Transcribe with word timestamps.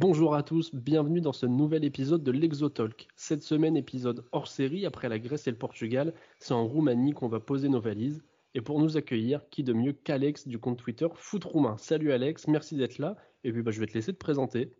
Bonjour 0.00 0.36
à 0.36 0.44
tous, 0.44 0.72
bienvenue 0.72 1.20
dans 1.20 1.32
ce 1.32 1.44
nouvel 1.44 1.84
épisode 1.84 2.22
de 2.22 2.30
l'Exotalk. 2.30 3.08
Cette 3.16 3.42
semaine, 3.42 3.76
épisode 3.76 4.24
hors 4.30 4.46
série 4.46 4.86
après 4.86 5.08
la 5.08 5.18
Grèce 5.18 5.48
et 5.48 5.50
le 5.50 5.58
Portugal, 5.58 6.14
c'est 6.38 6.54
en 6.54 6.68
Roumanie 6.68 7.14
qu'on 7.14 7.26
va 7.26 7.40
poser 7.40 7.68
nos 7.68 7.80
valises. 7.80 8.22
Et 8.54 8.60
pour 8.60 8.78
nous 8.78 8.96
accueillir, 8.96 9.40
qui 9.50 9.64
de 9.64 9.72
mieux 9.72 9.92
qu'Alex 9.92 10.46
du 10.46 10.60
compte 10.60 10.78
Twitter 10.78 11.08
Foot 11.16 11.42
Roumain. 11.42 11.76
Salut 11.78 12.12
Alex, 12.12 12.46
merci 12.46 12.76
d'être 12.76 12.98
là. 12.98 13.16
Et 13.42 13.50
puis 13.50 13.62
bah, 13.62 13.72
je 13.72 13.80
vais 13.80 13.86
te 13.86 13.94
laisser 13.94 14.12
te 14.12 14.18
présenter. 14.18 14.72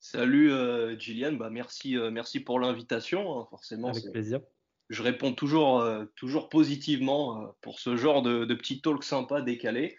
Salut 0.00 0.52
euh, 0.52 0.98
Gillian, 0.98 1.34
bah, 1.34 1.50
merci, 1.50 1.98
euh, 1.98 2.10
merci 2.10 2.40
pour 2.40 2.60
l'invitation. 2.60 3.38
Hein, 3.38 3.46
forcément, 3.50 3.88
avec 3.88 4.10
plaisir. 4.10 4.40
Je 4.88 5.02
réponds 5.02 5.34
toujours, 5.34 5.80
euh, 5.80 6.06
toujours 6.16 6.48
positivement 6.48 7.54
pour 7.60 7.78
ce 7.78 7.94
genre 7.94 8.22
de, 8.22 8.46
de 8.46 8.54
petit 8.54 8.80
talk 8.80 9.04
sympa 9.04 9.42
décalé. 9.42 9.98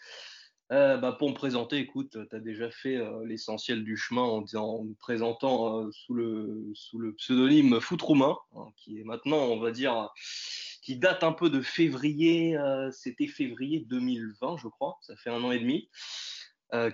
Euh, 0.72 0.98
bah, 0.98 1.14
pour 1.14 1.30
me 1.30 1.34
présenter, 1.34 1.78
écoute, 1.78 2.16
tu 2.30 2.36
as 2.36 2.40
déjà 2.40 2.70
fait 2.70 2.98
euh, 2.98 3.26
l'essentiel 3.26 3.84
du 3.84 3.98
chemin 3.98 4.22
en, 4.22 4.42
me 4.42 4.94
présentant 4.94 5.80
euh, 5.80 5.92
sous, 5.92 6.14
le, 6.14 6.74
pseudonyme 7.18 7.82
Foot 7.82 8.02
Roumain, 8.04 8.38
hein, 8.56 8.68
qui 8.78 9.00
est 9.00 9.04
maintenant, 9.04 9.40
on 9.46 9.60
va 9.60 9.72
dire, 9.72 10.10
qui 10.84 10.96
date 10.98 11.24
un 11.24 11.32
peu 11.34 11.50
de 11.50 11.62
février, 11.62 12.58
c'était 12.92 13.28
février 13.28 13.80
2020, 13.90 14.58
je 14.58 14.68
crois, 14.68 14.98
ça 15.02 15.16
fait 15.16 15.30
un 15.30 15.44
an 15.44 15.52
et 15.52 15.60
demi. 15.60 15.90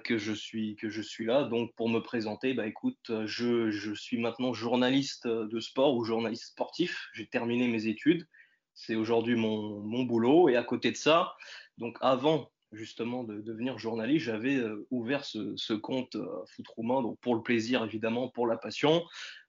que 0.03 0.17
je 0.17 0.31
suis 0.33 0.75
que 0.77 0.89
je 0.89 1.01
suis 1.01 1.25
là. 1.25 1.43
Donc 1.43 1.73
pour 1.75 1.89
me 1.89 1.99
présenter 1.99 2.53
bah 2.53 2.65
écoute 2.65 3.11
je, 3.25 3.69
je 3.71 3.93
suis 3.93 4.17
maintenant 4.17 4.53
journaliste 4.53 5.27
de 5.27 5.59
sport 5.59 5.95
ou 5.95 6.03
journaliste 6.03 6.47
sportif. 6.47 7.07
J'ai 7.13 7.27
terminé 7.27 7.67
mes 7.67 7.87
études. 7.87 8.27
C'est 8.73 8.95
aujourd'hui 8.95 9.35
mon, 9.35 9.79
mon 9.81 10.03
boulot. 10.03 10.49
Et 10.49 10.55
à 10.55 10.63
côté 10.63 10.91
de 10.91 10.97
ça 10.97 11.33
donc 11.77 11.97
avant 12.01 12.49
justement 12.71 13.23
de 13.23 13.41
devenir 13.41 13.77
journaliste, 13.77 14.25
j'avais 14.25 14.55
euh, 14.55 14.85
ouvert 14.91 15.25
ce, 15.25 15.73
compte 15.73 16.15
euh, 16.15 16.45
Foot 16.47 16.67
Roumain, 16.67 17.01
donc 17.01 17.19
pour 17.19 17.35
le 17.35 17.41
plaisir 17.41 17.83
évidemment, 17.83 18.29
pour 18.29 18.47
la 18.47 18.57
passion, 18.57 19.03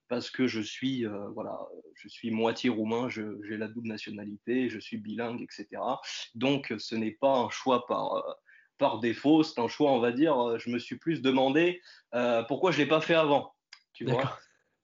parce 0.08 0.30
que 0.30 0.46
je 0.46 0.60
suis 0.60 1.06
euh, 1.06 1.28
voilà, 1.34 1.58
je 1.94 2.08
suis 2.08 2.30
moitié 2.30 2.70
roumain, 2.70 3.08
j'ai 3.08 3.56
la 3.56 3.68
double 3.68 3.88
nationalité, 3.88 4.68
je 4.68 4.78
suis 4.78 4.98
bilingue, 4.98 5.42
etc. 5.42 5.82
Donc 6.34 6.72
ce 6.78 6.94
n'est 6.94 7.12
pas 7.12 7.36
un 7.36 7.50
choix 7.50 7.86
par 7.86 8.38
par 8.78 9.00
défaut, 9.00 9.42
c'est 9.42 9.58
un 9.60 9.68
choix, 9.68 9.90
on 9.90 9.98
va 9.98 10.12
dire. 10.12 10.58
Je 10.58 10.70
me 10.70 10.78
suis 10.78 10.96
plus 10.96 11.22
demandé 11.22 11.80
pourquoi 12.46 12.70
je 12.70 12.78
l'ai 12.78 12.86
pas 12.86 13.00
fait 13.00 13.14
avant, 13.14 13.54
tu 13.92 14.04
vois. 14.04 14.38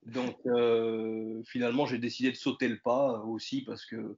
Donc 0.05 0.35
finalement, 1.45 1.85
j'ai 1.85 1.99
décidé 1.99 2.31
de 2.31 2.35
sauter 2.35 2.67
le 2.67 2.79
pas 2.79 3.21
aussi 3.21 3.61
parce 3.61 3.85
que 3.85 4.17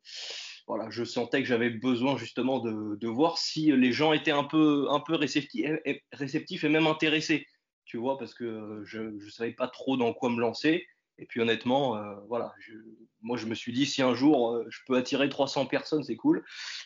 voilà, 0.67 0.89
je 0.89 1.03
sentais 1.03 1.41
que 1.41 1.47
j'avais 1.47 1.69
besoin 1.69 2.17
justement 2.17 2.59
de, 2.59 2.95
de, 2.95 3.07
voir 3.07 3.37
si 3.37 3.71
les 3.71 3.91
gens 3.91 4.13
étaient 4.13 4.31
un 4.31 4.43
peu, 4.43 4.87
un 4.89 4.99
peu 4.99 5.15
réceptifs, 5.15 5.65
et, 5.85 6.03
réceptifs 6.11 6.63
et 6.63 6.69
même 6.69 6.87
intéressés, 6.87 7.47
tu 7.85 7.97
vois, 7.97 8.17
parce 8.17 8.33
que 8.33 8.81
je 8.85 8.99
ne 9.01 9.29
savais 9.29 9.53
pas 9.53 9.67
trop 9.67 9.95
dans 9.95 10.13
quoi 10.13 10.29
me 10.29 10.39
lancer. 10.39 10.85
Et 11.17 11.25
puis 11.25 11.39
honnêtement, 11.39 11.95
euh, 11.95 12.15
voilà, 12.27 12.53
je, 12.59 12.73
moi 13.21 13.37
je 13.37 13.45
me 13.45 13.55
suis 13.55 13.71
dit 13.71 13.85
si 13.85 14.01
un 14.01 14.13
jour 14.13 14.51
euh, 14.51 14.65
je 14.69 14.79
peux 14.85 14.97
attirer 14.97 15.29
300 15.29 15.67
personnes, 15.67 16.03
c'est 16.03 16.17
cool. 16.17 16.43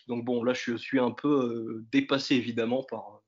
Donc 0.08 0.24
bon, 0.24 0.44
là 0.44 0.54
je 0.54 0.78
suis 0.78 1.00
un 1.00 1.12
peu 1.12 1.28
euh, 1.28 1.86
dépassé 1.92 2.36
évidemment 2.36 2.84
par, 2.84 3.22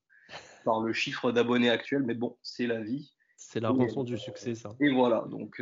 par 0.64 0.82
le 0.82 0.94
chiffre 0.94 1.32
d'abonnés 1.32 1.70
actuel, 1.70 2.04
mais 2.04 2.14
bon, 2.14 2.38
c'est 2.44 2.68
la 2.68 2.82
vie. 2.82 3.14
C'est 3.36 3.60
la 3.60 3.70
rançon 3.70 4.04
du 4.04 4.18
succès, 4.18 4.54
ça. 4.54 4.76
Et 4.80 4.92
voilà, 4.92 5.26
donc 5.30 5.62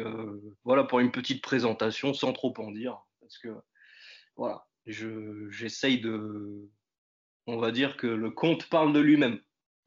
voilà 0.66 0.84
pour 0.84 1.00
une 1.00 1.12
petite 1.12 1.42
présentation 1.42 2.14
sans 2.14 2.34
trop 2.34 2.54
en 2.58 2.72
dire, 2.72 3.00
parce 3.22 3.38
que 3.38 3.56
voilà, 4.36 4.68
j'essaye 4.92 6.02
de. 6.02 6.70
On 7.48 7.58
va 7.58 7.72
dire 7.72 7.98
que 7.98 8.08
le 8.08 8.32
compte 8.32 8.70
parle 8.70 8.94
de 8.94 9.00
lui-même. 9.00 9.40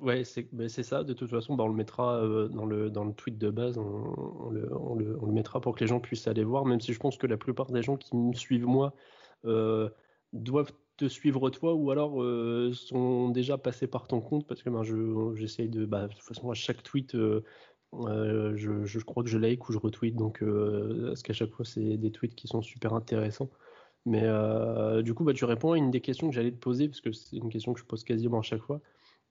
Ouais, 0.03 0.25
c'est 0.25 0.53
ben 0.53 0.69
ça. 0.69 1.05
De 1.05 1.13
toute 1.13 1.31
façon, 1.31 1.55
bah, 1.55 1.63
on 1.63 1.69
le 1.69 1.75
mettra 1.75 2.17
euh, 2.17 2.49
dans, 2.49 2.67
le, 2.67 2.91
dans 2.91 3.05
le 3.05 3.13
tweet 3.13 3.39
de 3.39 3.51
base. 3.51 3.79
On, 3.79 4.51
le, 4.51 4.69
on, 4.77 4.97
le, 4.97 5.17
on, 5.21 5.27
le, 5.27 5.33
mettra 5.33 5.61
pour 5.61 5.77
que 5.77 5.81
les 5.81 5.87
gens 5.87 6.01
puissent 6.01 6.27
aller 6.27 6.43
voir, 6.43 6.65
même 6.65 6.81
si 6.81 6.93
je 6.93 6.99
pense 6.99 7.17
que 7.17 7.29
la 7.29 7.37
plupart 7.37 7.71
des 7.71 7.83
gens 7.83 7.97
qui 7.97 8.17
me 8.17 8.33
suivent 8.35 8.67
moi 8.67 8.95
euh, 9.45 9.89
doivent 10.33 10.73
te 10.97 11.07
suivre 11.07 11.51
toi 11.51 11.75
ou 11.75 11.93
alors 11.93 12.21
euh, 12.21 12.73
sont 12.73 13.29
déjà 13.29 13.59
passés 13.59 13.87
par 13.87 14.09
ton 14.09 14.21
compte 14.21 14.47
parce 14.49 14.65
que 14.65 14.71
ben, 14.71 14.83
j'essaye 15.37 15.69
de. 15.69 15.87
Bah, 15.87 16.09
de 16.09 16.15
toute 16.15 16.25
façon, 16.25 16.51
à 16.51 16.55
chaque 16.55 16.83
tweet. 16.83 17.13
je, 17.15 17.43
je, 18.85 18.99
crois 19.01 19.23
que 19.23 19.29
je 19.31 19.39
like 19.39 19.69
ou 19.69 19.73
je 19.73 19.79
retweet, 19.79 20.17
donc 20.17 20.43
parce 21.07 21.23
qu'à 21.23 21.33
chaque 21.33 21.51
fois 21.51 21.65
c'est 21.65 21.97
des 21.97 22.11
tweets 22.11 22.35
qui 22.35 22.49
sont 22.49 22.61
super 22.61 22.93
intéressants. 22.93 23.51
Mais 24.05 24.23
euh, 24.25 25.03
du 25.03 25.15
coup, 25.15 25.25
bah, 25.25 25.33
tu 25.33 25.45
réponds 25.45 25.73
à 25.73 25.79
une 25.79 25.91
des 25.91 26.01
questions 26.01 26.29
que 26.29 26.35
j'allais 26.35 26.51
te 26.51 26.59
poser, 26.59 26.89
parce 26.89 27.01
que 27.01 27.13
c'est 27.13 27.37
une 27.37 27.51
question 27.51 27.73
que 27.73 27.81
je 27.81 27.85
pose 27.85 28.05
quasiment 28.05 28.41
à 28.41 28.43
chaque 28.43 28.63
fois. 28.63 28.81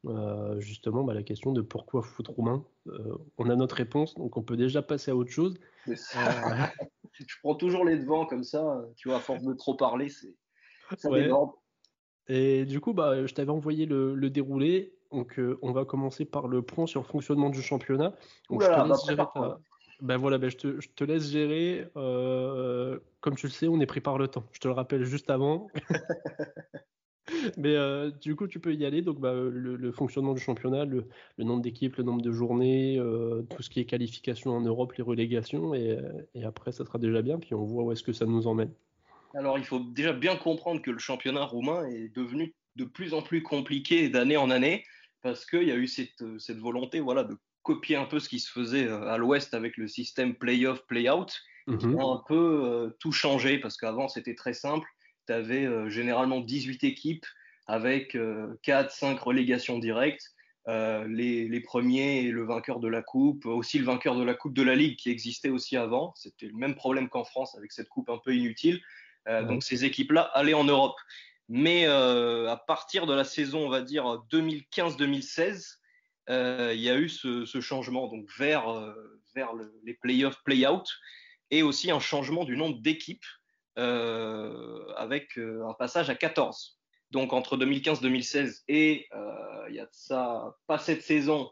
Euh, 0.08 0.60
justement, 0.60 1.04
bah, 1.04 1.14
la 1.14 1.24
question 1.24 1.52
de 1.52 1.62
pourquoi 1.62 2.02
foot 2.02 2.28
roumain. 2.28 2.64
Euh, 2.88 3.16
on 3.38 3.50
a 3.50 3.56
notre 3.56 3.76
réponse, 3.76 4.16
donc 4.16 4.38
on 4.38 4.42
peut 4.42 4.58
déjà 4.58 4.82
passer 4.82 5.12
à 5.12 5.16
autre 5.16 5.30
chose. 5.30 5.60
je 5.86 5.94
prends 7.44 7.56
toujours 7.56 7.86
les 7.86 7.98
devants 7.98 8.26
comme 8.26 8.44
ça, 8.44 8.84
tu 8.96 9.10
vois, 9.10 9.18
à 9.18 9.20
force 9.20 9.44
de 9.44 9.54
trop 9.54 9.76
parler, 9.76 10.10
c'est 10.10 10.34
ça 10.98 11.10
Et 12.28 12.66
du 12.66 12.80
coup, 12.80 12.94
bah, 12.94 13.26
je 13.26 13.34
t'avais 13.34 13.52
envoyé 13.52 13.86
le, 13.86 14.30
déroulé. 14.30 14.96
Donc, 15.12 15.40
on 15.62 15.74
va 15.74 15.84
commencer 15.84 16.24
par 16.24 16.48
le 16.48 16.62
point 16.62 16.88
sur 16.88 17.02
le 17.02 17.08
fonctionnement 17.08 17.50
du 17.50 17.62
championnat. 17.62 18.16
Donc, 18.50 18.64
je 18.64 18.68
te 18.68 18.88
laisse 18.88 19.06
gérer 19.06 19.26
ben 20.02 20.18
voilà, 20.18 20.40
ben 20.40 20.50
je, 20.50 20.58
te, 20.58 20.82
je, 20.82 20.90
te, 20.90 21.04
laisse 21.04 21.30
gérer. 21.30 21.86
Euh, 21.96 23.00
comme 23.20 23.36
tu 23.36 23.46
le 23.46 23.52
sais, 23.52 23.68
on 23.68 23.80
est 23.80 23.86
pris 23.86 24.02
par 24.02 24.18
le 24.18 24.28
temps. 24.28 24.44
Je 24.52 24.60
te 24.60 24.68
le 24.68 24.74
rappelle 24.74 25.04
juste 25.04 25.30
avant. 25.30 25.68
Mais 27.58 27.76
euh, 27.76 28.10
du 28.10 28.36
coup, 28.36 28.48
tu 28.48 28.60
peux 28.60 28.74
y 28.74 28.84
aller. 28.84 29.04
Donc, 29.04 29.20
bah, 29.20 29.34
le, 29.34 29.92
fonctionnement 29.92 30.34
du 30.34 30.42
championnat, 30.42 30.86
le, 30.86 31.08
nombre 31.38 31.62
d'équipes, 31.62 31.96
le 31.98 32.04
nombre 32.04 32.22
de 32.22 32.32
journées, 32.32 32.98
euh, 32.98 33.44
tout 33.56 33.62
ce 33.62 33.70
qui 33.70 33.80
est 33.80 33.86
qualification 33.86 34.52
en 34.52 34.62
Europe, 34.62 34.94
les 34.94 35.04
relégations. 35.04 35.76
Et, 35.76 35.98
et, 36.34 36.44
après, 36.44 36.72
ça 36.72 36.84
sera 36.84 36.98
déjà 36.98 37.22
bien. 37.22 37.38
Puis 37.38 37.54
on 37.54 37.64
voit 37.64 37.84
où 37.84 37.92
est-ce 37.92 38.04
que 38.04 38.14
ça 38.14 38.26
nous 38.26 38.48
emmène. 38.48 38.74
Alors, 39.36 39.60
il 39.60 39.64
faut 39.64 39.80
déjà 39.80 40.14
bien 40.14 40.36
comprendre 40.36 40.82
que 40.82 40.92
le 40.92 41.00
championnat 41.00 41.46
roumain 41.46 41.86
est 41.86 42.14
devenu 42.16 42.56
de 42.76 42.86
plus 42.86 43.14
en 43.14 43.22
plus 43.22 43.44
compliqué 43.44 44.10
d'année 44.10 44.38
en 44.38 44.50
année 44.50 44.84
parce 45.22 45.46
qu'il 45.46 45.64
y 45.64 45.72
a 45.72 45.76
eu 45.76 45.88
cette, 45.88 46.24
cette 46.40 46.58
volonté 46.58 47.00
voilà, 47.00 47.24
de 47.24 47.38
copier 47.64 47.96
un 47.96 48.06
peu 48.06 48.20
ce 48.20 48.30
qui 48.30 48.40
se 48.40 48.52
faisait 48.52 48.88
euh, 48.88 49.08
à 49.08 49.18
l'Ouest 49.18 49.54
avec 49.54 49.78
le 49.78 49.88
système 49.88 50.36
play-off, 50.36 50.86
play-out, 50.88 51.42
qui 51.80 51.88
mhm. 51.88 52.00
a 52.00 52.04
un 52.04 52.24
peu 52.28 52.64
euh, 52.66 52.90
tout 53.00 53.12
changé 53.12 53.60
parce 53.60 53.78
qu'avant 53.78 54.08
c'était 54.08 54.36
très 54.36 54.54
simple. 54.54 54.88
Tu 55.28 55.34
avais 55.34 55.66
euh, 55.66 55.90
généralement 55.90 56.42
18 56.42 56.84
équipes 56.84 57.26
avec 57.68 58.16
4-5 58.16 59.18
relégations 59.20 59.80
directes. 59.80 60.34
Les, 60.68 61.48
les, 61.48 61.60
premiers 61.60 62.26
et 62.26 62.32
le 62.32 62.44
vainqueur 62.44 62.80
de 62.80 62.88
la 62.88 63.02
coupe, 63.02 63.46
aussi 63.46 63.80
le 63.80 63.86
vainqueur 63.86 64.16
de 64.16 64.24
la 64.24 64.34
coupe 64.34 64.54
de 64.54 64.62
la 64.62 64.76
ligue 64.76 64.98
qui 64.98 65.10
existait 65.10 65.50
aussi 65.50 65.78
avant. 65.78 66.14
C'était 66.16 66.48
le 66.48 66.54
même 66.54 66.76
problème 66.76 67.08
qu'en 67.08 67.24
France 67.24 67.56
avec 67.58 67.72
cette 67.72 67.88
coupe 67.88 68.10
un 68.10 68.18
peu 68.18 68.36
inutile. 68.36 68.82
Donc 69.26 69.64
ces 69.64 69.86
équipes-là 69.86 70.22
allaient 70.34 70.54
en 70.54 70.66
Europe. 70.66 70.98
Mais 71.48 71.86
à 71.86 72.62
partir 72.68 73.06
de 73.06 73.14
la 73.14 73.24
saison, 73.24 73.66
on 73.66 73.70
va 73.70 73.82
dire 73.82 74.04
2015-2016, 74.32 75.48
euh, 75.48 75.81
il 76.32 76.80
y 76.80 76.90
a 76.90 76.98
eu 76.98 77.10
ce, 77.10 77.62
changement 77.62 78.08
donc 78.08 78.30
vers, 78.38 78.70
euh, 78.70 79.22
vers 79.36 79.52
les 79.84 79.94
playoffs, 79.96 80.42
play-out, 80.44 80.88
et 81.50 81.64
aussi 81.64 81.92
un 81.92 82.00
changement 82.00 82.46
du 82.46 82.56
nombre 82.56 82.80
d'équipes 82.82 83.26
euh, 83.78 84.86
avec 84.96 85.38
un 85.38 85.74
passage 85.74 86.10
à 86.10 86.16
14. 86.16 86.80
Donc 87.12 87.34
entre 87.34 87.58
2015-2016 87.58 88.62
et 88.70 89.08
il 89.70 89.76
y 89.76 89.80
a 89.80 89.88
ça, 89.92 90.56
pas 90.68 90.78
cette 90.78 91.02
saison, 91.02 91.52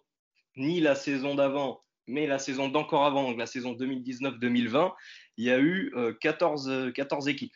ni 0.55 0.79
la 0.79 0.95
saison 0.95 1.35
d'avant, 1.35 1.83
mais 2.07 2.27
la 2.27 2.39
saison 2.39 2.69
d'encore 2.69 3.05
avant, 3.05 3.23
donc 3.23 3.37
la 3.37 3.45
saison 3.45 3.73
2019-2020, 3.73 4.93
il 5.37 5.45
y 5.45 5.51
a 5.51 5.59
eu 5.59 5.93
14, 6.21 6.91
14 6.93 7.27
équipes. 7.27 7.55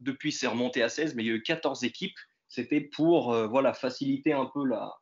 Depuis, 0.00 0.32
c'est 0.32 0.46
remonté 0.46 0.82
à 0.82 0.88
16, 0.88 1.14
mais 1.14 1.22
il 1.22 1.26
y 1.26 1.30
a 1.30 1.34
eu 1.34 1.42
14 1.42 1.84
équipes. 1.84 2.18
C'était 2.52 2.80
pour 2.80 3.34
voilà, 3.48 3.72
faciliter 3.72 4.32
un 4.32 4.46
peu 4.46 4.64
la, 4.66 4.92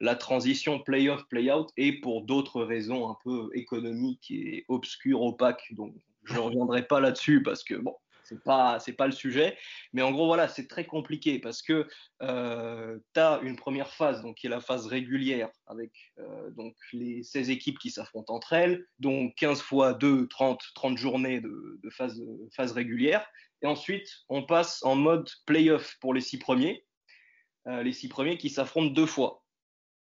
la 0.00 0.16
transition 0.16 0.80
play-off, 0.80 1.22
play-out 1.28 1.68
et 1.76 2.00
pour 2.00 2.22
d'autres 2.22 2.62
raisons 2.62 3.10
un 3.10 3.16
peu 3.22 3.50
économiques 3.54 4.30
et 4.30 4.64
obscures, 4.68 5.22
opaques. 5.22 5.72
Donc, 5.72 5.94
je 6.24 6.34
ne 6.34 6.38
reviendrai 6.38 6.86
pas 6.86 7.00
là-dessus 7.00 7.42
parce 7.42 7.62
que, 7.62 7.74
bon, 7.74 7.94
c'est 8.24 8.42
pas 8.42 8.80
c'est 8.80 8.94
pas 8.94 9.06
le 9.06 9.12
sujet. 9.12 9.56
Mais 9.92 10.02
en 10.02 10.10
gros 10.10 10.26
voilà 10.26 10.48
c'est 10.48 10.66
très 10.66 10.84
compliqué 10.86 11.38
parce 11.38 11.62
que 11.62 11.86
euh, 12.22 12.98
tu 13.14 13.20
as 13.20 13.40
une 13.42 13.56
première 13.56 13.90
phase 13.92 14.22
donc 14.22 14.36
qui 14.36 14.46
est 14.46 14.50
la 14.50 14.60
phase 14.60 14.86
régulière 14.86 15.50
avec 15.66 15.92
euh, 16.18 16.50
donc 16.50 16.74
les 16.92 17.22
16 17.22 17.50
équipes 17.50 17.78
qui 17.78 17.90
s'affrontent 17.90 18.34
entre 18.34 18.54
elles. 18.54 18.86
Donc 18.98 19.34
15 19.36 19.60
fois 19.60 19.94
2 19.94 20.26
30 20.28 20.62
30 20.74 20.98
journées 20.98 21.40
de, 21.40 21.80
phase 21.90 22.20
phase 22.56 22.72
régulière. 22.72 23.26
Et 23.62 23.66
ensuite 23.66 24.08
on 24.28 24.42
passe 24.42 24.82
en 24.84 24.96
mode 24.96 25.28
playoff 25.46 25.96
pour 26.00 26.14
les 26.14 26.20
six 26.20 26.38
premiers. 26.38 26.84
euh, 26.84 26.93
les 27.66 27.92
six 27.92 28.08
premiers 28.08 28.36
qui 28.36 28.50
s'affrontent 28.50 28.92
deux 28.92 29.06
fois 29.06 29.44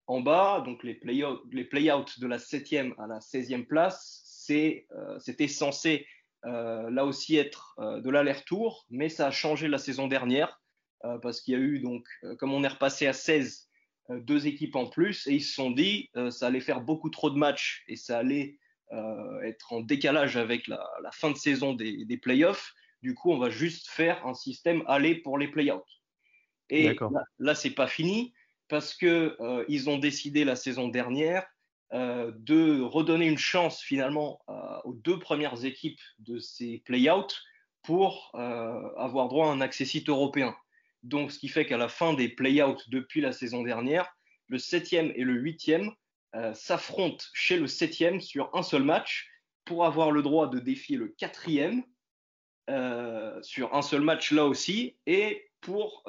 en 0.07 0.21
bas, 0.21 0.61
donc 0.65 0.83
les 0.83 0.93
play-outs 0.93 1.41
play 1.69 1.81
de 2.19 2.27
la 2.27 2.37
7e 2.37 2.93
à 2.99 3.07
la 3.07 3.19
16e 3.19 3.65
place, 3.65 4.25
euh, 4.51 5.19
c'était 5.19 5.47
censé 5.47 6.07
euh, 6.45 6.89
là 6.91 7.05
aussi 7.05 7.37
être 7.37 7.75
euh, 7.79 8.01
de 8.01 8.09
l'aller-retour, 8.09 8.85
mais 8.89 9.09
ça 9.09 9.27
a 9.27 9.31
changé 9.31 9.67
la 9.67 9.77
saison 9.77 10.07
dernière 10.07 10.59
parce 11.21 11.41
qu'il 11.41 11.53
y 11.53 11.57
a 11.57 11.59
eu 11.59 11.81
donc, 11.81 12.03
comme 12.39 12.51
on 12.51 12.63
est 12.63 12.67
repassé 12.67 13.05
à 13.05 13.13
16, 13.13 13.69
deux 14.09 14.47
équipes 14.47 14.75
en 14.75 14.87
plus, 14.87 15.27
et 15.27 15.33
ils 15.33 15.43
se 15.43 15.53
sont 15.53 15.69
dit 15.69 16.09
ça 16.31 16.47
allait 16.47 16.61
faire 16.61 16.81
beaucoup 16.81 17.11
trop 17.11 17.29
de 17.29 17.37
matchs 17.37 17.83
et 17.87 17.95
ça 17.95 18.17
allait 18.17 18.57
être 19.43 19.71
en 19.71 19.81
décalage 19.81 20.35
avec 20.35 20.67
la, 20.67 20.83
fin 21.11 21.29
de 21.29 21.37
saison 21.37 21.73
des, 21.73 22.05
des 22.05 22.17
playoffs. 22.17 22.73
Du 23.03 23.13
coup, 23.13 23.31
on 23.31 23.37
va 23.37 23.51
juste 23.51 23.87
faire 23.87 24.25
un 24.25 24.33
système 24.33 24.83
aller 24.87 25.13
pour 25.13 25.37
les 25.37 25.47
play-outs. 25.47 25.83
Et 26.69 26.93
là, 26.93 27.23
là 27.39 27.55
c'est 27.55 27.71
pas 27.71 27.87
fini 27.87 28.33
parce 28.67 28.95
que 28.95 29.37
ils 29.67 29.89
ont 29.89 29.97
décidé 29.97 30.43
la 30.43 30.55
saison 30.55 30.87
dernière 30.87 31.45
euh, 31.93 32.31
de 32.35 32.81
redonner 32.81 33.27
une 33.27 33.37
chance 33.37 33.79
finalement 33.79 34.41
euh, 34.49 34.53
aux 34.85 34.93
deux 34.93 35.19
premières 35.19 35.65
équipes 35.65 36.01
de 36.17 36.39
ces 36.39 36.81
play-outs 36.83 37.43
pour 37.83 38.31
euh, 38.33 38.89
avoir 38.97 39.29
droit 39.29 39.47
à 39.47 39.51
un 39.51 39.61
accès 39.61 39.85
site 39.85 40.09
européen. 40.09 40.55
Donc, 41.03 41.31
ce 41.31 41.37
qui 41.37 41.47
fait 41.47 41.67
qu'à 41.67 41.77
la 41.77 41.87
fin 41.87 42.15
des 42.15 42.27
play-outs 42.27 42.81
depuis 42.87 43.21
la 43.21 43.31
saison 43.31 43.61
dernière, 43.61 44.09
le 44.47 44.57
septième 44.57 45.13
et 45.15 45.23
le 45.23 45.33
huitième 45.33 45.91
s'affrontent 46.53 47.23
chez 47.33 47.57
le 47.57 47.65
septième 47.65 48.19
sur 48.19 48.49
un 48.53 48.61
seul 48.61 48.83
match 48.83 49.29
pour 49.63 49.85
avoir 49.85 50.11
le 50.11 50.21
droit 50.21 50.49
de 50.49 50.59
défier 50.59 50.97
le 50.97 51.07
quatrième 51.07 51.81
sur 53.41 53.75
un 53.75 53.81
seul 53.81 54.01
match 54.01 54.31
là 54.31 54.45
aussi 54.45 54.95
et 55.05 55.49
pour 55.61 56.03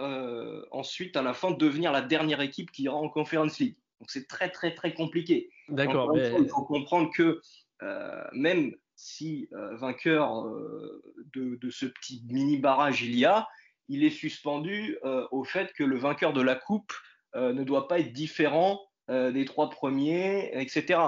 ensuite 0.70 1.16
à 1.16 1.22
la 1.22 1.34
fin 1.34 1.50
devenir 1.50 1.92
la 1.92 2.02
dernière 2.02 2.40
équipe 2.40 2.70
qui 2.70 2.84
ira 2.84 2.96
en 2.96 3.08
Conference 3.08 3.58
League. 3.58 3.76
Donc 4.00 4.10
c'est 4.10 4.28
très 4.28 4.50
très 4.50 4.74
très 4.74 4.94
compliqué. 4.94 5.50
D'accord. 5.68 6.14
Mais... 6.14 6.32
Il 6.38 6.48
faut 6.48 6.62
comprendre 6.62 7.10
que 7.14 7.40
euh, 7.82 8.24
même 8.32 8.74
si 8.94 9.48
euh, 9.52 9.76
vainqueur 9.76 10.46
euh, 10.46 11.02
de, 11.34 11.56
de, 11.56 11.70
ce 11.70 11.86
petit 11.86 12.24
mini 12.28 12.56
barrage 12.58 13.02
il 13.02 13.14
y 13.16 13.26
a, 13.26 13.46
il 13.88 14.02
est 14.02 14.10
suspendu 14.10 14.98
au 15.30 15.44
fait 15.44 15.72
que 15.72 15.84
le 15.84 15.96
vainqueur 15.96 16.32
de 16.32 16.40
la 16.40 16.56
coupe 16.56 16.92
ne 17.36 17.62
doit 17.62 17.86
pas 17.86 18.00
être 18.00 18.12
différent 18.12 18.80
des 19.08 19.44
trois 19.44 19.70
premiers, 19.70 20.50
etc. 20.60 20.98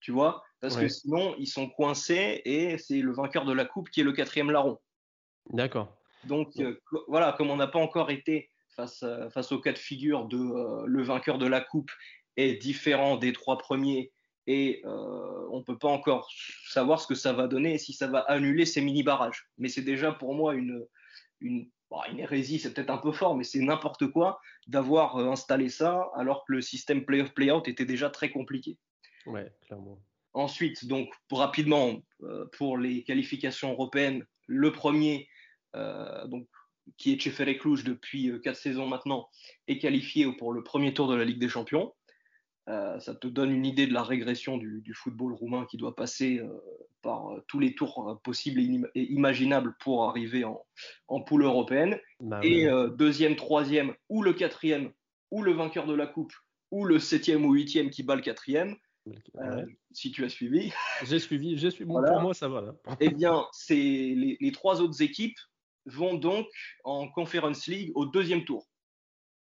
Tu 0.00 0.12
vois? 0.12 0.44
Parce 0.60 0.76
que 0.76 0.88
sinon 0.88 1.34
ils 1.38 1.46
sont 1.46 1.68
coincés 1.68 2.42
et 2.44 2.76
c'est 2.78 3.00
le 3.00 3.12
vainqueur 3.12 3.44
de 3.44 3.52
la 3.52 3.64
coupe 3.64 3.88
qui 3.90 4.00
est 4.00 4.04
le 4.04 4.12
quatrième 4.12 4.50
larron. 4.50 4.78
D'accord. 5.50 5.96
Donc 6.24 6.52
voilà, 7.08 7.32
comme 7.32 7.50
on 7.50 7.56
n'a 7.56 7.66
pas 7.66 7.78
encore 7.78 8.10
été 8.10 8.50
face, 8.76 9.04
face, 9.32 9.52
au 9.52 9.58
cas 9.58 9.72
de 9.72 9.78
figure 9.78 10.26
de 10.26 10.84
le 10.86 11.02
vainqueur 11.02 11.38
de 11.38 11.46
la 11.46 11.60
coupe 11.60 11.90
est 12.36 12.56
différent 12.56 13.16
des 13.16 13.32
trois 13.32 13.58
premiers 13.58 14.12
et 14.46 14.82
euh, 14.84 15.48
on 15.50 15.58
ne 15.58 15.62
peut 15.62 15.78
pas 15.78 15.88
encore 15.88 16.28
savoir 16.66 17.00
ce 17.00 17.06
que 17.06 17.14
ça 17.14 17.32
va 17.32 17.46
donner 17.46 17.74
et 17.74 17.78
si 17.78 17.92
ça 17.92 18.06
va 18.06 18.20
annuler 18.20 18.66
ces 18.66 18.80
mini-barrages. 18.80 19.48
Mais 19.58 19.68
c'est 19.68 19.82
déjà 19.82 20.12
pour 20.12 20.34
moi 20.34 20.54
une, 20.54 20.84
une, 21.40 21.70
une 22.10 22.18
hérésie, 22.18 22.58
c'est 22.58 22.72
peut-être 22.74 22.90
un 22.90 22.98
peu 22.98 23.12
fort, 23.12 23.36
mais 23.36 23.44
c'est 23.44 23.60
n'importe 23.60 24.08
quoi 24.08 24.40
d'avoir 24.66 25.16
euh, 25.16 25.30
installé 25.30 25.68
ça 25.68 26.10
alors 26.16 26.44
que 26.44 26.54
le 26.54 26.62
système 26.62 27.04
play-off-play-out 27.04 27.68
était 27.68 27.84
déjà 27.84 28.10
très 28.10 28.30
compliqué. 28.30 28.78
Ouais, 29.26 29.52
clairement. 29.66 30.00
Ensuite, 30.32 30.86
donc 30.86 31.10
rapidement, 31.30 32.00
euh, 32.22 32.46
pour 32.52 32.78
les 32.78 33.02
qualifications 33.02 33.72
européennes, 33.72 34.24
le 34.46 34.72
premier, 34.72 35.28
donc, 35.74 36.48
qui 36.96 37.12
est 37.12 37.20
chez 37.20 37.58
Cluj 37.58 37.84
depuis 37.84 38.32
quatre 38.42 38.56
saisons 38.56 38.88
maintenant, 38.88 39.28
est 39.68 39.78
qualifié 39.78 40.26
pour 40.32 40.52
le 40.52 40.64
premier 40.64 40.92
tour 40.92 41.08
de 41.08 41.14
la 41.14 41.24
Ligue 41.24 41.38
des 41.38 41.48
Champions. 41.48 41.92
Euh, 42.70 43.00
ça 43.00 43.14
te 43.14 43.26
donne 43.26 43.50
une 43.50 43.66
idée 43.66 43.86
de 43.86 43.92
la 43.92 44.02
régression 44.02 44.56
du, 44.56 44.94
football 44.94 45.32
roumain 45.32 45.66
qui 45.68 45.76
doit 45.76 45.96
passer 45.96 46.38
euh, 46.38 46.48
par 47.02 47.32
euh, 47.32 47.44
tous 47.48 47.58
les 47.58 47.74
tours 47.74 48.20
possibles 48.22 48.60
et, 48.94 49.02
imaginables 49.12 49.74
pour 49.80 50.04
arriver 50.04 50.44
en, 50.44 51.20
poule 51.22 51.42
européenne. 51.42 51.98
Bah 52.20 52.40
et 52.42 52.68
deuxième, 52.96 53.34
troisième, 53.34 53.94
ou 54.08 54.22
le 54.22 54.32
quatrième, 54.32 54.92
ou 55.30 55.42
le 55.42 55.52
vainqueur 55.52 55.86
de 55.86 55.94
la 55.94 56.06
coupe, 56.06 56.34
ou 56.70 56.84
le 56.84 56.98
septième 56.98 57.44
ou 57.44 57.54
huitième 57.54 57.90
qui 57.90 58.02
bat 58.02 58.14
le 58.14 58.22
quatrième. 58.22 58.76
Si 59.92 60.10
tu 60.10 60.24
as 60.24 60.28
suivi. 60.28 60.72
J'ai 61.04 61.18
suivi, 61.18 61.56
j'ai 61.58 61.70
suivi. 61.70 61.90
Pour 61.90 62.20
moi, 62.20 62.34
ça 62.34 62.48
va. 62.48 62.74
eh 63.00 63.10
bien, 63.10 63.44
les, 63.68 64.36
les 64.40 64.52
trois 64.52 64.80
autres 64.80 65.02
équipes 65.02 65.38
vont 65.86 66.14
donc 66.14 66.46
en 66.84 67.08
Conference 67.08 67.66
League 67.66 67.90
au 67.94 68.06
deuxième 68.06 68.44
tour. 68.44 68.68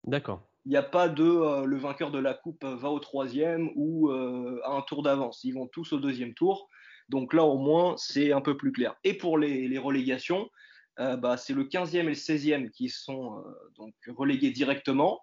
D'accord 0.04 0.48
il 0.68 0.72
n'y 0.72 0.76
a 0.76 0.82
pas 0.82 1.08
de 1.08 1.24
euh, 1.24 1.64
le 1.64 1.78
vainqueur 1.78 2.10
de 2.10 2.18
la 2.18 2.34
coupe 2.34 2.62
va 2.62 2.90
au 2.90 2.98
troisième 2.98 3.70
ou 3.74 4.10
euh, 4.10 4.60
à 4.64 4.72
un 4.72 4.82
tour 4.82 5.02
d'avance. 5.02 5.42
Ils 5.42 5.52
vont 5.52 5.66
tous 5.66 5.94
au 5.94 5.98
deuxième 5.98 6.34
tour. 6.34 6.68
Donc 7.08 7.32
là, 7.32 7.42
au 7.42 7.56
moins, 7.56 7.94
c'est 7.96 8.32
un 8.32 8.42
peu 8.42 8.54
plus 8.54 8.70
clair. 8.70 8.94
Et 9.02 9.14
pour 9.14 9.38
les, 9.38 9.78
relégations, 9.78 10.50
euh, 10.98 11.16
bah, 11.16 11.38
c'est 11.38 11.54
le 11.54 11.64
15e 11.64 12.00
et 12.00 12.02
le 12.02 12.12
16e 12.12 12.70
qui 12.70 12.90
sont 12.90 13.42
donc 13.78 13.94
relégués 14.08 14.50
directement, 14.50 15.22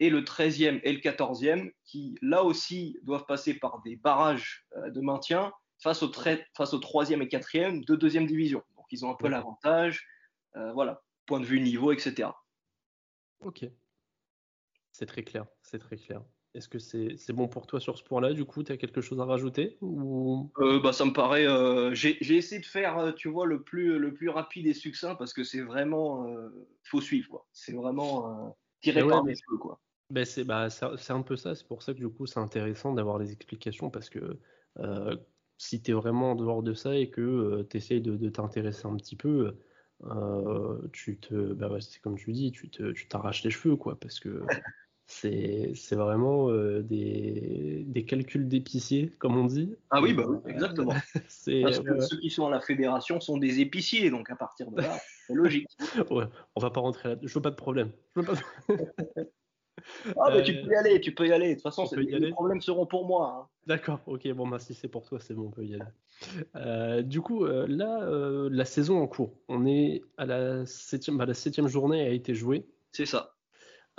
et 0.00 0.10
le 0.10 0.22
13e 0.22 0.80
et 0.82 0.92
le 0.92 0.98
14e 0.98 1.72
qui, 1.84 2.18
là 2.22 2.42
aussi, 2.44 2.98
doivent 3.02 3.26
passer 3.26 3.54
par 3.54 3.80
des 3.82 3.96
barrages 3.96 4.66
de 4.88 5.00
maintien 5.00 5.52
face 5.78 6.02
au, 6.02 6.12
face 6.12 6.74
au 6.74 6.78
3e 6.78 7.22
et 7.22 7.26
4e 7.26 7.84
de 7.84 7.94
deuxième 7.94 8.26
division. 8.26 8.62
Donc 8.76 8.86
ils 8.90 9.04
ont 9.04 9.10
un 9.10 9.16
peu 9.16 9.28
l'avantage, 9.28 10.06
voilà, 10.54 11.02
point 11.26 11.40
de 11.40 11.44
vue 11.44 11.60
niveau, 11.60 11.92
etc. 11.92 12.30
Ok, 13.40 13.66
c'est 14.94 15.06
très 15.06 15.24
clair, 15.24 15.44
c'est 15.62 15.80
très 15.80 15.96
clair. 15.96 16.22
Est-ce 16.54 16.68
que 16.68 16.78
c'est 16.78 17.32
bon 17.32 17.48
pour 17.48 17.66
toi 17.66 17.80
sur 17.80 17.98
ce 17.98 18.04
point-là 18.04 18.32
Du 18.32 18.44
coup, 18.44 18.62
tu 18.62 18.70
as 18.70 18.76
quelque 18.76 19.00
chose 19.00 19.20
à 19.20 19.24
rajouter 19.24 19.76
ou... 19.80 20.52
Euh, 20.60 20.78
bah, 20.78 20.92
Ça 20.92 21.04
me 21.04 21.12
paraît. 21.12 21.48
Euh, 21.48 21.92
j'ai 21.94 22.16
essayé 22.20 22.60
de 22.60 22.66
faire, 22.66 22.96
euh, 22.98 23.10
tu 23.10 23.28
vois, 23.28 23.44
le 23.44 23.64
plus, 23.64 23.98
le 23.98 24.14
plus 24.14 24.28
rapide 24.28 24.68
et 24.68 24.72
succinct 24.72 25.16
parce 25.16 25.32
que 25.32 25.42
c'est 25.42 25.62
vraiment. 25.62 26.28
Il 26.28 26.88
faut 26.88 27.00
suivre, 27.00 27.44
C'est 27.52 27.72
vraiment 27.72 28.56
tiré 28.84 29.06
par 29.06 29.24
les 29.24 29.34
cheveux, 29.34 29.58
quoi. 29.58 29.80
Ben 30.10 30.24
c'est 30.24 30.44
bah, 30.44 30.68
un 31.08 31.22
peu 31.22 31.36
ça. 31.36 31.54
C'est 31.54 31.66
pour 31.66 31.82
ça 31.82 31.94
que 31.94 31.98
du 31.98 32.08
coup, 32.08 32.26
c'est 32.26 32.38
intéressant 32.38 32.92
d'avoir 32.92 33.18
les 33.18 33.32
explications 33.32 33.90
parce 33.90 34.10
que 34.10 34.38
si 35.56 35.80
tu 35.82 35.90
es 35.90 35.94
vraiment 35.94 36.32
en 36.32 36.34
dehors 36.34 36.62
de 36.62 36.74
ça 36.74 36.96
et 36.96 37.08
que 37.10 37.66
tu 37.70 37.76
essayes 37.76 38.02
de, 38.02 38.28
t'intéresser 38.28 38.86
un 38.86 38.96
petit 38.96 39.16
peu. 39.16 39.56
tu 40.92 41.18
te, 41.18 41.52
bah 41.54 41.70
c'est 41.80 42.00
comme 42.00 42.16
tu 42.16 42.32
dis, 42.32 42.52
tu 42.52 43.08
t'arraches 43.08 43.44
les 43.44 43.50
cheveux, 43.50 43.76
quoi, 43.76 43.98
parce 43.98 44.20
que 44.20 44.42
c'est 45.06 45.92
vraiment 45.92 46.50
euh, 46.50 46.82
des, 46.82 47.84
des, 47.86 48.04
calculs 48.04 48.48
d'épicier, 48.48 49.12
comme 49.18 49.36
on 49.36 49.44
dit. 49.44 49.74
Ah 49.90 50.00
oui, 50.00 50.14
bah, 50.14 50.24
exactement. 50.46 50.94
Parce 51.14 51.44
que 51.44 52.00
ceux 52.00 52.18
qui 52.18 52.30
sont 52.30 52.46
à 52.46 52.50
la 52.50 52.60
fédération 52.60 53.20
sont 53.20 53.36
des 53.36 53.60
épiciers, 53.60 54.10
donc 54.10 54.30
à 54.30 54.36
partir 54.36 54.70
de 54.70 54.80
là, 54.80 54.98
logique. 55.28 55.68
Ouais, 56.10 56.24
on 56.54 56.60
va 56.60 56.70
pas 56.70 56.80
rentrer 56.80 57.10
là. 57.10 57.16
Je 57.22 57.32
veux 57.32 57.42
pas 57.42 57.50
de 57.50 57.56
problème. 57.56 57.90
ah, 58.16 58.22
mais 60.32 60.42
tu 60.42 60.54
peux 60.54 60.70
y 60.70 60.74
aller, 60.74 61.00
tu 61.00 61.14
peux 61.14 61.26
y 61.26 61.32
aller. 61.32 61.50
De 61.50 61.54
toute 61.54 61.62
façon, 61.62 61.88
les 61.96 62.30
problèmes 62.30 62.60
seront 62.60 62.86
pour 62.86 63.06
moi. 63.06 63.38
Hein. 63.38 63.48
D'accord, 63.66 64.00
ok, 64.06 64.30
bon, 64.32 64.46
bah, 64.46 64.58
si 64.58 64.74
c'est 64.74 64.88
pour 64.88 65.06
toi, 65.06 65.18
c'est 65.20 65.34
bon, 65.34 65.48
on 65.48 65.50
peut 65.50 65.64
y 65.64 65.74
aller. 65.74 65.84
Euh, 66.56 67.02
du 67.02 67.20
coup, 67.20 67.44
euh, 67.44 67.66
là, 67.68 68.00
la 68.50 68.64
saison 68.64 69.00
en 69.00 69.06
cours, 69.06 69.32
on 69.48 69.66
est 69.66 70.02
à 70.18 70.26
la 70.26 70.66
septième, 70.66 71.16
bah, 71.16 71.26
la 71.26 71.34
septième 71.34 71.68
journée 71.68 72.02
a 72.02 72.10
été 72.10 72.34
jouée. 72.34 72.66
C'est 72.92 73.06
ça. 73.06 73.34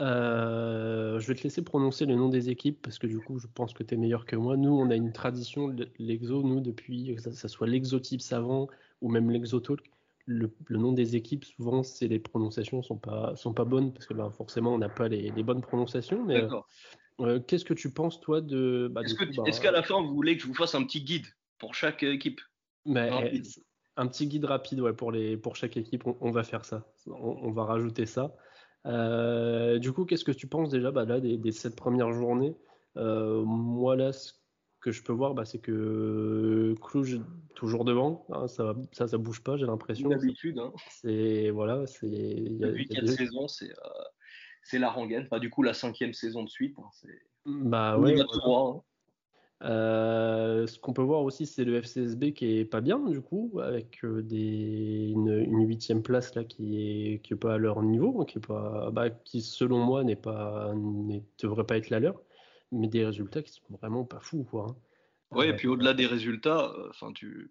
Euh, 0.01 1.19
je 1.19 1.27
vais 1.27 1.35
te 1.35 1.43
laisser 1.43 1.61
prononcer 1.61 2.05
le 2.05 2.15
nom 2.15 2.27
des 2.27 2.49
équipes 2.49 2.81
parce 2.81 2.99
que 2.99 3.07
du 3.07 3.19
coup, 3.19 3.39
je 3.39 3.47
pense 3.47 3.73
que 3.73 3.83
tu 3.83 3.93
es 3.93 3.97
meilleur 3.97 4.25
que 4.25 4.35
moi. 4.35 4.57
Nous, 4.57 4.71
on 4.71 4.89
a 4.89 4.95
une 4.95 5.13
tradition, 5.13 5.73
l'exo, 5.99 6.43
nous, 6.43 6.59
depuis 6.59 7.15
que 7.15 7.21
ça, 7.21 7.47
soit 7.47 7.67
l'exotype 7.67 8.21
savant 8.21 8.67
ou 9.01 9.09
même 9.09 9.29
l'exotalk, 9.29 9.89
le, 10.25 10.51
le, 10.67 10.77
nom 10.77 10.91
des 10.91 11.15
équipes, 11.15 11.45
souvent, 11.45 11.83
c'est 11.83 12.07
les 12.07 12.19
prononciations 12.19 12.81
sont 12.81 12.97
pas 12.97 13.35
sont 13.35 13.53
pas 13.53 13.65
bonnes 13.65 13.93
parce 13.93 14.05
que 14.05 14.13
ben, 14.13 14.29
forcément, 14.31 14.73
on 14.73 14.77
n'a 14.77 14.89
pas 14.89 15.07
les, 15.07 15.31
bonnes 15.43 15.61
prononciations. 15.61 16.23
Mais 16.25 16.43
euh, 16.43 16.49
euh, 17.21 17.39
qu'est-ce 17.39 17.65
que 17.65 17.73
tu 17.73 17.91
penses, 17.91 18.19
toi, 18.19 18.41
de. 18.41 18.89
Bah, 18.91 19.01
est-ce, 19.03 19.15
bah, 19.15 19.51
qu'à 19.51 19.71
la 19.71 19.83
fin, 19.83 20.01
vous 20.01 20.13
voulez 20.13 20.35
que 20.35 20.43
je 20.43 20.47
vous 20.47 20.55
fasse 20.55 20.75
un 20.75 20.83
petit 20.83 21.03
guide 21.03 21.25
pour 21.59 21.75
chaque 21.75 22.03
équipe? 22.03 22.41
Mais, 22.85 23.09
Un 23.97 24.07
petit 24.07 24.27
guide 24.27 24.45
rapide 24.45 24.81
ouais, 24.81 24.93
pour, 24.93 25.11
les, 25.11 25.37
pour 25.37 25.55
chaque 25.55 25.77
équipe, 25.77 26.03
on, 26.05 26.31
va 26.31 26.43
faire 26.43 26.65
ça. 26.65 26.85
on 27.07 27.51
va 27.51 27.63
rajouter 27.63 28.05
ça. 28.05 28.35
Euh, 28.85 29.79
du 29.79 29.91
coup, 29.91 30.05
qu'est-ce 30.05 30.25
que 30.25 30.31
tu 30.31 30.47
penses 30.47 30.69
déjà 30.69 30.91
bah, 30.91 31.05
là, 31.05 31.19
des, 31.19 31.51
sept 31.51 31.75
premières 31.75 32.11
journées? 32.11 32.55
Euh, 32.97 33.43
Moi, 33.43 33.95
là, 33.95 34.13
ce 34.13 34.33
que 34.85 34.91
je 34.91 35.01
peux 35.01 35.13
voir, 35.13 35.33
bah, 35.33 35.45
c'est 35.45 35.57
que 35.57 36.75
Cluj 36.79 37.19
toujours 37.55 37.85
devant. 37.85 38.23
Hein, 38.29 38.47
ça, 38.47 38.75
ça, 38.91 39.07
ça 39.07 39.17
bouge 39.17 39.41
pas, 39.41 39.57
j'ai 39.57 39.65
l'impression. 39.65 40.09
D'habitude. 40.09 40.59
Hein. 40.59 40.71
C'est 40.91 41.49
voilà, 41.49 41.87
c'est. 41.87 42.07
Depuis 42.07 42.87
quatre 42.87 43.07
saisons, 43.07 43.47
c'est 43.47 43.71
euh, 43.71 44.03
c'est 44.61 44.77
la 44.77 44.91
rengaine. 44.91 45.23
Enfin, 45.23 45.39
du 45.39 45.49
coup, 45.49 45.63
la 45.63 45.73
cinquième 45.73 46.13
saison 46.13 46.43
de 46.43 46.49
suite. 46.49 46.77
Hein, 46.77 46.87
c'est. 46.93 47.19
Bah 47.47 47.97
ouais. 47.97 48.15
Euh, 49.63 50.67
ce 50.67 50.77
qu'on 50.77 50.93
peut 50.93 51.01
voir 51.01 51.23
aussi, 51.23 51.47
c'est 51.47 51.63
le 51.63 51.81
FCSB 51.81 52.33
qui 52.33 52.59
est 52.59 52.65
pas 52.65 52.81
bien 52.81 52.99
du 52.99 53.21
coup, 53.21 53.59
avec 53.63 54.03
euh, 54.03 54.21
des, 54.21 55.07
une 55.09 55.65
huitième 55.65 56.03
place 56.03 56.35
là 56.35 56.43
qui 56.43 56.77
est, 56.77 57.19
qui 57.23 57.33
est 57.33 57.37
pas 57.37 57.55
à 57.55 57.57
leur 57.57 57.81
niveau, 57.81 58.25
qui 58.25 58.37
est 58.37 58.45
pas, 58.45 58.91
bah, 58.91 59.09
qui 59.09 59.41
selon 59.41 59.79
moi 59.79 60.03
n'est 60.03 60.17
pas, 60.17 60.73
ne 60.75 61.19
devrait 61.41 61.63
pas 61.63 61.77
être 61.77 61.89
la 61.89 62.01
leur, 62.01 62.21
mais 62.71 62.87
des 62.87 63.05
résultats 63.05 63.41
qui 63.41 63.53
sont 63.53 63.63
vraiment 63.69 64.05
pas 64.05 64.19
fous 64.19 64.43
quoi. 64.43 64.67
Hein. 64.69 64.75
Ouais, 65.31 65.49
et 65.49 65.53
puis 65.53 65.67
au-delà 65.67 65.93
des 65.93 66.05
résultats, 66.05 66.71
euh, 66.77 66.89
enfin 66.89 67.11
tu 67.13 67.49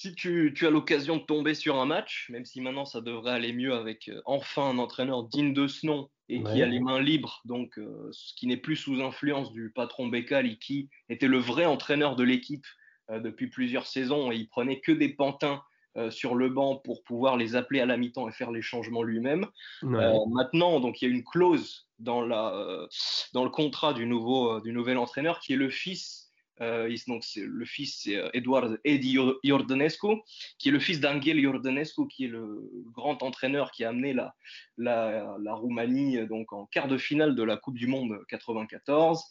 si 0.00 0.14
tu, 0.14 0.54
as 0.62 0.70
l'occasion 0.70 1.18
de 1.18 1.22
tomber 1.22 1.52
sur 1.52 1.78
un 1.78 1.84
match, 1.84 2.28
même 2.30 2.46
si 2.46 2.62
maintenant 2.62 2.86
ça 2.86 3.02
devrait 3.02 3.32
aller 3.32 3.52
mieux 3.52 3.74
avec 3.74 4.08
euh, 4.08 4.22
enfin 4.24 4.70
un 4.70 4.78
entraîneur 4.78 5.24
digne 5.24 5.52
de 5.52 5.66
ce 5.66 5.86
nom 5.86 6.08
et 6.30 6.42
qui 6.42 6.62
a 6.62 6.66
les 6.66 6.80
mains 6.80 7.02
libres, 7.02 7.42
donc 7.44 7.76
euh, 7.78 8.08
ce 8.12 8.32
qui 8.34 8.46
n'est 8.46 8.56
plus 8.56 8.76
sous 8.76 9.02
influence 9.02 9.52
du 9.52 9.70
patron 9.70 10.06
Bekal, 10.06 10.58
qui 10.58 10.88
était 11.10 11.26
le 11.26 11.36
vrai 11.36 11.66
entraîneur 11.66 12.16
de 12.16 12.22
l'équipe 12.22 12.64
euh, 13.10 13.20
depuis 13.20 13.48
plusieurs 13.48 13.86
saisons 13.86 14.32
et 14.32 14.36
il 14.36 14.48
prenait 14.48 14.80
que 14.80 14.92
des 14.92 15.10
pantins 15.10 15.62
sur 16.10 16.36
le 16.36 16.48
banc 16.48 16.76
pour 16.76 17.02
pouvoir 17.02 17.36
les 17.36 17.56
appeler 17.56 17.80
à 17.80 17.84
la 17.84 17.96
mi-temps 17.96 18.28
et 18.28 18.32
faire 18.32 18.52
les 18.52 18.62
changements 18.62 19.02
lui-même. 19.02 19.46
maintenant, 19.82 20.78
donc 20.78 21.02
il 21.02 21.08
y 21.08 21.12
a 21.12 21.14
une 21.14 21.24
clause 21.24 21.89
dans, 22.00 22.22
la, 22.22 22.86
dans 23.32 23.44
le 23.44 23.50
contrat 23.50 23.92
du, 23.94 24.06
nouveau, 24.06 24.60
du 24.60 24.72
nouvel 24.72 24.98
entraîneur 24.98 25.40
qui 25.40 25.52
est 25.52 25.56
le 25.56 25.70
fils 25.70 26.30
euh, 26.60 26.94
donc 27.08 27.24
le 27.36 27.64
fils, 27.64 28.00
c'est 28.02 28.16
euh, 28.16 28.28
Eduard 28.34 28.76
Edi 28.84 29.16
Iordanescu, 29.42 30.16
qui 30.58 30.68
est 30.68 30.72
le 30.72 30.78
fils 30.78 31.00
d'Angel 31.00 31.38
Iordanescu, 31.40 32.06
qui 32.08 32.26
est 32.26 32.28
le 32.28 32.70
grand 32.92 33.22
entraîneur 33.22 33.70
qui 33.70 33.84
a 33.84 33.88
amené 33.88 34.12
la, 34.12 34.34
la, 34.76 35.54
Roumanie 35.54 36.18
euh, 36.18 36.26
donc 36.26 36.52
en 36.52 36.66
quart 36.66 36.88
de 36.88 36.98
finale 36.98 37.34
de 37.34 37.42
la 37.42 37.56
Coupe 37.56 37.76
du 37.76 37.86
Monde 37.86 38.20
94. 38.28 39.24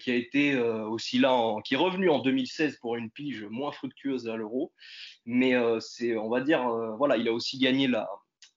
qui 0.00 0.10
a 0.10 0.14
été 0.16 0.58
aussi 0.58 1.18
là, 1.20 1.54
qui 1.64 1.74
est 1.74 1.76
revenu 1.76 2.10
en 2.10 2.18
2016 2.18 2.78
pour 2.78 2.96
une 2.96 3.08
pige 3.08 3.44
moins 3.44 3.70
fructueuse 3.70 4.28
à 4.28 4.34
l'Euro, 4.34 4.72
mais 5.26 5.54
c'est, 5.78 6.16
on 6.16 6.28
va 6.28 6.40
dire, 6.40 6.68
voilà, 6.98 7.16
il 7.16 7.28
a 7.28 7.32
aussi 7.32 7.56
gagné 7.56 7.86
la, 7.86 8.08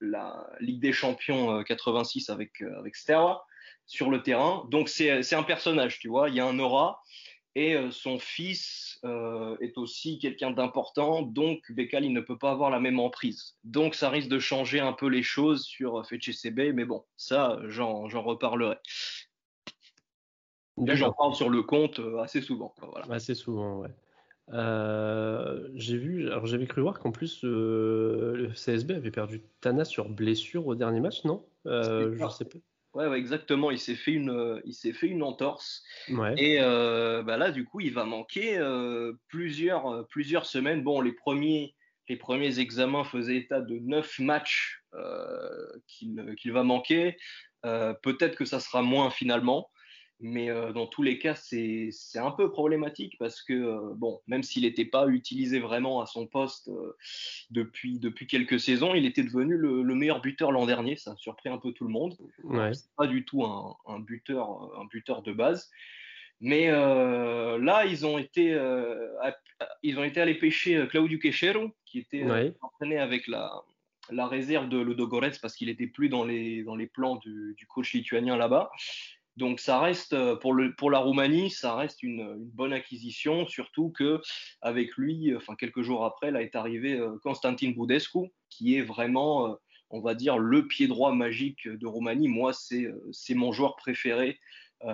la 0.03 0.47
Ligue 0.59 0.81
des 0.81 0.93
Champions 0.93 1.63
86 1.63 2.29
avec 2.29 2.61
avec 2.61 2.95
Sterwa 2.95 3.45
sur 3.85 4.09
le 4.09 4.21
terrain, 4.21 4.65
donc 4.69 4.89
c'est 4.89 5.33
un 5.33 5.43
personnage, 5.43 5.99
tu 5.99 6.07
vois, 6.07 6.29
il 6.29 6.35
y 6.35 6.39
a 6.39 6.45
un 6.45 6.57
aura, 6.59 7.01
et 7.55 7.75
euh, 7.75 7.91
son 7.91 8.17
fils 8.17 8.99
euh, 9.03 9.55
est 9.59 9.77
aussi 9.77 10.17
quelqu'un 10.17 10.51
d'important, 10.51 11.21
donc 11.21 11.71
Bekal 11.71 12.03
il 12.05 12.13
ne 12.13 12.21
peut 12.21 12.37
pas 12.37 12.51
avoir 12.51 12.69
la 12.69 12.79
même 12.79 12.99
emprise. 12.99 13.57
Donc 13.63 13.95
ça 13.95 14.09
risque 14.09 14.29
de 14.29 14.39
changer 14.39 14.79
un 14.79 14.93
peu 14.93 15.07
les 15.07 15.23
choses 15.23 15.63
sur 15.63 16.03
FCB, 16.03 16.73
mais 16.73 16.85
bon, 16.85 17.03
ça 17.15 17.59
j'en 17.67 18.07
reparlerai. 18.07 18.77
J'en 20.77 21.13
parle 21.13 21.35
sur 21.35 21.49
le 21.49 21.61
compte 21.61 21.99
euh, 21.99 22.17
assez 22.19 22.41
souvent. 22.41 22.73
Assez 23.11 23.35
souvent, 23.35 23.81
ouais. 23.81 23.89
J'ai 24.51 25.97
vu, 25.97 26.27
alors 26.27 26.45
j'avais 26.45 26.65
cru 26.67 26.81
voir 26.81 26.99
qu'en 26.99 27.11
plus 27.11 27.43
le 27.43 28.49
CSB 28.53 28.91
avait 28.91 29.11
perdu 29.11 29.41
Tana 29.61 29.85
sur 29.85 30.09
blessure 30.09 30.67
au 30.67 30.75
dernier 30.75 30.99
match, 30.99 31.23
non? 31.25 31.45
Je 31.65 32.27
sais 32.29 32.45
pas. 32.45 32.59
Ouais, 32.93 33.17
exactement. 33.17 33.71
Il 33.71 33.79
s'est 33.79 33.95
fait 33.95 34.11
une, 34.11 34.29
euh, 34.29 34.61
il 34.65 34.73
s'est 34.73 34.93
fait 34.93 35.07
une 35.07 35.23
entorse. 35.23 35.83
Et 36.37 36.57
euh, 36.61 37.23
bah 37.23 37.37
là, 37.37 37.51
du 37.51 37.65
coup, 37.65 37.79
il 37.79 37.91
va 37.91 38.05
manquer 38.05 38.57
euh, 38.57 39.13
plusieurs, 39.29 40.07
plusieurs 40.09 40.45
semaines. 40.45 40.83
Bon, 40.83 41.01
les 41.01 41.11
premiers, 41.11 41.75
les 42.07 42.17
premiers 42.17 42.59
examens 42.59 43.03
faisaient 43.03 43.37
état 43.37 43.61
de 43.61 43.79
neuf 43.79 44.19
matchs 44.19 44.83
qu'il 45.87 46.51
va 46.51 46.63
manquer. 46.63 47.17
Peut-être 47.63 48.35
que 48.35 48.45
ça 48.45 48.59
sera 48.59 48.83
moins 48.83 49.09
finalement. 49.09 49.69
Mais 50.25 50.49
euh, 50.49 50.71
dans 50.71 50.87
tous 50.87 51.03
les 51.03 51.19
cas, 51.19 51.35
c'est 51.35 51.91
un 52.15 52.31
peu 52.31 52.49
problématique 52.49 53.17
parce 53.19 53.41
que, 53.41 53.51
euh, 53.51 53.93
bon, 53.93 54.21
même 54.25 54.41
s'il 54.41 54.63
n'était 54.63 54.85
pas 54.85 55.09
utilisé 55.09 55.59
vraiment 55.59 55.99
à 55.99 56.05
son 56.05 56.27
poste 56.27 56.69
euh, 56.69 56.95
depuis, 57.51 57.99
depuis 57.99 58.25
quelques 58.25 58.57
saisons, 58.57 58.95
il 58.95 59.05
était 59.05 59.23
devenu 59.23 59.57
le, 59.57 59.83
meilleur 59.83 60.21
buteur 60.21 60.53
l'an 60.53 60.65
dernier. 60.65 60.95
Ça 60.95 61.11
a 61.11 61.15
surpris 61.17 61.49
un 61.49 61.57
peu 61.57 61.73
tout 61.73 61.83
le 61.83 61.91
monde. 61.91 62.15
Ouais. 62.45 62.71
pas 62.95 63.05
du 63.05 63.25
tout 63.25 63.43
un, 63.43 63.75
un, 63.85 63.99
buteur, 63.99 64.71
un 64.79 64.85
buteur 64.85 65.23
de 65.23 65.33
base. 65.33 65.69
Mais 66.39 66.71
là, 66.71 67.85
ils 67.85 68.05
ont, 68.05 68.17
été, 68.17 68.57
ils 69.81 69.99
ont 69.99 70.03
été 70.05 70.21
allés 70.21 70.35
pêcher 70.35 70.87
Claudio 70.89 71.19
Quechero, 71.19 71.71
qui 71.85 71.99
était 71.99 72.25
entraîné 72.61 72.97
avec 72.97 73.27
la, 73.27 73.51
la 74.09 74.27
réserve 74.27 74.69
de 74.69 74.79
Ludogorets 74.79 75.37
parce 75.41 75.55
qu'il 75.55 75.67
n'était 75.67 75.87
plus 75.87 76.07
dans 76.07 76.23
les, 76.23 76.63
dans 76.63 76.75
les 76.75 76.87
plans 76.87 77.17
du, 77.17 77.55
du 77.57 77.67
coach 77.67 77.93
lituanien 77.93 78.37
là-bas. 78.37 78.71
Donc 79.35 79.59
ça 79.59 79.79
reste 79.79 80.13
euh, 80.13 80.35
pour, 80.35 80.53
le, 80.53 80.75
pour 80.75 80.91
la 80.91 80.99
Roumanie, 80.99 81.49
ça 81.49 81.75
reste 81.75 82.03
une, 82.03 82.35
bonne 82.37 82.73
acquisition, 82.73 83.47
surtout 83.47 83.89
que 83.89 84.21
avec 84.61 84.95
lui, 84.95 85.35
enfin 85.35 85.55
quelques 85.55 85.81
jours 85.81 86.05
après, 86.05 86.29
là 86.29 86.41
est 86.41 86.55
arrivé 86.55 86.93
euh, 86.93 87.17
Constantin 87.23 87.71
Budescu, 87.71 88.31
qui 88.49 88.77
est 88.77 88.81
vraiment, 88.81 89.47
euh, 89.47 89.55
on 89.89 90.01
va 90.01 90.13
dire, 90.13 90.37
le 90.37 90.67
pied 90.67 90.87
droit 90.87 91.13
magique 91.13 91.67
de 91.67 91.87
Roumanie. 91.87 92.27
Moi, 92.27 92.51
c'est 92.53 93.35
mon 93.35 93.51
joueur 93.51 93.75
préféré 93.75 94.39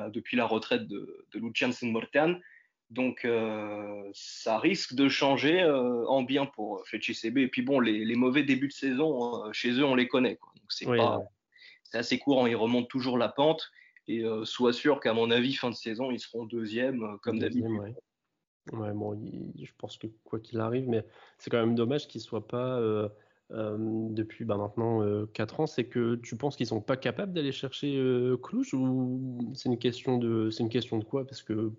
depuis 0.09 0.37
la 0.37 0.45
retraite 0.45 0.87
de, 0.87 1.25
de 1.33 1.39
Lucian 1.39 1.71
Mortean. 1.83 2.35
Donc 2.91 3.25
ça 4.13 4.59
risque 4.59 4.93
de 4.93 5.09
changer 5.09 5.63
en 5.63 6.21
bien 6.23 6.45
pour 6.45 6.83
FCB. 6.91 7.37
Et 7.37 7.47
puis 7.47 7.61
bon, 7.61 7.79
les, 7.79 8.03
les 8.03 8.15
mauvais 8.15 8.43
débuts 8.43 8.67
de 8.67 8.73
saison 8.73 9.51
chez 9.53 9.71
eux, 9.71 9.85
on 9.85 9.95
les 9.95 10.07
connaît. 10.07 10.37
Donc 10.55 10.65
c'est 10.67 10.85
c'est 11.83 11.97
assez 11.97 12.19
courant. 12.19 12.45
Ils 12.45 12.55
remontent 12.55 12.87
toujours 12.87 13.17
la 13.17 13.29
pente. 13.29 13.71
Et 14.09 14.23
euh, 14.23 14.43
sois 14.43 14.73
sûr 14.73 14.99
qu'à 14.99 15.13
mon 15.13 15.29
avis, 15.29 15.53
fin 15.53 15.69
de 15.69 15.75
saison, 15.75 16.09
ils 16.09 16.19
seront 16.19 16.43
deuxième, 16.43 17.03
euh, 17.03 17.17
comme 17.21 17.37
d'habitude. 17.37 17.69
Ouais. 18.71 18.93
bon, 18.93 19.15
je 19.55 19.71
pense 19.77 19.97
que 19.97 20.07
quoi 20.23 20.39
qu'il 20.39 20.59
arrive, 20.59 20.89
mais 20.89 21.05
c'est 21.37 21.51
quand 21.51 21.59
même 21.59 21.75
dommage 21.75 22.07
qu'ils 22.07 22.19
ne 22.19 22.25
soient 22.25 22.47
pas, 22.47 22.79
euh, 22.79 23.07
depuis 23.51 24.45
bah, 24.45 24.57
maintenant 24.57 25.25
4 25.27 25.59
ans, 25.59 25.67
c'est 25.67 25.85
que 25.85 26.15
tu 26.15 26.35
penses 26.35 26.55
qu'ils 26.55 26.65
sont 26.65 26.81
pas 26.81 26.97
capables 26.97 27.33
d'aller 27.33 27.51
chercher 27.51 28.01
Cluj 28.41 28.73
ou 28.73 29.37
c'est 29.53 29.69
une, 29.69 29.77
question 29.77 30.17
de, 30.17 30.49
une 30.59 30.69
question 30.69 30.97
de 30.97 31.03
quoi? 31.03 31.25
Parce 31.25 31.43
que 31.43 31.71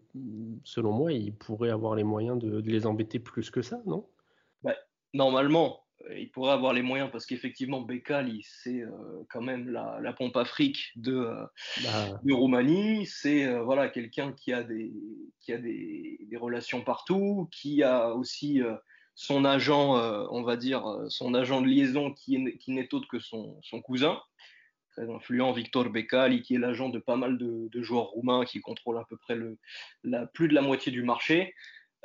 selon 0.63 0.93
moi, 0.93 1.13
ils 1.13 1.35
pourraient 1.35 1.71
avoir 1.71 1.97
les 1.97 2.05
moyens 2.05 2.39
de, 2.39 2.61
les 2.61 2.87
embêter 2.87 3.19
plus 3.19 3.51
que 3.51 3.61
ça, 3.61 3.83
non? 3.87 4.07
Bah, 4.63 4.77
Normalement, 5.15 5.81
euh, 5.81 5.90
il 6.17 6.31
pourrait 6.31 6.53
avoir 6.53 6.73
les 6.73 6.83
moyens 6.83 7.11
parce 7.11 7.27
qu'effectivement 7.27 7.81
Bekal 7.81 8.31
c'est 8.43 8.83
euh, 8.83 8.91
quand 9.29 9.43
même 9.43 9.69
la, 9.69 10.13
pompe 10.13 10.37
Afrique 10.37 10.93
de, 10.97 11.15
euh, 11.15 11.47
bah. 11.83 12.21
de 12.23 12.33
Roumanie 12.33 13.07
c'est 13.07 13.53
voilà 13.61 13.89
quelqu'un 13.89 14.33
qui 14.33 14.53
a 14.53 14.63
des 14.63 14.93
qui 15.41 15.53
a 15.53 15.59
des, 15.59 16.19
relations 16.37 16.83
partout 16.83 17.49
qui 17.53 17.83
a 17.83 18.15
aussi 18.15 18.63
son 19.15 19.45
agent 19.45 19.95
on 20.31 20.43
va 20.43 20.57
dire 20.57 20.85
son 21.09 21.35
agent 21.35 21.61
de 21.61 21.67
liaison 21.67 22.13
qui, 22.13 22.57
qui 22.59 22.73
n'est 22.73 22.95
autre 22.95 23.09
que 23.09 23.19
son, 23.19 23.59
son, 23.63 23.83
cousin 23.83 24.19
très 24.93 25.11
influent 25.11 25.53
Victor 25.53 25.91
Bekal 25.91 26.41
qui 26.41 26.55
est 26.55 26.59
l'agent 26.59 26.89
de 26.89 26.99
pas 26.99 27.17
mal 27.17 27.37
de, 27.37 27.69
de, 27.71 27.83
joueurs 27.83 28.07
roumains 28.07 28.45
qui 28.45 28.61
contrôle 28.61 28.99
à 28.99 29.05
peu 29.09 29.17
près 29.19 29.35
le, 29.35 29.59
la, 30.03 30.27
plus 30.27 30.49
de 30.49 30.55
la 30.55 30.63
moitié 30.63 30.91
du 30.93 31.03
marché 31.03 31.55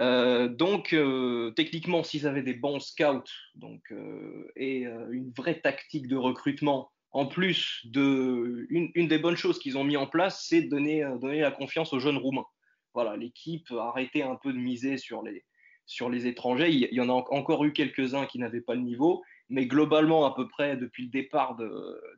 euh, 0.02 0.48
donc, 0.48 0.94
euh, 0.94 1.52
techniquement, 1.52 2.04
s'ils 2.04 2.28
avaient 2.28 2.44
des 2.44 2.54
bons 2.54 2.80
scouts 2.80 3.24
donc, 3.56 3.82
euh, 3.92 4.52
et 4.56 4.84
une 5.12 5.32
vraie 5.32 5.60
tactique 5.60 6.08
de 6.08 6.18
recrutement, 6.18 6.92
en 7.12 7.26
plus 7.26 7.80
de 7.86 8.68
une, 8.70 9.08
des 9.08 9.18
bonnes 9.18 9.38
choses 9.38 9.58
qu'ils 9.58 9.78
ont 9.78 9.86
mis 9.86 9.96
en 9.96 10.08
place, 10.08 10.46
c'est 10.48 10.64
de 10.64 10.70
donner, 10.70 11.40
la 11.40 11.52
confiance 11.52 11.94
aux 11.94 12.00
jeunes 12.00 12.18
Roumains. 12.18 12.46
Voilà, 12.94 13.16
l'équipe 13.16 13.72
a 13.72 13.88
arrêté 13.88 14.24
un 14.24 14.36
peu 14.36 14.52
de 14.52 14.58
miser 14.58 14.98
sur 14.98 15.24
les, 15.24 15.46
sur 15.86 16.10
les 16.10 16.28
étrangers. 16.28 16.70
Il, 16.70 16.94
y 16.94 17.02
en 17.02 17.10
a 17.10 17.14
encore 17.14 17.64
eu 17.64 17.72
quelques-uns 17.72 18.26
qui 18.26 18.40
n'avaient 18.40 18.62
pas 18.62 18.76
le 18.76 18.82
niveau, 18.82 19.24
mais 19.48 19.66
globalement, 19.66 20.26
à 20.26 20.36
peu 20.36 20.48
près 20.50 20.76
depuis 20.76 21.04
le 21.04 21.10
départ 21.10 21.58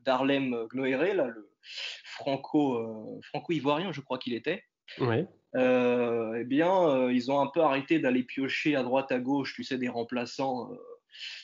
d'Arlem 0.01 0.65
Gnoere, 0.73 1.13
là, 1.13 1.27
le 1.27 1.51
franco, 2.05 3.21
franco-ivoirien, 3.29 3.91
je 3.91 4.01
crois 4.01 4.17
qu'il 4.17 4.33
était. 4.33 4.63
Ouais. 4.99 5.27
Euh, 5.55 6.39
eh 6.39 6.43
bien, 6.43 6.89
euh, 6.89 7.13
ils 7.13 7.31
ont 7.31 7.39
un 7.39 7.47
peu 7.47 7.61
arrêté 7.61 7.99
d'aller 7.99 8.23
piocher 8.23 8.75
à 8.75 8.83
droite, 8.83 9.11
à 9.11 9.19
gauche, 9.19 9.53
tu 9.55 9.63
sais, 9.63 9.77
des 9.77 9.87
remplaçants 9.87 10.71
euh, 10.71 10.75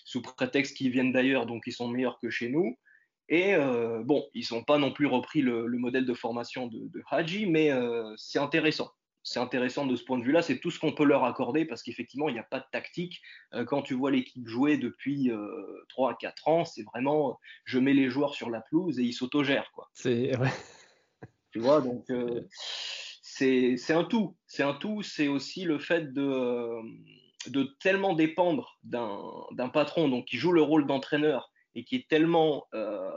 sous 0.05 0.21
prétexte 0.21 0.77
qu'ils 0.77 0.91
viennent 0.91 1.11
d'ailleurs, 1.11 1.45
donc 1.45 1.63
ils 1.65 1.73
sont 1.73 1.87
meilleurs 1.87 2.19
que 2.19 2.29
chez 2.29 2.49
nous. 2.49 2.77
Et 3.29 3.55
bon, 4.03 4.27
ils 4.35 4.45
n'ont 4.51 4.63
pas 4.63 4.77
non 4.77 4.91
plus 4.91 5.07
repris 5.07 5.41
le, 5.41 5.65
modèle 5.69 6.05
de 6.05 6.13
formation 6.13 6.67
de, 6.67 6.87
de 6.89 7.01
Haji, 7.09 7.47
mais 7.47 7.71
c'est 8.17 8.37
intéressant. 8.37 8.91
C'est 9.23 9.39
intéressant 9.39 9.87
de 9.87 9.95
ce 9.95 10.03
point 10.03 10.19
de 10.19 10.23
vue-là, 10.23 10.43
c'est 10.43 10.59
tout 10.59 10.69
ce 10.69 10.79
qu'on 10.79 10.91
peut 10.91 11.05
leur 11.05 11.23
accorder 11.23 11.65
parce 11.65 11.81
qu'effectivement, 11.81 12.27
il 12.27 12.33
n'y 12.33 12.39
a 12.39 12.43
pas 12.43 12.59
de 12.59 12.65
tactique. 12.71 13.21
quand 13.65 13.81
tu 13.81 13.95
vois 13.95 14.11
l'équipe 14.11 14.45
jouer 14.45 14.77
depuis 14.77 15.31
3 15.87 16.11
à 16.11 16.15
4 16.15 16.47
ans, 16.47 16.65
c'est 16.65 16.83
vraiment 16.83 17.39
je 17.63 17.79
mets 17.79 17.93
les 17.93 18.09
joueurs 18.09 18.35
sur 18.35 18.51
la 18.51 18.61
pelouse 18.61 18.99
et 18.99 19.03
ils 19.03 19.13
s'autogèrent. 19.13 19.71
C'est 19.93 20.37
ouais. 20.37 20.51
Tu 21.53 21.59
vois, 21.59 21.81
donc 21.81 22.05
c'est 23.37 23.93
un 23.93 24.03
tout. 24.03 24.35
C'est 24.47 24.63
un 24.63 24.73
tout. 24.73 25.01
C'est 25.01 25.27
aussi 25.27 25.63
le 25.63 25.79
fait 25.79 26.13
de, 26.13 26.81
de 27.47 27.63
tellement 27.79 28.13
dépendre 28.13 28.77
d'un 28.83 29.69
patron 29.69 30.09
donc 30.09 30.25
qui 30.25 30.37
joue 30.37 30.51
le 30.51 30.61
rôle 30.61 30.85
d'entraîneur 30.85 31.51
et 31.75 31.83
qui 31.83 31.95
est 31.95 32.07
tellement 32.07 32.67
euh, 32.73 33.11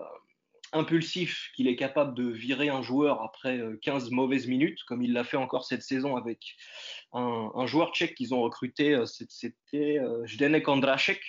impulsif 0.72 1.50
qu'il 1.54 1.68
est 1.68 1.76
capable 1.76 2.14
de 2.14 2.28
virer 2.28 2.68
un 2.68 2.82
joueur 2.82 3.22
après 3.22 3.60
15 3.82 4.06
euh, 4.06 4.10
mauvaises 4.10 4.46
minutes, 4.46 4.82
comme 4.84 5.02
il 5.02 5.12
l'a 5.12 5.24
fait 5.24 5.36
encore 5.36 5.64
cette 5.64 5.82
saison 5.82 6.16
avec 6.16 6.56
un, 7.12 7.66
joueur 7.66 7.92
tchèque 7.92 8.14
qu'ils 8.14 8.34
ont 8.34 8.40
recruté, 8.40 8.94
euh, 8.94 9.04
c'était 9.04 10.00
Zdenek 10.26 10.68
Andrašek, 10.68 11.20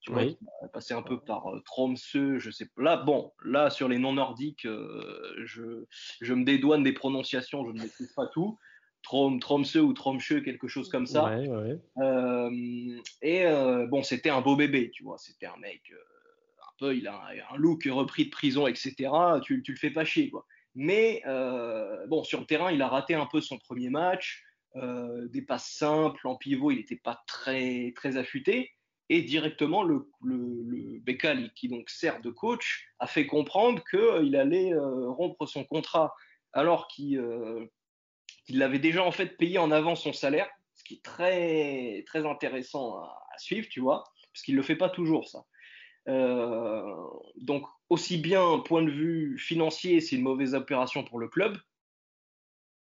tu 0.00 0.12
vois, 0.12 0.24
passé 0.72 0.94
un 0.94 1.02
peu 1.02 1.20
par 1.20 1.46
euh, 1.48 1.60
Tromsø, 1.64 2.38
je 2.38 2.50
sais 2.50 2.66
pas. 2.66 2.82
Là, 2.82 2.96
bon, 2.96 3.32
là, 3.44 3.68
sur 3.68 3.88
les 3.88 3.98
non 3.98 4.14
nordiques, 4.14 4.64
euh, 4.64 5.34
je, 5.44 5.84
je, 6.20 6.34
me 6.34 6.44
dédouane 6.44 6.82
des 6.82 6.92
prononciations, 6.92 7.66
je 7.66 7.72
ne 7.72 7.82
maîtrise 7.82 8.12
pas 8.14 8.26
tout. 8.26 8.58
Tromsø 9.02 9.80
ou 9.80 9.92
Tromsø, 9.92 10.40
quelque 10.42 10.68
chose 10.68 10.88
comme 10.88 11.06
ça. 11.06 11.24
Ouais, 11.24 11.48
ouais. 11.48 11.78
Euh, 11.98 13.00
et 13.22 13.46
euh, 13.46 13.86
bon, 13.86 14.02
c'était 14.02 14.30
un 14.30 14.40
beau 14.40 14.56
bébé, 14.56 14.90
tu 14.90 15.04
vois. 15.04 15.18
C'était 15.18 15.46
un 15.46 15.56
mec 15.58 15.82
un 16.60 16.72
peu, 16.78 16.96
il 16.96 17.06
a 17.06 17.20
un, 17.50 17.56
look 17.56 17.84
repris 17.90 18.26
de 18.26 18.30
prison, 18.30 18.66
etc. 18.66 19.10
Tu, 19.42 19.62
tu 19.62 19.72
le 19.72 19.78
fais 19.78 19.90
pas 19.90 20.04
chier, 20.04 20.30
quoi. 20.30 20.46
Mais 20.74 21.22
bon, 22.08 22.24
sur 22.24 22.40
le 22.40 22.46
terrain, 22.46 22.72
il 22.72 22.80
a 22.80 22.88
raté 22.88 23.14
un 23.14 23.26
peu 23.26 23.40
son 23.40 23.58
premier 23.58 23.90
match. 23.90 24.44
des 24.74 25.42
passes 25.42 25.70
simples 25.70 26.26
en 26.26 26.36
pivot, 26.36 26.70
il 26.70 26.78
n'était 26.78 27.00
pas 27.02 27.22
très 27.26 27.92
très 27.96 28.16
affûté. 28.16 28.70
Et 29.10 29.22
directement, 29.22 29.82
le, 29.82 30.08
le, 30.22 31.48
qui 31.56 31.68
donc 31.68 31.90
sert 31.90 32.22
de 32.22 32.30
coach, 32.30 32.88
a 32.98 33.06
fait 33.06 33.26
comprendre 33.26 33.82
qu'il 33.90 34.36
allait 34.36 34.72
rompre 34.74 35.46
son 35.46 35.64
contrat 35.64 36.14
alors 36.52 36.86
qu'il 36.86 37.20
il 38.50 38.58
l'avait 38.58 38.78
déjà 38.78 39.04
en 39.04 39.12
fait 39.12 39.36
payé 39.36 39.58
en 39.58 39.70
avant 39.70 39.94
son 39.94 40.12
salaire, 40.12 40.48
ce 40.74 40.84
qui 40.84 40.94
est 40.94 41.04
très, 41.04 42.02
très 42.06 42.26
intéressant 42.26 42.98
à, 42.98 43.38
suivre, 43.38 43.68
tu 43.68 43.80
vois, 43.80 44.04
parce 44.32 44.42
qu'il 44.42 44.54
ne 44.54 44.60
le 44.60 44.64
fait 44.64 44.76
pas 44.76 44.90
toujours, 44.90 45.28
ça. 45.28 45.44
Euh, 46.08 46.94
donc, 47.36 47.64
aussi 47.88 48.18
bien 48.18 48.58
point 48.58 48.82
de 48.82 48.90
vue 48.90 49.38
financier, 49.38 50.00
c'est 50.00 50.16
une 50.16 50.22
mauvaise 50.22 50.54
opération 50.54 51.04
pour 51.04 51.18
le 51.18 51.28
club, 51.28 51.58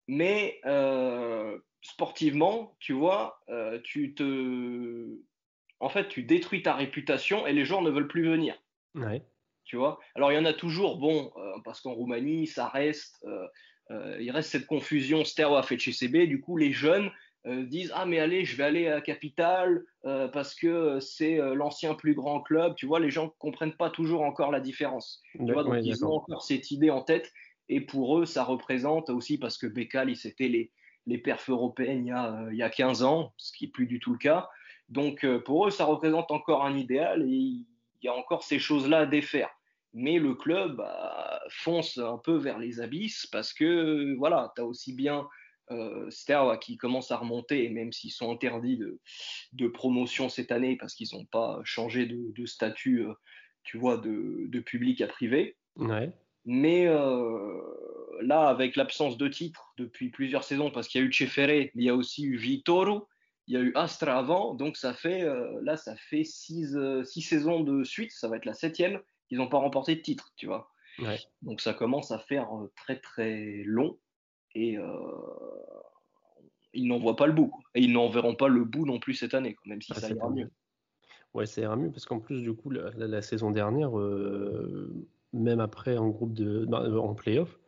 mais 0.09 0.61
euh, 0.67 1.59
sportivement, 1.81 2.77
tu 2.81 2.93
vois, 2.93 3.41
euh, 3.49 3.79
tu 3.85 4.15
te. 4.15 5.19
En 5.83 5.89
fait, 5.89 6.09
tu 6.09 6.23
détruis 6.23 6.63
ta 6.63 6.75
réputation 6.75 7.47
et 7.47 7.53
les 7.53 7.65
gens 7.65 7.83
ne 7.83 7.91
veulent 7.91 8.09
plus 8.09 8.25
venir. 8.25 8.55
Ouais. 8.95 9.23
Tu 9.65 9.77
vois? 9.77 10.01
Alors, 10.15 10.33
il 10.33 10.37
y 10.37 10.39
en 10.39 10.45
a 10.45 10.53
toujours, 10.53 10.99
bon, 10.99 11.33
parce 11.65 11.81
qu'en 11.81 11.93
Roumanie, 11.93 12.47
ça 12.47 12.69
reste 12.69 13.25
euh, 13.93 14.17
il 14.21 14.31
reste 14.31 14.51
cette 14.51 14.67
confusion 14.67 15.25
Steaua 15.25 15.63
CB. 15.63 16.27
Du 16.27 16.41
coup, 16.41 16.57
les 16.57 16.73
jeunes 16.73 17.11
euh, 17.47 17.65
disent 17.65 17.93
ah 17.95 18.07
mais 18.07 18.19
allez, 18.19 18.45
je 18.45 18.57
vais 18.57 18.65
aller 18.65 18.89
à 18.89 19.01
Capital 19.01 19.83
euh, 20.05 20.29
parce 20.29 20.55
que 20.55 21.01
c'est 21.01 21.37
l'ancien 21.55 21.95
plus 21.95 22.15
grand 22.15 22.41
club. 22.41 22.75
Tu 22.77 22.87
vois, 22.87 23.01
les 23.01 23.11
gens 23.11 23.29
comprennent 23.39 23.77
pas 23.77 23.91
toujours 23.91 24.23
encore 24.23 24.51
la 24.51 24.61
différence. 24.61 25.23
Tu 25.35 25.53
vois, 25.53 25.65
donc 25.65 25.77
ils 25.83 26.05
ont 26.05 26.13
encore 26.13 26.43
cette 26.43 26.71
idée 26.71 26.91
en 26.91 27.03
tête. 27.03 27.33
Et 27.69 27.81
pour 27.81 28.19
eux, 28.19 28.27
ça 28.27 28.45
représente 28.45 29.09
aussi 29.09 29.39
parce 29.39 29.57
que 29.57 29.67
Bécal, 29.67 30.15
c'était 30.17 30.49
les, 30.49 30.71
les 31.07 31.19
perfs 31.19 31.49
européennes 31.49 32.07
il 32.07 32.09
y, 32.09 32.13
a, 32.13 32.49
il 32.51 32.59
y 32.59 32.63
a 32.63 32.69
15 32.69 33.03
ans, 33.03 33.33
ce 33.37 33.53
qui 33.53 33.67
est 33.67 33.69
plus 33.69 33.87
du 33.87 33.99
tout 33.99 34.13
le 34.13 34.19
cas. 34.19 34.49
Donc 34.93 35.27
pour 35.45 35.67
eux, 35.67 35.71
ça 35.71 35.85
représente 35.85 36.31
encore 36.31 36.65
un 36.65 36.77
idéal 36.77 37.23
et 37.23 37.35
il 37.35 37.67
y 38.03 38.09
a 38.09 38.15
encore 38.15 38.45
ces 38.45 38.59
choses-là 38.59 39.01
à 39.01 39.07
défaire 39.07 39.51
mais 39.95 40.19
le 40.19 40.35
club 40.35 40.77
bah, 40.77 41.41
fonce 41.51 41.99
un 41.99 42.19
peu 42.19 42.37
vers 42.37 42.59
les 42.59 42.81
abysses 42.81 43.27
parce 43.27 43.53
que 43.53 44.15
voilà, 44.17 44.53
tu 44.57 44.63
as 44.63 44.65
aussi 44.65 44.95
bien 44.95 45.29
euh, 45.71 46.11
qui 46.61 46.77
commence 46.77 47.11
à 47.11 47.17
remonter, 47.17 47.69
même 47.71 47.93
s'ils 47.93 48.11
sont 48.11 48.31
interdits 48.31 48.77
de, 48.77 49.01
de, 49.53 49.69
promotion 49.69 50.29
cette 50.29 50.53
année 50.53 50.77
parce 50.77 50.95
qu'ils 50.95 51.09
n'ont 51.13 51.25
pas 51.27 51.61
changé 51.65 52.07
de, 52.07 52.47
statut, 52.47 53.07
euh, 53.07 53.15
tu 53.63 53.79
vois, 53.79 53.97
de, 53.97 54.47
de, 54.49 54.61
public 54.61 55.01
à 55.01 55.07
privé. 55.07 55.57
Mais 56.45 56.87
euh, 56.87 57.61
là, 58.21 58.49
avec 58.49 58.77
l'absence 58.77 59.17
de 59.17 59.29
titres 59.29 59.73
depuis 59.79 60.11
plusieurs 60.11 60.45
saisons, 60.45 60.71
parce 60.71 60.89
qu'il 60.89 61.01
y 61.01 61.05
a 61.05 61.07
eu 61.07 61.13
Cefere, 61.13 61.71
il 61.75 61.83
y 61.83 61.89
a 61.89 61.95
aussi 61.95 62.25
eu 62.25 62.37
Vitoro, 62.37 63.09
il 63.49 63.55
y 63.55 63.57
a 63.57 63.61
eu 63.61 63.73
Astra 63.75 64.19
avant, 64.19 64.55
donc 64.55 64.77
ça 64.77 64.95
fait 64.95 65.23
euh, 65.23 65.61
là, 65.63 65.77
ça 65.77 65.97
fait 65.97 66.25
six, 66.25 66.77
six 67.05 67.23
saisons 67.23 67.61
de 67.61 67.85
suite, 67.85 68.13
ça 68.13 68.29
va 68.29 68.37
être 68.37 68.45
la 68.45 68.55
septième 68.55 69.01
ils 69.33 69.39
n'ont 69.39 69.49
pas 69.49 69.59
remporté 69.59 69.97
de 69.97 70.01
titre, 70.01 70.31
tu 70.37 70.47
vois. 70.47 70.71
Donc 71.41 71.63
ça 71.63 71.73
commence 71.73 72.11
à 72.13 72.19
faire 72.19 72.55
euh, 72.55 72.71
très 72.77 73.01
très 73.01 73.63
long 73.65 73.99
et 74.55 74.77
euh, 74.77 74.85
ils 76.75 76.87
n'en 76.87 76.99
voient 76.99 77.17
pas 77.17 77.27
le 77.27 77.33
bout. 77.33 77.51
Et 77.75 77.81
ils 77.81 77.93
n'en 77.93 78.11
verront 78.11 78.37
pas 78.37 78.49
le 78.49 78.65
bout 78.65 78.85
non 78.85 79.01
plus 79.01 79.15
cette 79.15 79.33
année, 79.33 79.57
même 79.65 79.81
si 79.81 79.93
ah, 79.97 80.01
ça 80.01 80.11
ira 80.11 80.29
mieux. 80.29 80.51
Ouais, 81.33 81.47
ça 81.47 81.63
ira 81.63 81.77
mieux 81.77 81.91
parce 81.91 82.05
qu'en 82.05 82.21
plus, 82.21 82.43
du 82.43 82.53
coup, 82.53 82.69
la, 82.69 83.23
saison 83.23 83.51
dernière, 83.51 83.99
euh, 83.99 84.93
même 85.33 85.61
après 85.61 85.97
en 85.97 86.11
groupe 86.11 86.35
de, 86.35 86.67
en 86.71 87.15
playoff, 87.15 87.59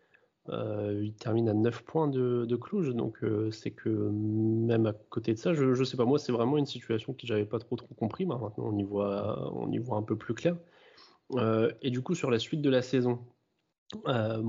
euh, 0.50 1.00
il 1.02 1.14
termine 1.14 1.48
à 1.48 1.54
9 1.54 1.83
points 1.85 2.09
de, 2.09 2.44
de 2.44 2.57
Cluj, 2.57 2.94
donc 2.94 3.20
c'est 3.50 3.70
que 3.70 3.88
même 3.88 4.87
à 4.87 4.92
côté 4.92 5.33
de 5.33 5.38
ça, 5.38 5.54
je, 5.54 5.64
ne 5.64 5.85
sais 5.85 5.96
pas, 5.96 6.04
moi 6.04 6.18
c'est 6.18 6.33
vraiment 6.33 6.59
une 6.59 6.66
situation 6.66 7.12
que 7.12 7.26
j'avais 7.26 7.46
pas 7.46 7.59
trop 7.59 7.76
compris, 7.96 8.26
maintenant 8.26 8.52
on 8.59 8.76
y 8.76 8.83
voit, 8.83 9.52
on 9.54 9.70
y 9.70 9.78
voit 9.78 9.96
un 9.96 10.02
peu 10.02 10.16
plus 10.16 10.35
clair. 10.35 10.57
Euh, 11.33 11.72
et 11.83 11.90
du 11.90 12.02
coup, 12.02 12.14
sur 12.14 12.30
la 12.30 12.38
suite 12.38 12.61
de 12.61 12.70
la 12.70 12.83
saison, 12.83 13.18
euh, 14.07 14.42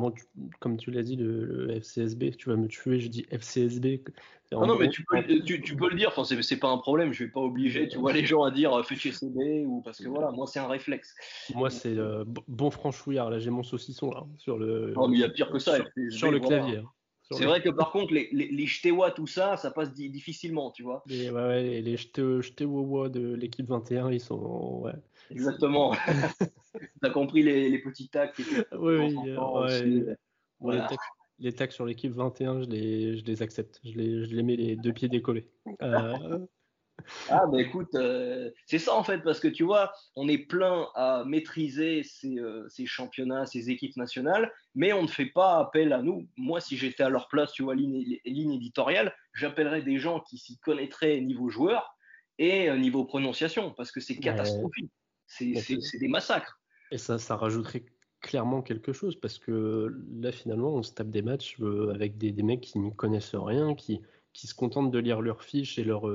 comme 0.60 0.78
tu 0.78 0.92
l'as 0.92 1.04
dit, 1.04 1.16
le, 1.16 1.80
FCSB, 1.80 2.36
tu 2.38 2.50
vas 2.50 2.56
me 2.56 2.68
tuer, 2.68 3.00
je 3.00 3.08
dis 3.08 3.26
FCSB. 3.32 4.02
Ah 4.52 4.66
non, 4.66 4.78
mais 4.78 4.90
tu 4.90 5.04
peux, 5.04 5.22
tu, 5.44 5.76
peux, 5.76 5.90
le 5.90 5.96
dire, 5.96 6.14
enfin, 6.16 6.24
c'est 6.24 6.58
pas 6.58 6.70
un 6.70 6.78
problème, 6.78 7.12
je 7.12 7.24
vais 7.24 7.30
pas 7.30 7.40
obliger, 7.40 7.88
tu 7.88 7.98
vois, 7.98 8.14
les 8.14 8.26
gens 8.26 8.44
à 8.44 8.52
dire 8.52 8.74
euh, 8.74 8.84
FCSB 8.84 9.66
ou 9.66 9.82
parce 9.82 9.98
que 9.98 10.08
voilà, 10.08 10.32
moi 10.32 10.46
c'est 10.46 10.60
un 10.60 10.68
réflexe. 10.68 11.16
Moi 11.54 11.70
c'est 11.70 11.96
bon 12.48 12.70
franchouillard, 12.70 13.30
là 13.32 13.40
j'ai 13.40 13.50
mon 13.50 13.64
saucisson 13.64 14.12
là, 14.12 14.26
sur 14.38 14.58
le. 14.58 14.94
Non, 14.94 15.08
mais 15.08 15.18
il 15.18 15.22
y 15.22 15.24
a 15.24 15.30
pire 15.30 15.50
que 15.50 15.60
ça. 15.60 15.78
Sur, 16.12 16.32
le 16.32 16.40
clavier. 16.40 16.78
Hein. 16.78 16.90
C'est 17.32 17.46
vrai 17.46 17.62
que 17.62 17.70
par 17.70 17.92
contre, 17.92 18.14
les, 18.14 18.30
les, 18.32 18.48
les 18.50 18.68
tout 19.16 19.28
ça, 19.28 19.58
ça 19.58 19.72
passe 19.72 19.94
difficilement, 19.94 20.72
tu 20.72 20.84
vois. 20.84 21.04
Les, 21.08 21.32
ouais, 21.32 21.82
les 21.82 21.96
de 21.96 23.36
l'équipe 23.36 23.68
21, 23.68 24.12
ils 24.12 24.20
sont. 24.20 24.82
Ouais. 24.84 24.94
Exactement. 25.32 25.96
T'as 27.02 27.10
compris 27.10 27.44
les, 27.44 27.70
les 27.70 27.80
petits 27.80 28.10
tacs 28.10 28.40
Oui, 28.72 29.16
oui. 30.62 30.82
les, 31.40 31.54
tacs, 31.54 31.72
sur 31.72 31.86
l'équipe 31.86 32.14
21, 32.14 32.64
je 32.64 32.70
les, 32.70 33.18
je 33.18 33.26
les 33.26 33.42
accepte. 33.42 33.80
Je 33.84 33.94
les, 33.94 34.26
je 34.26 34.36
les 34.36 34.44
mets 34.44 34.56
les 34.56 34.76
deux 34.76 34.94
pieds 34.94 35.10
décollés. 35.10 35.50
Euh, 35.82 36.40
ah, 37.30 37.46
bah 37.48 37.62
écoute, 37.62 37.94
euh, 37.96 38.52
c'est 38.66 38.80
ça 38.80 38.96
en 38.96 39.04
fait, 39.04 39.20
parce 39.20 39.40
que 39.40 39.48
tu 39.48 39.64
vois, 39.64 39.92
on 40.16 40.28
est 40.28 40.38
plein 40.38 40.88
à 40.96 41.24
maîtriser 41.26 42.04
ces, 42.04 42.38
euh, 42.40 42.68
ces, 42.70 42.86
championnats, 42.86 43.46
ces 43.46 43.70
équipes 43.70 43.98
nationales, 43.98 44.52
mais 44.74 44.94
on 44.94 45.04
ne 45.04 45.08
fait 45.08 45.26
pas 45.26 45.60
appel 45.60 45.94
à 45.94 46.02
nous. 46.02 46.28
Moi, 46.38 46.62
si 46.62 46.78
j'étais 46.78 47.04
à 47.04 47.10
leur 47.10 47.28
place, 47.28 47.52
tu 47.52 47.64
vois, 47.64 47.76
ligne, 47.76 48.18
ligne 48.26 48.54
éditoriale, 48.54 49.14
j'appellerais 49.34 49.82
des 49.82 49.98
gens 49.98 50.22
qui 50.22 50.38
s'y 50.38 50.58
connaîtraient 50.60 51.20
niveau 51.22 51.50
joueur 51.50 51.96
et 52.38 52.70
euh, 52.70 52.78
niveau 52.78 53.06
prononciation, 53.06 53.72
parce 53.72 53.92
que 53.92 54.00
c'est 54.00 54.18
catastrophique. 54.18 54.92
C'est 55.28 55.54
des 56.00 56.08
massacres. 56.08 56.60
Et 56.92 56.98
ça, 56.98 57.18
ça 57.18 57.36
rajouterait 57.36 57.86
clairement 58.22 58.62
quelque 58.62 58.94
chose, 58.94 59.20
parce 59.20 59.38
que 59.38 59.96
là, 60.20 60.32
finalement, 60.32 60.74
on 60.74 60.84
se 60.84 60.94
tape 60.94 61.10
des 61.10 61.22
matchs 61.22 61.58
avec 61.94 62.18
des, 62.18 62.32
mecs 62.44 62.62
qui 62.62 62.80
n'y 62.80 62.96
connaissent 62.96 63.36
rien, 63.36 63.76
qui, 63.76 64.02
qui 64.34 64.48
se 64.48 64.56
contentent 64.56 64.92
de 64.92 65.00
lire 65.00 65.22
leurs 65.22 65.44
fiches 65.44 65.78
et 65.78 65.84
leurs 65.84 66.10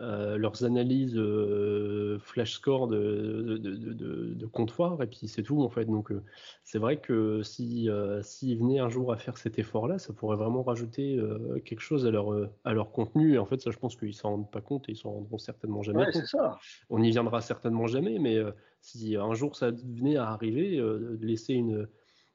euh, 0.00 0.38
leurs 0.38 0.64
analyses 0.64 1.18
euh, 1.18 2.18
flash 2.20 2.54
score 2.54 2.88
de, 2.88 3.58
de, 3.58 4.46
comptoir 4.46 5.02
et 5.02 5.06
puis 5.06 5.28
c'est 5.28 5.42
tout 5.42 5.62
en 5.62 5.68
fait. 5.68 5.84
Donc 5.84 6.10
euh, 6.10 6.22
c'est 6.64 6.78
vrai 6.78 6.96
que 6.96 7.42
si 7.42 7.88
s'ils 8.22 8.58
venaient 8.58 8.78
un 8.78 8.88
jour 8.88 9.12
à 9.12 9.18
faire 9.18 9.36
cet 9.36 9.58
effort-là, 9.58 9.98
ça 9.98 10.14
pourrait 10.14 10.36
vraiment 10.36 10.62
rajouter 10.62 11.20
quelque 11.66 11.80
chose 11.80 12.06
à 12.06 12.10
leur 12.10 12.48
à 12.64 12.72
leur 12.72 12.92
contenu. 12.92 13.34
Et 13.34 13.38
en 13.38 13.44
fait, 13.44 13.60
ça, 13.60 13.70
je 13.70 13.78
pense 13.78 13.94
qu'ils 13.94 14.14
s'en 14.14 14.30
rendent 14.30 14.50
pas 14.50 14.62
compte 14.62 14.88
et 14.88 14.92
ils 14.92 14.96
s'en 14.96 15.10
rendront 15.10 15.38
certainement 15.38 15.82
jamais 15.82 16.06
compte. 16.10 16.24
Ça. 16.24 16.58
On 16.88 17.00
n'y 17.00 17.10
viendra 17.10 17.42
certainement 17.42 17.86
jamais, 17.86 18.18
mais 18.18 18.38
si 18.80 19.16
un 19.16 19.34
jour 19.34 19.54
ça 19.54 19.70
venait 19.70 20.16
à 20.16 20.28
arriver, 20.30 20.82
laisser 21.20 21.54
une 21.54 21.86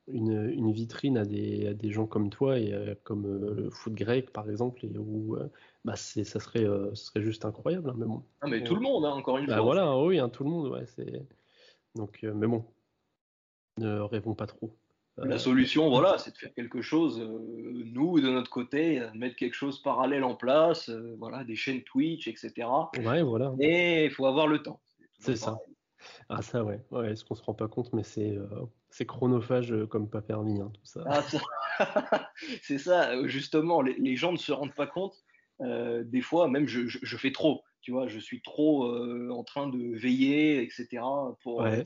une, 0.07 0.51
une, 0.51 0.71
vitrine 0.71 1.17
à 1.17 1.25
des, 1.25 1.65
à 1.65 1.73
des, 1.73 1.89
gens 1.89 2.05
comme 2.05 2.29
toi 2.29 2.59
et 2.59 2.95
comme 3.03 3.25
le 3.25 3.71
foot 3.71 3.95
grec 3.95 4.31
par 4.31 4.47
exemple 4.51 4.85
et 4.85 4.95
où 4.99 5.35
bah 5.85 5.95
c'est 5.95 6.23
ça 6.23 6.39
serait 6.39 6.65
euh, 6.65 6.93
ce 6.95 7.05
serait 7.05 7.21
juste 7.21 7.45
incroyable 7.45 7.91
hein, 7.91 7.95
mais 7.95 8.07
bon. 8.07 8.23
Ah, 8.41 8.47
mais 8.47 8.63
tout 8.63 8.73
le 8.73 8.81
monde 8.81 9.05
hein, 9.05 9.11
encore 9.11 9.37
une 9.37 9.45
bah, 9.45 9.57
fois. 9.57 9.63
voilà 9.63 9.97
oui 9.99 10.17
hein, 10.17 10.29
tout 10.29 10.43
le 10.43 10.49
monde 10.49 10.67
ouais 10.69 10.85
c'est 10.87 11.23
donc 11.93 12.19
euh, 12.23 12.33
mais 12.33 12.47
bon. 12.47 12.65
Ne 13.77 13.99
rêvons 13.99 14.35
pas 14.35 14.47
trop. 14.47 14.75
Euh, 15.19 15.25
la 15.25 15.37
solution 15.37 15.89
voilà 15.89 16.17
c'est 16.17 16.31
de 16.31 16.37
faire 16.37 16.53
quelque 16.55 16.81
chose 16.81 17.19
nous 17.19 18.19
de 18.19 18.29
notre 18.29 18.49
côté 18.49 19.07
mettre 19.13 19.35
quelque 19.35 19.53
chose 19.53 19.79
parallèle 19.81 20.23
en 20.23 20.33
place 20.33 20.89
voilà 21.19 21.43
des 21.43 21.55
chaînes 21.55 21.83
Twitch 21.83 22.27
etc 22.27 22.67
ouais 22.97 23.21
voilà. 23.21 23.53
Et 23.59 24.05
il 24.05 24.11
faut 24.11 24.25
avoir 24.25 24.47
le 24.47 24.63
temps. 24.63 24.81
C'est 25.19 25.35
ça. 25.35 25.59
ah 26.29 26.41
ça 26.41 26.63
ouais, 26.63 26.83
ouais 26.89 27.11
est-ce 27.11 27.23
qu'on 27.23 27.35
se 27.35 27.43
rend 27.43 27.53
pas 27.53 27.67
compte 27.67 27.93
mais 27.93 28.03
c'est 28.03 29.05
chronophage 29.05 29.73
comme 29.89 30.09
pas 30.09 30.21
permis 30.21 30.57
tout 30.57 30.81
ça, 30.83 31.03
ah, 31.05 32.31
c'est 32.63 32.79
ça 32.79 33.25
justement 33.27 33.81
les, 33.81 33.93
les, 33.99 34.15
gens 34.15 34.31
ne 34.31 34.37
se 34.37 34.51
rendent 34.51 34.73
pas 34.73 34.87
compte 34.87 35.24
euh, 35.61 36.03
des 36.03 36.21
fois, 36.21 36.47
même 36.47 36.67
je, 36.67 36.87
je, 36.87 37.17
fais 37.17 37.31
trop. 37.31 37.63
Tu 37.81 37.91
vois, 37.91 38.07
je 38.07 38.19
suis 38.19 38.41
trop 38.41 38.85
euh, 38.85 39.29
en 39.31 39.43
train 39.43 39.67
de 39.67 39.95
veiller, 39.95 40.61
etc. 40.61 41.03
Pour 41.41 41.63
euh, 41.63 41.81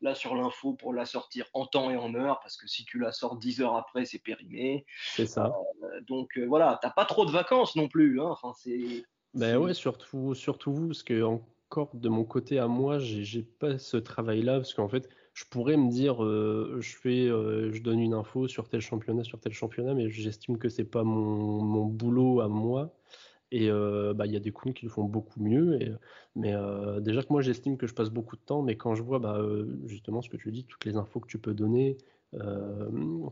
là 0.00 0.14
sur 0.14 0.34
l'info 0.34 0.74
pour 0.74 0.92
la 0.92 1.06
sortir 1.06 1.46
en 1.54 1.66
temps 1.66 1.90
et 1.90 1.96
en 1.96 2.14
heure, 2.14 2.40
parce 2.40 2.56
que 2.56 2.66
si 2.66 2.84
tu 2.84 2.98
la 2.98 3.12
sors 3.12 3.36
10 3.36 3.62
heures 3.62 3.76
après, 3.76 4.04
c'est 4.04 4.18
périmé. 4.18 4.84
C'est 5.14 5.26
ça. 5.26 5.52
donc 6.06 6.38
voilà, 6.38 6.78
t'as 6.82 6.90
pas 6.90 7.04
trop 7.04 7.24
de 7.24 7.30
vacances 7.30 7.76
non 7.76 7.88
plus. 7.88 8.20
Hein. 8.20 8.28
Enfin, 8.28 8.52
c'est. 8.56 9.04
Ben 9.34 9.56
ouais, 9.56 9.74
surtout, 9.74 10.34
surtout 10.34 10.72
vous, 10.72 10.86
parce 10.88 11.02
que 11.02 11.22
encore 11.22 11.90
de 11.94 12.08
mon 12.08 12.24
côté 12.24 12.58
à 12.58 12.68
moi, 12.68 12.98
j'ai 12.98 13.42
pas 13.42 13.78
ce 13.78 13.96
travail-là, 13.96 14.58
parce 14.58 14.74
qu'en 14.74 14.88
fait, 14.88 15.08
je 15.34 15.44
pourrais 15.50 15.76
me 15.76 15.90
dire, 15.90 16.18
je 16.22 16.96
fais, 16.96 17.26
je 17.26 17.82
donne 17.82 17.98
une 18.00 18.14
info 18.14 18.46
sur 18.48 18.68
tel 18.68 18.80
championnat, 18.80 19.24
sur 19.24 19.40
tel 19.40 19.52
championnat, 19.52 19.92
mais 19.94 20.08
j'estime 20.08 20.58
que 20.58 20.68
c'est 20.68 20.84
pas 20.84 21.02
mon, 21.02 21.60
mon, 21.62 21.86
boulot 21.86 22.40
à 22.40 22.48
moi. 22.48 22.94
Et 23.50 23.68
bah, 23.68 24.26
il 24.26 24.32
y 24.32 24.36
a 24.36 24.40
des 24.40 24.52
comptes 24.52 24.74
qui 24.74 24.86
le 24.86 24.90
font 24.90 25.04
beaucoup 25.04 25.42
mieux. 25.42 25.82
Et, 25.82 25.92
mais 26.36 26.54
déjà 27.00 27.22
que 27.22 27.32
moi, 27.32 27.42
j'estime 27.42 27.76
que 27.76 27.88
je 27.88 27.94
passe 27.94 28.10
beaucoup 28.10 28.36
de 28.36 28.42
temps, 28.42 28.62
mais 28.62 28.76
quand 28.76 28.94
je 28.94 29.02
vois 29.02 29.18
bah, 29.18 29.40
justement 29.86 30.22
ce 30.22 30.28
que 30.28 30.36
tu 30.36 30.52
dis, 30.52 30.64
toutes 30.64 30.84
les 30.84 30.96
infos 30.96 31.18
que 31.18 31.28
tu 31.28 31.38
peux 31.38 31.54
donner, 31.54 31.98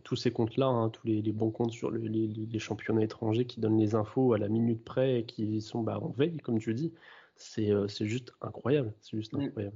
tous 0.05 0.17
ces 0.17 0.31
comptes-là, 0.31 0.67
hein, 0.67 0.91
tous 0.91 1.07
les, 1.07 1.23
bons 1.33 1.51
comptes 1.51 1.73
sur 1.73 1.91
les, 1.91 2.59
championnats 2.59 3.05
étrangers 3.05 3.47
qui 3.47 3.61
donnent 3.61 3.79
les 3.79 3.95
infos 3.95 4.33
à 4.33 4.38
la 4.38 4.49
minute 4.49 4.85
près 4.85 5.21
et 5.21 5.25
qui 5.25 5.61
sont 5.61 5.83
bah, 5.83 5.99
en 6.01 6.09
veille, 6.11 6.38
comme 6.38 6.59
tu 6.59 6.75
dis, 6.75 6.93
c'est 7.37 8.07
juste 8.07 8.33
incroyable. 8.41 8.93
C'est 9.01 9.17
juste 9.17 9.35
mmh. 9.35 9.71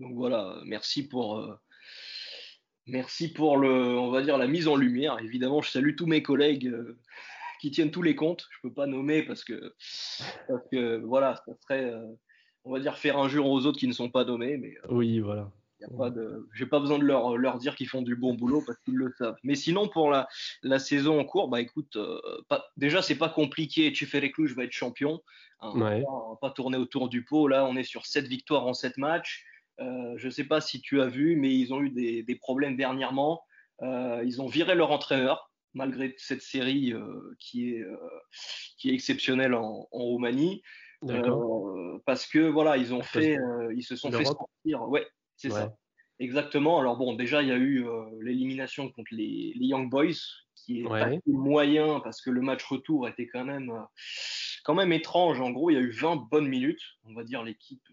Donc 0.00 0.14
voilà, 0.14 0.60
merci 0.64 1.06
pour, 1.06 1.56
merci 2.86 3.32
pour 3.32 3.56
le, 3.56 3.96
on 3.98 4.10
va 4.10 4.22
dire, 4.22 4.38
la 4.38 4.48
mise 4.48 4.66
en 4.66 4.76
lumière. 4.76 5.18
Évidemment, 5.20 5.62
je 5.62 5.70
salue 5.70 5.94
tous 5.94 6.06
mes 6.06 6.22
collègues 6.22 6.74
qui 7.60 7.70
tiennent 7.70 7.90
tous 7.90 8.02
les 8.02 8.16
comptes. 8.16 8.48
Je 8.50 8.58
peux 8.62 8.72
pas 8.72 8.86
nommer 8.86 9.22
parce 9.22 9.44
que, 9.44 9.74
parce 10.48 10.66
que 10.72 10.96
voilà, 11.04 11.36
ça 11.46 11.52
serait, 11.62 11.84
euh, 11.84 12.06
on 12.64 12.72
va 12.72 12.80
dire, 12.80 12.96
faire 12.96 13.18
injure 13.18 13.46
aux 13.46 13.66
autres 13.66 13.78
qui 13.78 13.86
ne 13.86 13.92
sont 13.92 14.10
pas 14.10 14.24
nommés. 14.24 14.56
Mais 14.56 14.74
euh, 14.84 14.88
oui, 14.94 15.20
voilà. 15.20 15.50
Y 15.80 15.84
a 15.84 15.96
pas 15.96 16.10
de, 16.10 16.46
j'ai 16.52 16.66
pas 16.66 16.78
besoin 16.78 16.98
de 16.98 17.04
leur, 17.04 17.38
leur 17.38 17.56
dire 17.56 17.74
qu'ils 17.74 17.88
font 17.88 18.02
du 18.02 18.14
bon 18.14 18.34
boulot 18.34 18.62
parce 18.66 18.78
qu'ils 18.80 18.96
le 18.96 19.14
savent. 19.16 19.36
Mais 19.44 19.54
sinon, 19.54 19.88
pour 19.88 20.10
la, 20.10 20.28
la 20.62 20.78
saison 20.78 21.18
en 21.18 21.24
cours, 21.24 21.48
bah 21.48 21.60
écoute, 21.60 21.96
euh, 21.96 22.20
pas, 22.48 22.66
déjà 22.76 23.00
c'est 23.00 23.16
pas 23.16 23.30
compliqué. 23.30 23.90
Tu 23.92 24.04
fais 24.04 24.20
les 24.20 24.30
clous, 24.30 24.46
je 24.46 24.54
vais 24.54 24.64
être 24.64 24.72
champion. 24.72 25.22
Hein, 25.60 25.72
on, 25.74 25.78
va, 25.78 26.36
pas 26.40 26.50
tourner 26.50 26.76
autour 26.76 27.08
du 27.08 27.24
pot. 27.24 27.48
Là, 27.48 27.64
on 27.64 27.76
est 27.76 27.84
sur 27.84 28.04
7 28.04 28.26
victoires 28.26 28.66
en 28.66 28.74
7 28.74 28.98
matchs. 28.98 29.44
Euh, 29.78 30.14
je 30.16 30.28
sais 30.28 30.44
pas 30.44 30.60
si 30.60 30.80
tu 30.80 31.00
as 31.00 31.06
vu, 31.06 31.36
mais 31.36 31.54
ils 31.54 31.72
ont 31.72 31.80
eu 31.80 31.90
des, 31.90 32.22
des 32.22 32.36
problèmes 32.36 32.76
dernièrement. 32.76 33.42
ils 33.82 34.42
ont 34.42 34.46
viré 34.46 34.74
leur 34.74 34.90
entraîneur 34.90 35.50
malgré 35.74 36.14
cette 36.18 36.42
série 36.42 36.92
euh, 36.92 37.36
qui, 37.38 37.74
est, 37.74 37.80
euh, 37.80 37.96
qui 38.78 38.90
est 38.90 38.94
exceptionnelle 38.94 39.54
en, 39.54 39.88
Roumanie. 39.92 40.62
Euh, 41.08 41.98
parce 42.04 42.26
que 42.26 42.38
voilà, 42.38 42.76
ils 42.76 42.92
ont 42.92 43.02
fait, 43.02 43.38
ils 43.74 43.82
se 43.82 43.96
sont 43.96 44.12
fait 44.12 44.24
sortir. 44.24 44.88
Ouais, 44.88 45.06
c'est 45.36 45.50
ça. 45.50 45.74
Exactement. 46.18 46.78
Alors 46.78 46.98
bon, 46.98 47.14
déjà 47.14 47.40
il 47.40 47.48
y 47.48 47.52
a 47.52 47.56
eu 47.56 47.86
l'élimination 48.20 48.90
contre 48.90 49.14
les, 49.14 49.54
Young 49.56 49.88
Boys, 49.88 50.12
qui 50.54 50.80
est 50.80 51.22
moyen 51.26 52.00
parce 52.00 52.20
que 52.20 52.28
le 52.28 52.42
match 52.42 52.62
retour 52.64 53.08
était 53.08 53.26
quand 53.26 53.44
même, 53.44 53.72
quand 54.64 54.74
même 54.74 54.92
étrange. 54.92 55.40
En 55.40 55.50
gros, 55.50 55.70
il 55.70 55.74
y 55.74 55.78
a 55.78 55.80
eu 55.80 55.90
20 55.90 56.28
bonnes 56.30 56.48
minutes. 56.48 56.82
On 57.04 57.14
va 57.14 57.24
dire 57.24 57.42
l'équipe 57.42 57.88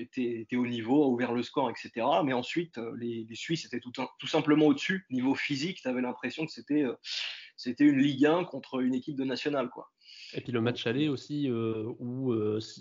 était, 0.00 0.56
au 0.56 0.66
niveau, 0.66 1.02
a 1.02 1.06
ouvert 1.06 1.32
le 1.32 1.42
score, 1.42 1.70
etc. 1.70 2.06
Mais 2.24 2.32
ensuite, 2.32 2.78
euh, 2.78 2.92
les, 2.98 3.26
Suisses 3.34 3.64
étaient 3.64 3.80
tout, 3.80 3.92
tout 4.18 4.26
simplement 4.26 4.66
au-dessus. 4.66 5.06
Niveau 5.10 5.34
physique, 5.34 5.80
tu 5.82 5.88
avais 5.88 6.00
l'impression 6.00 6.44
que 6.46 6.52
c'était 6.52 6.82
euh, 6.82 6.94
c'était 7.56 7.84
une 7.84 7.98
Ligue 7.98 8.26
1 8.26 8.44
contre 8.44 8.80
une 8.80 8.94
équipe 8.94 9.16
de 9.16 9.24
nationale. 9.24 9.68
Quoi. 9.70 9.90
Et 10.34 10.40
puis 10.40 10.52
le 10.52 10.60
match 10.60 10.86
aller 10.86 11.08
aussi, 11.08 11.48
euh, 11.48 11.84
où 11.98 12.34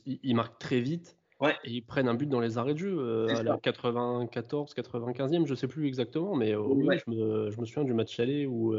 ils 0.06 0.36
marquent 0.36 0.60
très 0.60 0.80
vite. 0.80 1.18
Ouais. 1.40 1.56
Et 1.64 1.72
ils 1.72 1.82
prennent 1.82 2.10
un 2.10 2.16
but 2.16 2.28
dans 2.28 2.42
les 2.42 2.58
arrêts 2.58 2.74
de 2.74 2.80
jeu 2.80 3.28
à 3.30 3.44
la 3.44 3.58
94, 3.58 4.74
95e, 4.74 5.46
je 5.46 5.56
sais 5.56 5.68
plus 5.68 5.88
exactement, 5.88 6.36
mais 6.36 6.54
oui, 6.54 6.98
je, 7.06 7.12
me, 7.12 7.50
je, 7.50 7.60
me, 7.62 7.66
souviens 7.66 7.86
du 7.86 7.94
match 7.94 8.20
aller 8.20 8.46
où, 8.46 8.76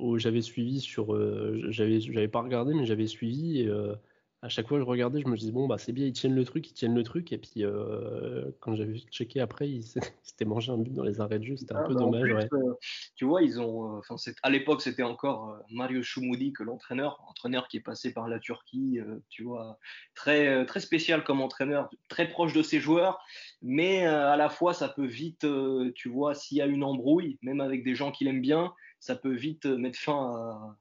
où 0.00 0.18
j'avais 0.18 0.42
suivi 0.42 0.80
sur. 0.80 1.16
j'avais, 1.70 2.00
j'avais 2.00 2.28
pas 2.28 2.42
regardé, 2.42 2.74
mais 2.74 2.84
j'avais 2.84 3.06
suivi. 3.06 3.60
Et, 3.60 3.70
à 4.40 4.48
chaque 4.48 4.68
fois 4.68 4.78
que 4.78 4.84
je 4.84 4.88
regardais, 4.88 5.20
je 5.20 5.26
me 5.26 5.36
disais, 5.36 5.50
bon, 5.50 5.66
bah, 5.66 5.78
c'est 5.78 5.92
bien, 5.92 6.06
ils 6.06 6.12
tiennent 6.12 6.36
le 6.36 6.44
truc, 6.44 6.70
ils 6.70 6.72
tiennent 6.72 6.94
le 6.94 7.02
truc. 7.02 7.32
Et 7.32 7.38
puis, 7.38 7.64
euh, 7.64 8.44
quand 8.60 8.76
j'avais 8.76 8.96
checké 9.10 9.40
après, 9.40 9.68
ils 9.68 9.82
s'étaient 10.22 10.44
mangé 10.44 10.70
un 10.70 10.78
but 10.78 10.94
dans 10.94 11.02
les 11.02 11.20
arrêts 11.20 11.40
de 11.40 11.44
jeu. 11.44 11.56
C'était 11.56 11.74
un 11.74 11.82
ah, 11.84 11.88
peu 11.88 11.94
bah, 11.94 12.00
dommage. 12.00 12.46
Euh, 12.52 12.74
tu 13.16 13.24
vois, 13.24 13.42
ils 13.42 13.60
ont. 13.60 13.98
Euh, 13.98 14.32
à 14.44 14.50
l'époque, 14.50 14.80
c'était 14.80 15.02
encore 15.02 15.58
Mario 15.70 16.04
Choumoudi 16.04 16.52
que 16.52 16.62
l'entraîneur, 16.62 17.20
entraîneur 17.28 17.66
qui 17.66 17.78
est 17.78 17.80
passé 17.80 18.12
par 18.12 18.28
la 18.28 18.38
Turquie, 18.38 19.00
tu 19.28 19.42
vois, 19.42 19.78
très, 20.14 20.64
très 20.66 20.80
spécial 20.80 21.24
comme 21.24 21.40
entraîneur, 21.40 21.90
très 22.08 22.28
proche 22.28 22.52
de 22.52 22.62
ses 22.62 22.78
joueurs. 22.78 23.18
Mais 23.60 24.06
à 24.06 24.36
la 24.36 24.48
fois, 24.48 24.72
ça 24.72 24.88
peut 24.88 25.06
vite, 25.06 25.46
tu 25.96 26.08
vois, 26.08 26.34
s'il 26.34 26.58
y 26.58 26.62
a 26.62 26.66
une 26.66 26.84
embrouille, 26.84 27.38
même 27.42 27.60
avec 27.60 27.82
des 27.82 27.96
gens 27.96 28.12
qu'il 28.12 28.28
aime 28.28 28.40
bien, 28.40 28.72
ça 29.00 29.14
peut 29.14 29.34
vite 29.34 29.66
mettre 29.66 29.98
fin 29.98 30.14
à 30.14 30.76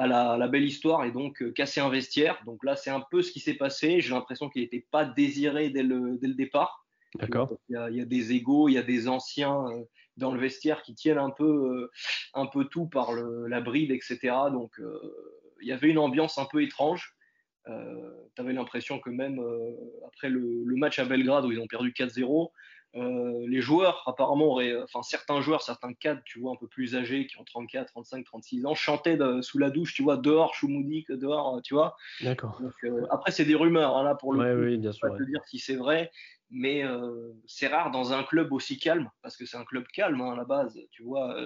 à 0.00 0.36
la, 0.38 0.48
belle 0.48 0.64
histoire 0.64 1.04
et 1.04 1.12
donc 1.12 1.42
euh, 1.42 1.52
casser 1.52 1.80
un 1.80 1.90
vestiaire. 1.90 2.40
Donc 2.46 2.64
là, 2.64 2.74
c'est 2.74 2.90
un 2.90 3.04
peu 3.10 3.22
ce 3.22 3.30
qui 3.32 3.40
s'est 3.40 3.54
passé. 3.54 4.00
J'ai 4.00 4.10
l'impression 4.10 4.48
qu'il 4.48 4.62
n'était 4.62 4.86
pas 4.90 5.04
désiré 5.04 5.68
dès 5.68 5.82
le, 5.82 6.16
dès 6.18 6.28
le 6.28 6.34
départ. 6.34 6.86
D'accord. 7.16 7.52
Il, 7.68 7.96
y 7.96 8.00
a 8.00 8.04
des 8.04 8.32
égaux, 8.32 8.68
il 8.68 8.74
y 8.74 8.78
a 8.78 8.82
des 8.82 9.08
anciens 9.08 9.66
euh, 9.68 9.82
dans 10.16 10.32
le 10.32 10.40
vestiaire 10.40 10.82
qui 10.82 10.94
tiennent 10.94 11.18
un 11.18 11.30
peu, 11.30 11.44
euh, 11.44 11.90
un 12.34 12.46
peu 12.46 12.64
tout 12.64 12.86
par 12.86 13.12
la 13.12 13.60
bride, 13.60 13.90
etc. 13.90 14.18
Donc 14.52 14.80
il 15.60 15.68
y 15.68 15.72
avait 15.72 15.88
une 15.88 15.98
ambiance 15.98 16.38
un 16.38 16.46
peu 16.46 16.62
étrange. 16.62 17.16
tu 17.66 17.72
avais 18.38 18.52
l'impression 18.52 19.00
que 19.00 19.10
même 19.10 19.42
après 20.06 20.30
le, 20.30 20.62
le, 20.64 20.76
match 20.76 20.98
à 20.98 21.04
Belgrade 21.04 21.44
où 21.44 21.52
ils 21.52 21.60
ont 21.60 21.66
perdu 21.66 21.90
4-0, 21.90 22.50
euh, 22.96 23.46
les 23.46 23.60
joueurs, 23.60 24.02
apparemment, 24.06 24.46
auraient, 24.46 24.82
enfin 24.82 25.02
certains 25.02 25.40
joueurs, 25.40 25.62
certains 25.62 25.92
cadres, 25.92 26.22
tu 26.24 26.40
vois, 26.40 26.52
un 26.52 26.56
peu 26.56 26.66
plus 26.66 26.96
âgés, 26.96 27.26
qui 27.26 27.38
ont 27.38 27.44
34, 27.44 27.86
35, 27.86 28.24
36 28.24 28.66
ans, 28.66 28.74
chantaient 28.74 29.18
sous 29.42 29.58
la 29.58 29.70
douche, 29.70 29.94
tu 29.94 30.02
vois, 30.02 30.16
dehors, 30.16 30.54
Choumoudik, 30.54 31.10
dehors, 31.12 31.56
euh, 31.56 31.60
tu 31.62 31.74
vois. 31.74 31.96
D'accord. 32.20 32.60
Euh, 32.84 33.06
après, 33.10 33.30
c'est 33.30 33.44
des 33.44 33.54
rumeurs, 33.54 33.96
hein, 33.96 34.02
là, 34.02 34.16
pour 34.16 34.32
le 34.32 34.40
coup. 34.40 34.62
Oui, 34.64 34.76
bien 34.76 34.90
sûr. 34.90 35.08
Je 35.12 35.24
te 35.24 35.30
dire 35.30 35.40
si 35.46 35.60
c'est 35.60 35.76
vrai, 35.76 36.10
mais 36.50 36.82
c'est 37.46 37.68
rare 37.68 37.92
dans 37.92 38.12
un 38.12 38.24
club 38.24 38.52
aussi 38.52 38.76
calme, 38.76 39.08
parce 39.22 39.36
que 39.36 39.46
c'est 39.46 39.56
un 39.56 39.64
club 39.64 39.86
calme 39.92 40.20
hein, 40.20 40.32
à 40.32 40.36
la 40.36 40.44
base, 40.44 40.76
tu 40.90 41.04
vois, 41.04 41.36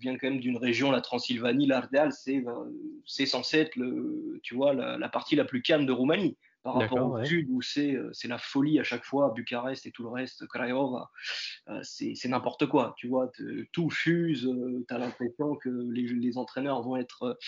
vient 0.00 0.18
quand 0.18 0.28
même 0.28 0.40
d'une 0.40 0.56
région, 0.56 0.90
la 0.90 1.00
Transylvanie, 1.00 1.68
l'Ardal, 1.68 2.10
c'est 2.12 2.44
c'est 3.06 3.26
censé 3.26 3.58
être, 3.58 3.76
le, 3.76 4.40
tu 4.42 4.56
vois, 4.56 4.74
la, 4.74 4.98
la 4.98 5.08
partie 5.08 5.36
la 5.36 5.44
plus 5.44 5.62
calme 5.62 5.86
de 5.86 5.92
Roumanie 5.92 6.36
par 6.62 6.74
rapport 6.74 7.12
au 7.12 7.24
sud 7.24 7.48
où 7.50 7.60
euh, 7.78 8.10
c'est 8.12 8.28
la 8.28 8.38
folie 8.38 8.78
à 8.78 8.84
chaque 8.84 9.04
fois, 9.04 9.32
Bucarest 9.34 9.86
et 9.86 9.90
tout 9.90 10.02
le 10.02 10.10
reste, 10.10 10.46
Craiova, 10.46 11.10
euh, 11.68 11.80
c'est 11.82 12.28
n'importe 12.28 12.66
quoi, 12.66 12.94
tu 12.96 13.08
vois, 13.08 13.30
tout 13.72 13.90
fuse, 13.90 14.46
euh, 14.46 14.84
tu 14.86 14.94
as 14.94 14.98
l'impression 14.98 15.56
que 15.56 15.68
les, 15.90 16.02
les, 16.08 16.38
entraîneurs 16.38 16.82
vont 16.82 16.96
être 16.96 17.38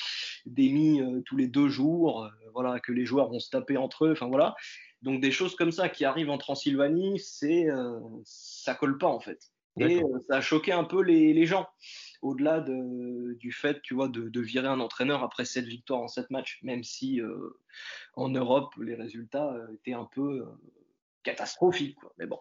démis 0.47 1.01
tous 1.27 1.37
les 1.37 1.47
deux 1.47 1.69
jours, 1.69 2.29
voilà, 2.53 2.81
que 2.81 2.93
les 2.93 3.05
joueurs 3.05 3.29
vont 3.29 3.39
se 3.39 3.51
taper 3.51 3.77
entre 3.77 4.07
eux, 4.07 4.13
enfin 4.13 4.29
voilà. 4.29 4.55
Donc 5.03 5.21
des 5.21 5.31
choses 5.31 5.57
comme 5.57 5.73
ça 5.73 5.89
qui 5.89 6.05
arrivent 6.05 6.31
en 6.31 6.39
Transylvanie, 6.39 7.19
c'est 7.19 7.69
ça 8.25 8.75
colle 8.75 8.99
pas 8.99 9.09
en 9.09 9.21
fait. 9.21 9.53
Et 9.81 10.03
ça 10.29 10.37
a 10.37 10.41
choqué 10.41 10.73
un 10.73 10.85
peu 10.85 11.03
les, 11.03 11.33
les 11.33 11.47
gens 11.47 11.67
au-delà 12.23 12.61
du 12.61 13.53
fait, 13.53 13.83
tu 13.83 13.95
vois, 13.95 14.09
de, 14.09 14.41
virer 14.41 14.69
un 14.69 14.81
entraîneur 14.81 15.23
après 15.23 15.45
cette 15.45 15.67
victoire 15.67 16.01
en 16.01 16.09
sept 16.09 16.31
matchs, 16.31 16.61
même 16.63 16.85
si 16.85 17.21
euh, 17.21 17.59
en 18.15 18.29
Europe, 18.29 18.75
les 18.81 18.95
résultats 18.95 19.53
euh, 19.53 19.75
étaient 19.75 19.93
un 19.93 20.05
peu 20.05 20.41
euh, 20.41 20.47
catastrophiques. 21.25 21.99
Mais 22.19 22.27
bon. 22.27 22.39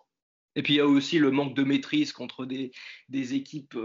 Et 0.55 0.61
puis 0.61 0.73
il 0.73 0.77
y 0.77 0.81
a 0.81 0.85
aussi 0.85 1.17
le 1.17 1.31
manque 1.31 1.55
de 1.55 1.63
maîtrise 1.63 2.11
contre 2.11 2.45
des, 2.45 2.71
équipes 3.33 3.77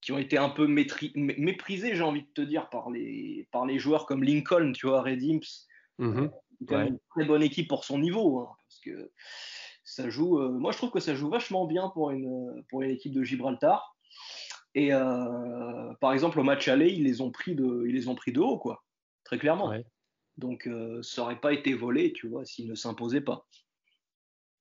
qui 0.00 0.12
ont 0.12 0.18
été 0.18 0.38
un 0.38 0.48
peu 0.48 0.66
méprisées, 0.66 1.94
j'ai 1.94 2.02
envie 2.02 2.22
de 2.22 2.32
te 2.34 2.40
dire, 2.40 2.68
par 2.68 2.90
les, 2.90 3.46
par 3.52 3.64
les 3.64 3.78
joueurs 3.78 4.06
comme 4.06 4.24
Lincoln, 4.24 4.72
tu 4.72 4.86
vois, 4.86 5.02
Red 5.02 5.22
Imps. 5.22 5.68
Mmh 5.98 6.28
une 6.68 6.98
très 7.10 7.24
bonne 7.24 7.42
équipe 7.42 7.68
pour 7.68 7.84
son 7.84 7.98
niveau, 7.98 8.40
hein, 8.40 8.50
parce 8.66 8.80
que 8.80 9.10
ça 9.90 10.08
joue. 10.08 10.38
moi, 10.50 10.72
je 10.72 10.78
trouve 10.78 10.90
que 10.90 11.00
ça 11.00 11.14
joue 11.14 11.28
vachement 11.28 11.66
bien 11.66 11.88
pour 11.90 12.10
une, 12.10 12.64
pour 12.68 12.82
une 12.82 12.90
équipe 12.90 13.12
de 13.12 13.22
Gibraltar. 13.22 13.96
Et 14.74 14.92
euh, 14.92 15.92
par 16.00 16.12
exemple, 16.12 16.38
au 16.38 16.42
match 16.42 16.68
aller, 16.68 16.90
ils 16.90 17.04
les 17.04 17.20
ont 17.20 17.30
pris 17.30 17.54
de, 17.54 17.84
ils 17.86 17.94
les 17.94 18.08
ont 18.08 18.14
pris 18.14 18.32
de 18.32 18.40
haut, 18.40 18.58
quoi, 18.58 18.84
très 19.24 19.38
clairement. 19.38 19.72
Donc, 20.36 20.66
euh, 20.66 21.02
ça 21.02 21.22
n'aurait 21.22 21.40
pas 21.40 21.52
été 21.52 21.74
volé, 21.74 22.12
tu 22.12 22.28
vois, 22.28 22.44
s'ils 22.44 22.68
ne 22.68 22.74
s'imposaient 22.74 23.20
pas. 23.20 23.46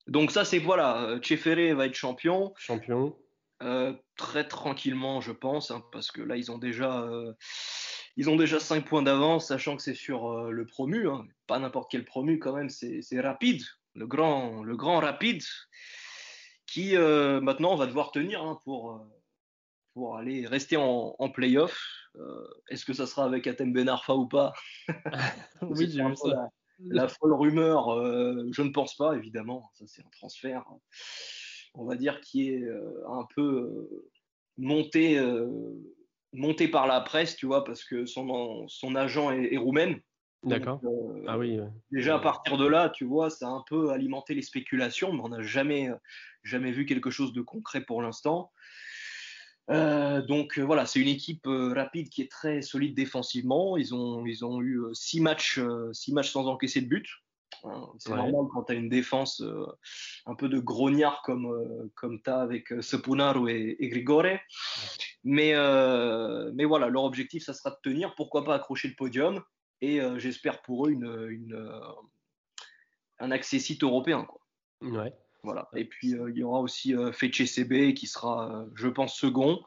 Donc 0.08 0.32
ça, 0.32 0.44
c'est 0.44 0.58
voilà, 0.58 1.20
Tcheferé 1.20 1.74
va 1.74 1.86
être 1.86 1.94
champion. 1.94 2.54
Champion. 2.58 3.16
Euh, 3.62 3.94
très 4.16 4.48
tranquillement, 4.48 5.22
je 5.22 5.32
pense, 5.32 5.70
hein, 5.70 5.84
parce 5.92 6.12
que 6.12 6.22
là, 6.22 6.38
ils 6.38 6.52
ont 6.52 6.58
déjà, 6.58 7.08
ils 8.18 8.30
ont 8.30 8.36
déjà 8.36 8.60
5 8.60 8.86
points 8.86 9.04
d'avance, 9.04 9.48
sachant 9.48 9.76
que 9.76 9.84
c'est 9.84 9.94
sur 9.94 10.50
le 10.50 10.66
promu, 10.66 11.08
hein, 11.08 11.28
pas 11.46 11.60
n'importe 11.60 11.92
quel 11.92 12.06
promu 12.06 12.40
quand 12.40 12.56
même, 12.56 12.70
c'est 12.70 13.22
Rapide, 13.22 13.62
le 13.96 14.08
grand, 14.08 14.64
le 14.64 14.76
grand 14.78 15.00
Rapide, 15.00 15.44
qui 16.66 16.96
maintenant 16.96 17.76
va 17.76 17.88
devoir 17.88 18.12
tenir 18.12 18.44
hein, 18.44 18.60
pour 18.64 19.08
pour 19.94 20.18
aller 20.18 20.46
rester 20.46 20.78
en, 20.78 21.16
en 21.18 21.30
playoff. 21.30 21.78
Euh, 22.16 22.48
est-ce 22.70 22.86
que 22.86 22.94
ça 22.94 23.06
sera 23.06 23.26
avec 23.26 23.48
Atem 23.48 23.74
Benarfa 23.74 24.16
ou 24.16 24.28
pas? 24.28 24.54
Oui, 25.62 25.90
j'ai 25.90 26.04
vu 26.04 26.16
ça. 26.16 26.50
La, 26.80 27.10
folle 27.10 27.34
rumeur, 27.34 27.90
euh, 27.90 28.48
je 28.52 28.62
ne 28.62 28.70
pense 28.70 28.96
pas, 28.96 29.14
évidemment. 29.14 29.70
Ça, 29.74 29.86
c'est 29.88 30.02
un 30.02 30.10
transfert, 30.10 30.64
on 31.74 31.86
va 31.86 31.98
dire, 31.98 32.22
qui 32.22 32.52
est 32.52 32.64
euh, 32.64 33.04
un 33.10 33.28
peu 33.36 33.90
monté, 34.58 35.22
monté 36.32 36.70
par 36.70 36.88
la 36.88 37.02
presse, 37.02 37.36
tu 37.36 37.46
vois, 37.46 37.66
parce 37.66 37.84
que 37.84 38.06
son, 38.06 38.68
son 38.70 38.96
agent 38.96 39.32
est, 39.32 39.58
roumain. 39.58 39.96
D'accord. 40.44 40.82
ah 41.28 41.38
oui. 41.38 41.60
Déjà 41.92 42.16
à 42.16 42.20
partir 42.20 42.58
de 42.58 42.66
là, 42.66 42.90
tu 42.90 43.06
vois, 43.06 43.30
ça 43.30 43.48
a 43.48 43.52
un 43.52 43.64
peu 43.68 43.92
alimenté 43.92 44.34
les 44.34 44.42
spéculations, 44.42 45.12
mais 45.12 45.22
on 45.22 45.30
n'a 45.30 45.42
jamais, 45.42 45.90
jamais 46.44 46.72
vu 46.72 46.86
quelque 46.86 47.10
chose 47.10 47.34
de 47.34 47.42
concret 47.42 47.82
pour 47.82 48.02
l'instant. 48.02 48.52
donc 49.68 50.58
voilà, 50.60 50.86
c'est 50.86 51.02
une 51.02 51.10
équipe 51.10 51.46
rapide 51.46 52.10
qui 52.10 52.22
est 52.22 52.32
très 52.32 52.62
solide 52.62 52.96
défensivement. 52.96 53.76
Ils 53.76 53.94
ont, 53.94 54.26
ils 54.26 54.46
ont 54.46 54.62
eu 54.62 54.80
six 54.94 55.20
matchs, 55.20 55.60
six 55.92 56.14
matchs 56.14 56.32
sans 56.32 56.48
encaisser 56.48 56.82
de 56.82 56.88
but. 56.88 57.08
Hein, 57.64 57.88
c'est 57.98 58.12
normal 58.12 58.46
quand 58.54 58.64
tu 58.64 58.74
as 58.74 58.76
une 58.76 58.90
défense 58.90 59.42
euh, 59.42 59.66
un 60.26 60.36
peu 60.36 60.48
de 60.48 60.60
grognard 60.60 61.22
comme, 61.24 61.46
euh, 61.46 61.92
comme 61.96 62.22
tu 62.22 62.30
as 62.30 62.40
avec 62.40 62.72
euh, 62.72 62.82
Sepunaru 62.82 63.52
et, 63.52 63.90
Grigore. 63.90 64.38
Mais, 65.24 65.54
mais 66.54 66.66
voilà, 66.66 66.88
leur 66.88 67.04
objectif, 67.04 67.44
ça 67.44 67.54
sera 67.54 67.72
de 67.72 67.78
tenir. 67.84 68.16
Pourquoi 68.16 68.44
pas 68.44 68.56
accrocher 68.56 68.88
le 68.88 68.96
podium 68.96 69.42
Et 69.82 70.00
j'espère 70.18 70.62
pour 70.62 70.88
eux 70.88 70.92
une, 70.92 71.28
une, 71.30 71.82
un 73.20 73.32
accès 73.32 73.60
site 73.60 73.84
européen. 73.84 74.26
Quoi. 74.26 74.42
Ouais. 74.82 75.14
Voilà. 75.44 75.70
Et 75.74 75.86
puis 75.86 76.10
il 76.10 76.38
y 76.38 76.44
aura 76.44 76.60
aussi 76.60 76.94
Fetche 77.14 77.46
CB 77.46 77.94
qui 77.94 78.08
sera, 78.08 78.66
je 78.76 78.88
pense, 78.90 79.16
second. 79.16 79.64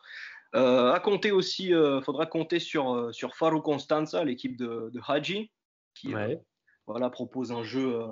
à 0.53 1.01
compter 1.03 1.31
aussi, 1.31 1.69
il 1.69 2.01
faudra 2.05 2.27
compter 2.27 2.59
sur, 2.59 3.15
sur 3.15 3.35
Faru 3.35 3.63
Constanza, 3.63 4.23
l'équipe 4.23 4.59
de, 4.59 4.91
de 4.93 5.01
Haji, 5.07 5.51
qui, 5.95 6.15
ouais 6.15 6.43
voilà, 6.87 7.11
propose 7.11 7.53
un 7.53 7.63
jeu 7.63 8.03
euh, 8.03 8.07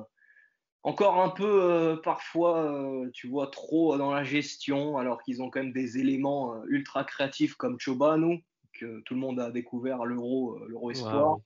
encore 0.82 1.20
un 1.20 1.30
peu 1.30 1.62
euh, 1.62 1.96
parfois, 1.96 2.62
euh, 2.62 3.10
tu 3.12 3.28
vois, 3.28 3.48
trop 3.48 3.96
dans 3.96 4.12
la 4.12 4.24
gestion, 4.24 4.96
alors 4.96 5.22
qu'ils 5.22 5.42
ont 5.42 5.50
quand 5.50 5.60
même 5.60 5.72
des 5.72 5.98
éléments 5.98 6.62
ultra 6.66 7.04
créatifs 7.04 7.54
comme 7.54 7.78
Chobanu, 7.78 8.44
que 8.72 9.00
tout 9.00 9.14
le 9.14 9.20
monde 9.20 9.40
a 9.40 9.50
découvert 9.50 10.02
à 10.02 10.06
l'Euro, 10.06 10.58
l'Euro 10.66 10.90
Espoir, 10.90 11.38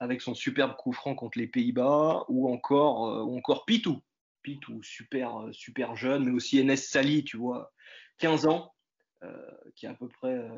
avec 0.00 0.22
son 0.22 0.34
superbe 0.34 0.76
coup 0.76 0.92
franc 0.92 1.14
contre 1.14 1.38
les 1.38 1.46
Pays-Bas, 1.46 2.24
ou 2.28 2.52
encore, 2.52 3.26
ou 3.26 3.36
encore 3.36 3.64
Pitou, 3.64 4.00
Pitou, 4.42 4.82
super, 4.82 5.48
super 5.52 5.96
jeune, 5.96 6.24
mais 6.24 6.30
aussi 6.30 6.58
Enes 6.58 6.76
Sali, 6.76 7.24
tu 7.24 7.36
vois, 7.36 7.72
15 8.18 8.46
ans, 8.46 8.72
qui 9.74 9.86
est 9.86 9.88
à 9.88 9.94
peu 9.94 10.08
près 10.08 10.48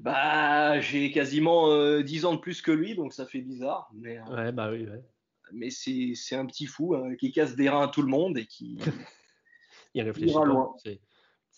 bah, 0.00 0.80
j'ai 0.80 1.10
quasiment 1.10 1.68
10 2.00 2.24
euh, 2.24 2.28
ans 2.28 2.34
de 2.34 2.40
plus 2.40 2.62
que 2.62 2.70
lui, 2.70 2.94
donc 2.94 3.12
ça 3.12 3.26
fait 3.26 3.42
bizarre. 3.42 3.90
Mais, 3.92 4.18
euh, 4.18 4.34
ouais, 4.34 4.52
bah 4.52 4.70
oui, 4.70 4.86
ouais. 4.86 5.04
Mais 5.52 5.68
c'est 5.70 6.36
un 6.36 6.46
petit 6.46 6.66
fou 6.66 6.94
hein, 6.94 7.14
qui 7.16 7.32
casse 7.32 7.54
des 7.54 7.68
reins 7.68 7.82
à 7.82 7.88
tout 7.88 8.02
le 8.02 8.08
monde 8.08 8.38
et 8.38 8.46
qui. 8.46 8.78
Il 9.94 10.02
réfléchit 10.02 10.32
pas. 10.32 10.44
Loin. 10.44 10.74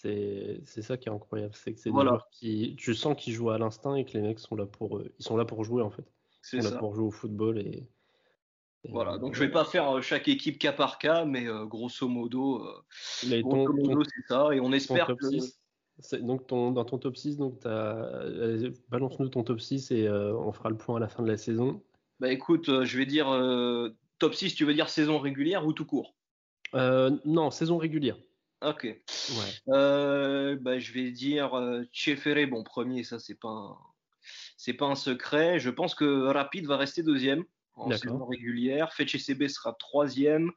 C'est 0.03 0.83
ça 0.83 0.97
qui 0.97 1.09
est 1.09 1.13
incroyable, 1.13 1.55
c'est 1.55 1.73
que 1.73 1.81
c'est 1.81 1.91
des 1.91 2.01
joueurs 2.01 2.29
qui, 2.31 2.75
tu 2.77 2.95
sens 2.95 3.17
qu'ils 3.17 3.35
jouent 3.35 3.51
à 3.51 3.59
l'instinct 3.59 3.95
et 3.95 4.05
que 4.05 4.13
les 4.13 4.23
mecs 4.23 4.39
sont 4.39 4.57
là 4.57 4.67
pour, 4.67 4.99
euh, 4.99 5.13
ils 5.19 5.25
sont 5.25 5.37
là 5.37 5.45
pour 5.45 5.65
jouer 5.65 5.83
en 5.83 5.91
fait. 5.91 6.05
Ils 6.53 6.63
sont 6.63 6.71
là 6.71 6.77
pour 6.79 6.95
jouer 6.95 7.05
au 7.05 7.11
football 7.11 7.59
et. 7.59 7.89
voilà, 8.89 9.19
donc 9.19 9.35
je 9.35 9.41
vais 9.41 9.51
pas 9.51 9.65
faire 9.65 10.03
chaque 10.03 10.29
équipe 10.29 10.59
cas 10.59 10.73
par 10.73 10.99
cas, 10.99 11.25
mais 11.25 11.47
grosso 11.67 12.09
modo, 12.09 12.67
grosso 13.23 13.73
modo 13.73 14.03
c'est 14.05 14.27
ça, 14.29 14.49
et 14.53 14.61
on 14.61 14.73
espère 14.73 15.07
que. 15.07 15.15
Donc 16.21 16.49
dans 16.49 16.85
ton 16.85 16.99
top 16.99 17.17
6, 17.17 17.37
donc 17.37 17.65
euh, 17.67 18.71
balance-nous 18.89 19.29
ton 19.29 19.45
top 19.45 19.61
6 19.61 19.91
et 19.91 20.07
euh, 20.07 20.35
on 20.37 20.53
fera 20.53 20.71
le 20.71 20.77
point 20.77 20.97
à 20.97 21.01
la 21.01 21.09
fin 21.09 21.23
de 21.23 21.29
la 21.29 21.37
saison. 21.37 21.83
Bah 22.21 22.33
écoute, 22.33 22.69
euh, 22.69 22.85
je 22.85 22.99
vais 22.99 23.07
dire 23.07 23.27
top 24.19 24.35
6, 24.35 24.55
tu 24.55 24.65
veux 24.65 24.75
dire 24.75 24.89
saison 24.89 25.19
régulière 25.19 25.67
ou 25.67 25.73
tout 25.73 25.85
court? 25.85 26.15
Non, 26.75 27.51
saison 27.51 27.79
régulière. 27.79 28.17
Ok. 28.63 28.85
Ouais. 28.85 30.57
bah, 30.57 30.79
je 30.79 30.93
vais 30.93 31.11
dire 31.11 31.53
Chefere, 31.93 32.47
bon 32.47 32.63
premier, 32.63 33.05
ça 33.05 33.19
c'est 33.19 33.39
pas 33.39 33.79
c'est 34.57 34.75
pas 34.75 34.87
un 34.87 34.95
secret. 34.95 35.59
Je 35.59 35.71
pense 35.71 35.95
que 35.95 36.27
Rapide 36.27 36.67
va 36.67 36.77
rester 36.77 37.03
deuxième 37.03 37.45
en 37.75 37.91
saison 37.91 38.25
régulière. 38.27 38.93
FCB 38.97 39.49
sera 39.49 39.73
troisième. 39.75 40.53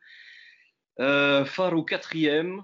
Faro 0.97 1.83
quatrième. 1.83 2.63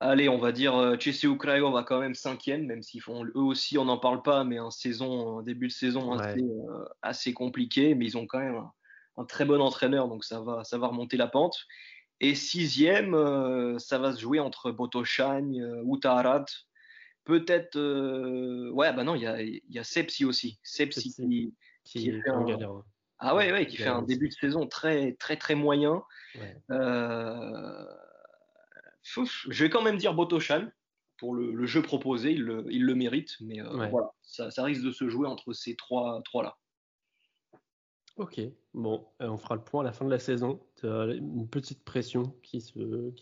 Allez, 0.00 0.28
on 0.28 0.38
va 0.38 0.52
dire 0.52 0.76
euh, 0.76 0.96
CSU 0.96 1.36
va 1.36 1.82
quand 1.82 1.98
même 1.98 2.14
cinquième, 2.14 2.66
même 2.66 2.82
s'ils 2.82 3.02
font 3.02 3.24
eux 3.24 3.32
aussi, 3.34 3.78
on 3.78 3.86
n'en 3.86 3.98
parle 3.98 4.22
pas, 4.22 4.44
mais 4.44 4.58
un 4.58 4.70
saison, 4.70 5.42
début 5.42 5.66
de 5.66 5.72
saison 5.72 6.16
euh, 6.16 6.84
assez, 7.02 7.34
compliqué, 7.34 7.96
mais 7.96 8.04
ils 8.04 8.16
ont 8.16 8.26
quand 8.26 8.38
même 8.38 8.62
un, 9.18 9.24
très 9.24 9.44
bon 9.44 9.60
entraîneur, 9.60 10.08
donc 10.08 10.24
ça 10.24 10.40
va, 10.40 10.64
ça 10.64 10.78
va 10.78 10.88
remonter 10.88 11.16
la 11.16 11.28
pente. 11.28 11.66
Et 12.20 12.34
sixième, 12.34 13.14
euh, 13.14 13.78
ça 13.78 13.98
va 13.98 14.12
se 14.12 14.20
jouer 14.20 14.40
entre 14.40 14.70
Botoshagne, 14.70 15.64
Utarad, 15.84 16.46
peut-être, 17.24 17.78
ouais, 18.70 18.92
bah 18.92 19.04
non, 19.04 19.14
il 19.14 19.22
y 19.22 19.26
a, 19.26 19.42
y 19.42 19.78
a 19.78 19.84
Sepsi 19.84 20.24
aussi, 20.24 20.58
Sepsi 20.62 21.14
qui, 21.14 21.54
qui, 21.84 22.10
fait 22.10 22.30
un, 22.30 22.44
galère. 22.44 22.72
Ah 23.18 23.34
ouais, 23.34 23.52
ouais, 23.52 23.66
qui 23.66 23.76
fait 23.76 23.88
un 23.88 24.02
début 24.02 24.28
de 24.28 24.34
saison 24.34 24.66
très, 24.66 25.14
très, 25.14 25.36
très 25.36 25.54
moyen. 25.54 26.02
Euh, 26.70 27.84
je 29.02 29.64
vais 29.64 29.70
quand 29.70 29.82
même 29.82 29.96
dire 29.96 30.14
Botoshan 30.14 30.68
pour 31.16 31.34
le, 31.34 31.66
jeu 31.66 31.82
proposé, 31.82 32.30
il 32.30 32.42
le, 32.42 32.94
mérite, 32.94 33.36
mais 33.40 33.60
euh, 33.60 33.88
voilà, 33.88 34.12
ça, 34.22 34.62
risque 34.62 34.84
de 34.84 34.92
se 34.92 35.08
jouer 35.08 35.26
entre 35.26 35.52
ces 35.52 35.74
trois, 35.74 36.22
trois 36.24 36.44
là. 36.44 36.56
Ok, 38.16 38.40
bon, 38.78 39.04
euh, 39.20 39.28
on 39.28 39.36
fera 39.36 39.54
le 39.54 39.60
point 39.60 39.82
à 39.82 39.84
la 39.84 39.92
fin 39.92 40.04
de 40.04 40.10
la 40.10 40.18
saison. 40.18 40.60
Une 40.82 41.48
petite 41.48 41.84
pression 41.84 42.32
qui 42.42 42.60
se, 42.60 43.12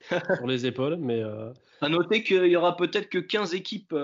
sur 0.36 0.46
les 0.46 0.66
épaules, 0.66 0.96
mais. 0.96 1.22
Euh... 1.22 1.52
À 1.80 1.88
noter 1.88 2.22
qu'il 2.22 2.46
y 2.46 2.56
aura 2.56 2.76
peut-être 2.76 3.08
que 3.10 3.18
15 3.18 3.54
équipes 3.54 3.94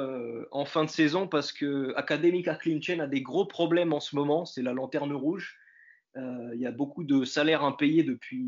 en 0.50 0.64
fin 0.64 0.84
de 0.84 0.90
saison 0.90 1.28
parce 1.28 1.52
que 1.52 1.94
Academic 1.96 2.48
Clinchen 2.58 3.00
a 3.00 3.06
des 3.06 3.22
gros 3.22 3.46
problèmes 3.46 3.92
en 3.92 4.00
ce 4.00 4.16
moment. 4.16 4.44
C'est 4.44 4.62
la 4.62 4.72
lanterne 4.72 5.12
rouge. 5.12 5.56
Euh, 6.18 6.50
il 6.54 6.60
y 6.60 6.66
a 6.66 6.72
beaucoup 6.72 7.04
de 7.04 7.24
salaires 7.24 7.62
impayés 7.62 8.02
depuis, 8.02 8.46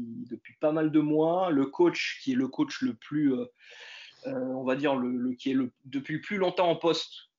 pas 0.61 0.73
mal 0.73 0.91
de 0.91 1.01
mois. 1.01 1.51
Le 1.51 1.67
coach, 1.67 2.21
qui 2.23 2.33
est 2.33 2.37
le 2.37 2.49
coach 2.49 2.83
le 2.83 2.95
plus, 2.95 3.35
euh, 3.35 3.45
euh, 4.27 4.33
on 4.33 4.65
va 4.65 4.77
dire, 4.77 4.97
le, 4.97 5.33
qui 5.35 5.51
est 5.51 5.55
le, 5.55 5.71
depuis 5.85 6.15
le 6.15 6.21
plus 6.21 6.37
longtemps 6.37 6.69
en 6.69 6.77
poste 6.77 7.30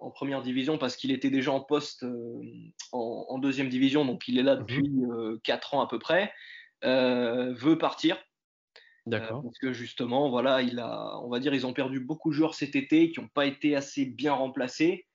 en 0.00 0.10
première 0.10 0.42
division, 0.42 0.78
parce 0.78 0.96
qu'il 0.96 1.10
était 1.10 1.30
déjà 1.30 1.52
en 1.52 1.60
poste 1.60 2.04
en, 2.92 3.38
deuxième 3.38 3.68
division, 3.68 4.04
donc 4.04 4.28
il 4.28 4.38
est 4.38 4.42
là 4.42 4.56
mhm. 4.56 4.60
depuis 4.60 5.40
4 5.44 5.74
ans 5.74 5.80
à 5.80 5.88
peu 5.88 5.98
près, 5.98 6.32
veut 6.82 7.78
partir. 7.78 8.16
D'accord. 9.06 9.42
parce 9.42 9.58
que 9.58 9.72
justement, 9.72 10.28
voilà, 10.30 10.62
il 10.62 10.78
a, 10.78 11.18
on 11.22 11.28
va 11.28 11.40
dire, 11.40 11.54
ils 11.54 11.66
ont 11.66 11.72
perdu 11.72 12.00
beaucoup 12.00 12.30
de 12.30 12.34
joueurs 12.34 12.54
cet 12.54 12.76
été 12.76 13.10
qui 13.10 13.20
n'ont 13.20 13.28
pas 13.28 13.46
été 13.46 13.74
assez 13.74 14.04
bien 14.04 14.34
remplacés. 14.34 15.06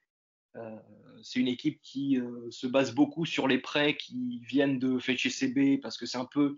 Euh, 0.55 0.75
c'est 1.21 1.39
une 1.39 1.47
équipe 1.47 1.79
qui 1.81 2.19
euh, 2.19 2.49
se 2.49 2.67
base 2.67 2.93
beaucoup 2.93 3.25
sur 3.25 3.47
les 3.47 3.57
prêts 3.57 3.95
qui 3.95 4.41
viennent 4.47 4.79
de 4.79 4.99
FCB 4.99 5.81
parce 5.81 5.97
que 5.97 6.05
c'est 6.05 6.17
un 6.17 6.25
peu 6.25 6.55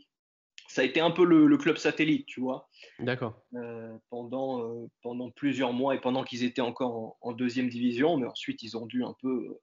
ça 0.67 0.81
a 0.81 0.83
été 0.83 0.99
un 0.99 1.11
peu 1.11 1.25
le, 1.25 1.57
club 1.57 1.77
satellite, 1.77 2.25
tu 2.25 2.41
vois. 2.41 2.69
D'accord. 2.99 3.41
Euh, 3.55 3.95
pendant, 4.09 4.87
pendant 5.01 5.31
plusieurs 5.31 5.73
mois 5.73 5.95
et 5.95 5.99
pendant 5.99 6.23
qu'ils 6.23 6.43
étaient 6.43 6.61
encore 6.61 7.17
en, 7.21 7.33
deuxième 7.33 7.69
division, 7.69 8.17
mais 8.17 8.27
ensuite 8.27 8.63
ils 8.63 8.77
ont 8.77 8.85
dû 8.85 9.03
un 9.03 9.15
peu 9.21 9.59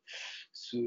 se, 0.53 0.79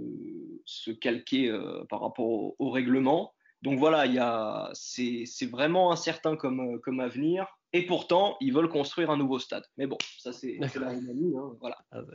se, 0.65 0.91
calquer 0.91 1.51
par 1.89 2.01
rapport 2.01 2.55
au, 2.59 2.69
règlement. 2.69 3.33
Donc 3.61 3.79
voilà, 3.79 4.69
c'est, 4.73 5.25
vraiment 5.49 5.91
incertain 5.91 6.35
comme, 6.35 6.79
comme 6.81 6.99
avenir. 6.99 7.47
Et 7.73 7.85
pourtant, 7.85 8.37
ils 8.39 8.53
veulent 8.53 8.69
construire 8.69 9.11
un 9.11 9.17
nouveau 9.17 9.39
stade. 9.39 9.63
Mais 9.77 9.87
bon, 9.87 9.97
ça 10.19 10.31
c'est, 10.31 10.57
la 10.59 10.89
Roumanie. 10.89 11.35
Hein, 11.37 11.57
voilà. 11.59 11.77
Ah, 11.91 12.01
bah 12.01 12.13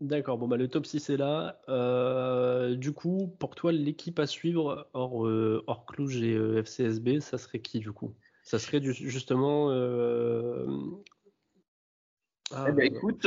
D'accord, 0.00 0.36
bon 0.36 0.46
bah 0.46 0.58
le 0.58 0.68
top 0.68 0.84
6 0.84 1.08
est 1.08 1.16
là. 1.16 1.58
Euh, 1.70 2.74
du 2.74 2.92
coup, 2.92 3.34
pour 3.38 3.54
toi, 3.54 3.72
l'équipe 3.72 4.18
à 4.18 4.26
suivre 4.26 4.88
hors, 4.92 5.26
euh, 5.26 5.64
hors 5.66 5.86
Cluj 5.86 6.22
et 6.22 6.34
euh, 6.34 6.62
FCSB, 6.62 7.20
ça 7.20 7.38
serait 7.38 7.60
qui 7.60 7.78
du 7.78 7.92
coup? 7.92 8.14
Ça 8.42 8.58
serait 8.58 8.80
du, 8.80 8.92
justement. 8.92 9.70
Ah, 12.52 12.66
eh 12.68 12.72
ben, 12.72 12.84
écoute, 12.84 13.22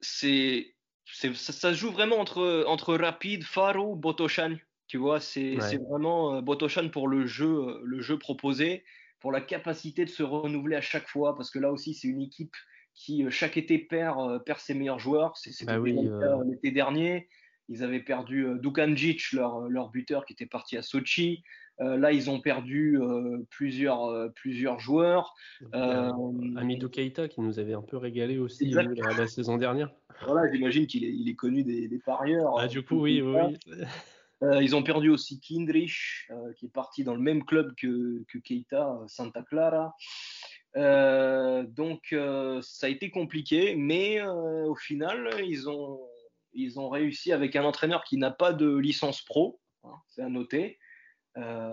c'est, 0.00 0.74
ça, 1.12 1.52
ça, 1.52 1.72
joue 1.72 1.90
vraiment 1.90 2.18
entre, 2.18 2.64
entre 2.68 2.94
Rapid, 2.94 3.42
Faro, 3.42 3.96
Botoshan. 3.96 4.56
Tu 4.86 4.98
vois, 4.98 5.18
c'est, 5.18 5.56
vraiment 5.90 6.40
Botoshan 6.42 6.90
pour 6.90 7.08
le 7.08 7.26
jeu, 7.26 7.80
le 7.82 8.00
jeu 8.00 8.18
proposé, 8.18 8.84
pour 9.18 9.32
la 9.32 9.40
capacité 9.40 10.04
de 10.04 10.10
se 10.10 10.22
renouveler 10.22 10.76
à 10.76 10.80
chaque 10.80 11.08
fois, 11.08 11.34
parce 11.36 11.50
que 11.50 11.58
là 11.58 11.72
aussi, 11.72 11.92
c'est 11.92 12.08
une 12.08 12.22
équipe 12.22 12.54
qui 12.98 13.24
euh, 13.24 13.30
chaque 13.30 13.56
été 13.56 13.78
perd, 13.78 14.18
euh, 14.18 14.38
perd 14.38 14.58
ses 14.58 14.74
meilleurs 14.74 14.98
joueurs. 14.98 15.36
C'était 15.36 15.64
bah 15.64 15.78
euh. 15.78 16.44
l'été 16.44 16.70
dernier. 16.70 17.28
Ils 17.68 17.84
avaient 17.84 18.00
perdu 18.00 18.46
Dukanjic, 18.62 19.32
leur, 19.32 19.60
leur 19.68 19.90
buteur, 19.90 20.24
qui 20.24 20.32
était 20.32 20.46
parti 20.46 20.78
à 20.78 20.82
Sochi. 20.82 21.44
là, 21.78 22.12
ils 22.12 22.30
ont 22.30 22.40
perdu 22.40 22.98
plusieurs, 23.50 24.32
plusieurs 24.32 24.80
joueurs. 24.80 25.34
Amidou 25.74 26.88
Keita, 26.88 27.28
qui 27.28 27.42
nous 27.42 27.58
avait 27.58 27.74
un 27.74 27.82
peu 27.82 27.98
régalé 27.98 28.38
aussi 28.38 28.70
la, 28.70 29.26
saison 29.26 29.58
dernière. 29.58 29.90
Voilà, 30.26 30.50
j'imagine 30.50 30.86
qu'il 30.86 31.04
est, 31.04 31.12
il 31.12 31.28
est, 31.28 31.34
connu 31.34 31.62
des, 31.62 31.88
des 31.88 31.98
parieurs. 31.98 32.58
Ah, 32.58 32.68
du 32.68 32.80
coup, 32.82 33.02
oui, 33.02 33.20
oui. 33.20 33.58
ils 34.62 34.74
ont 34.74 34.82
perdu 34.82 35.10
aussi 35.10 35.38
Kindrich, 35.38 36.26
qui 36.56 36.64
est 36.64 36.72
parti 36.72 37.04
dans 37.04 37.14
le 37.14 37.20
même 37.20 37.44
club 37.44 37.74
que, 37.76 38.24
que 38.28 38.38
Keita, 38.38 38.98
Santa 39.08 39.42
Clara. 39.42 39.94
Donc 40.74 42.14
ça 42.62 42.86
a 42.86 42.90
été 42.90 43.10
compliqué, 43.10 43.74
mais 43.76 44.22
au 44.26 44.74
final, 44.74 45.30
ils 45.44 45.68
ont, 45.68 46.00
ils 46.52 46.78
ont 46.78 46.88
réussi 46.88 47.32
avec 47.32 47.56
un 47.56 47.64
entraîneur 47.64 48.04
qui 48.04 48.16
n'a 48.16 48.30
pas 48.30 48.52
de 48.52 48.76
licence 48.76 49.22
pro, 49.22 49.60
hein, 49.84 49.94
c'est 50.08 50.22
à 50.22 50.28
noter. 50.28 50.78
Euh, 51.38 51.72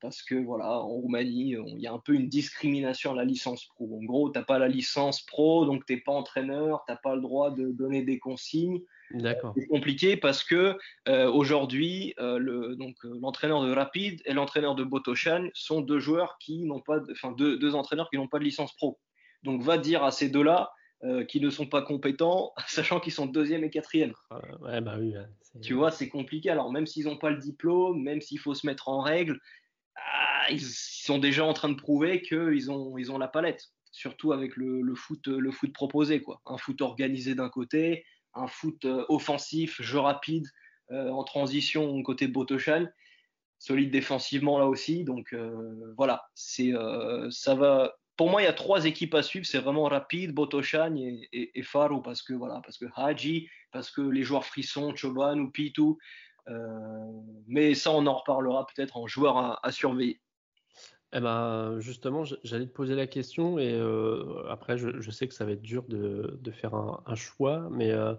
parce 0.00 0.22
que 0.22 0.34
voilà, 0.34 0.80
en 0.80 0.88
Roumanie, 0.88 1.56
il 1.66 1.80
y 1.80 1.86
a 1.86 1.92
un 1.92 1.98
peu 1.98 2.12
une 2.12 2.28
discrimination 2.28 3.12
à 3.12 3.14
la 3.14 3.24
licence 3.24 3.64
pro. 3.64 3.98
En 4.00 4.04
gros, 4.04 4.30
tu 4.30 4.38
n'as 4.38 4.44
pas 4.44 4.58
la 4.58 4.68
licence 4.68 5.22
pro, 5.22 5.64
donc 5.64 5.86
tu 5.86 5.94
n'es 5.94 6.00
pas 6.00 6.12
entraîneur, 6.12 6.82
tu 6.86 6.92
n'as 6.92 6.98
pas 6.98 7.14
le 7.14 7.22
droit 7.22 7.50
de 7.50 7.70
donner 7.70 8.02
des 8.02 8.18
consignes. 8.18 8.80
D'accord. 9.12 9.54
C'est 9.56 9.66
compliqué 9.66 10.16
parce 10.16 10.44
que 10.44 10.78
euh, 11.08 11.30
aujourd'hui, 11.30 12.14
euh, 12.20 12.76
l'entraîneur 13.20 13.62
de 13.64 13.72
Rapid 13.72 14.22
et 14.24 14.34
l'entraîneur 14.34 14.74
de 14.74 14.84
Botoshan 14.84 15.48
sont 15.54 15.80
deux 15.80 15.98
joueurs 15.98 16.36
qui 16.38 16.64
n'ont 16.64 16.80
pas, 16.80 17.00
enfin 17.10 17.32
deux, 17.32 17.58
deux 17.58 17.74
entraîneurs 17.74 18.08
qui 18.10 18.16
n'ont 18.18 18.28
pas 18.28 18.38
de 18.38 18.44
licence 18.44 18.74
pro. 18.76 18.98
Donc 19.42 19.62
va 19.62 19.78
dire 19.78 20.04
à 20.04 20.10
ces 20.10 20.28
deux-là, 20.28 20.70
euh, 21.02 21.24
qui 21.24 21.40
ne 21.40 21.48
sont 21.48 21.66
pas 21.66 21.80
compétents, 21.80 22.52
sachant 22.68 23.00
qu'ils 23.00 23.14
sont 23.14 23.24
deuxième 23.24 23.64
et 23.64 23.70
quatrième. 23.70 24.12
ouais, 24.60 24.82
bah 24.82 24.96
oui, 24.98 25.14
tu 25.62 25.72
vois, 25.72 25.90
c'est 25.90 26.10
compliqué. 26.10 26.50
Alors, 26.50 26.70
même 26.70 26.86
s'ils 26.86 27.06
n'ont 27.06 27.16
pas 27.16 27.30
le 27.30 27.38
diplôme, 27.38 28.02
même 28.02 28.20
s'il 28.20 28.38
faut 28.38 28.52
se 28.52 28.66
mettre 28.66 28.88
en 28.88 29.00
règle, 29.00 29.40
ah, 29.96 30.50
ils 30.50 30.60
sont 30.60 31.18
déjà 31.18 31.44
en 31.46 31.54
train 31.54 31.70
de 31.70 31.74
prouver 31.74 32.20
qu'ils 32.20 32.70
ont, 32.70 32.98
ils 32.98 33.10
ont 33.10 33.16
la 33.16 33.28
palette. 33.28 33.70
Surtout 33.92 34.32
avec 34.32 34.56
le, 34.56 34.94
foot, 34.94 35.26
le 35.26 35.50
foot 35.50 35.72
proposé. 35.72 36.20
Quoi. 36.20 36.42
Un 36.44 36.58
foot 36.58 36.82
organisé 36.82 37.34
d'un 37.34 37.48
côté, 37.48 38.04
un 38.34 38.46
foot 38.46 38.84
euh, 38.84 39.06
offensif, 39.08 39.80
jeu 39.80 39.98
rapide, 39.98 40.46
euh, 40.90 41.08
en 41.08 41.24
transition 41.24 42.02
côté 42.02 42.28
Botochan 42.28 42.86
solide 43.58 43.90
défensivement 43.90 44.58
là 44.58 44.66
aussi. 44.66 45.04
Donc 45.04 45.34
voilà, 45.96 46.22
c'est 46.34 46.72
ça 47.30 47.54
va 47.54 47.94
pour 48.20 48.28
moi, 48.28 48.42
il 48.42 48.44
y 48.44 48.48
a 48.48 48.52
trois 48.52 48.84
équipes 48.84 49.14
à 49.14 49.22
suivre. 49.22 49.46
C'est 49.46 49.60
vraiment 49.60 49.84
Rapide, 49.84 50.34
Botoshan 50.34 50.94
et, 50.94 51.62
Faro 51.62 52.02
parce 52.02 52.20
que 52.20 52.34
voilà, 52.34 52.60
parce 52.62 52.76
que 52.76 52.84
Haji, 52.94 53.48
parce 53.72 53.90
que 53.90 54.02
les 54.02 54.24
joueurs 54.24 54.44
frissons, 54.44 54.94
Choban 54.94 55.38
ou 55.38 55.50
Pitou. 55.50 55.96
Euh, 56.46 56.58
mais 57.46 57.72
ça, 57.72 57.92
on 57.92 58.06
en 58.06 58.12
reparlera 58.12 58.66
peut-être 58.66 58.98
en 58.98 59.06
joueur 59.06 59.58
à, 59.64 59.72
surveiller. 59.72 60.20
Eh 61.14 61.20
ben, 61.20 61.80
justement, 61.80 62.24
j'allais 62.44 62.66
te 62.66 62.74
poser 62.74 62.94
la 62.94 63.06
question 63.06 63.58
et 63.58 63.72
euh, 63.72 64.44
après, 64.50 64.76
je, 64.76 65.10
sais 65.10 65.26
que 65.26 65.32
ça 65.32 65.46
va 65.46 65.52
être 65.52 65.62
dur 65.62 65.84
de, 65.88 66.50
faire 66.50 66.74
un, 66.74 67.14
choix, 67.14 67.68
mais 67.70 67.90
euh, 67.90 68.12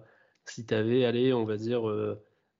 si 0.46 0.66
tu 0.66 0.74
avais, 0.74 1.06
allez, 1.06 1.32
on 1.32 1.46
va 1.46 1.58
dire 1.58 1.84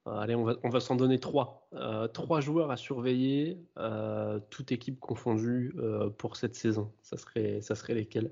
allez, 0.06 0.34
on 0.34 0.44
va, 0.44 0.80
s'en 0.80 0.96
donner 0.96 1.18
trois. 1.18 1.68
Euh, 1.74 2.08
trois 2.08 2.40
joueurs 2.40 2.70
à 2.70 2.76
surveiller, 2.76 3.58
euh, 3.78 4.40
toute 4.50 4.72
équipe 4.72 4.98
confondue 5.00 5.74
pour 6.18 6.36
cette 6.36 6.54
saison. 6.54 6.92
Ça 7.02 7.16
serait, 7.16 7.60
ça 7.60 7.74
serait 7.74 7.94
lesquels? 7.94 8.30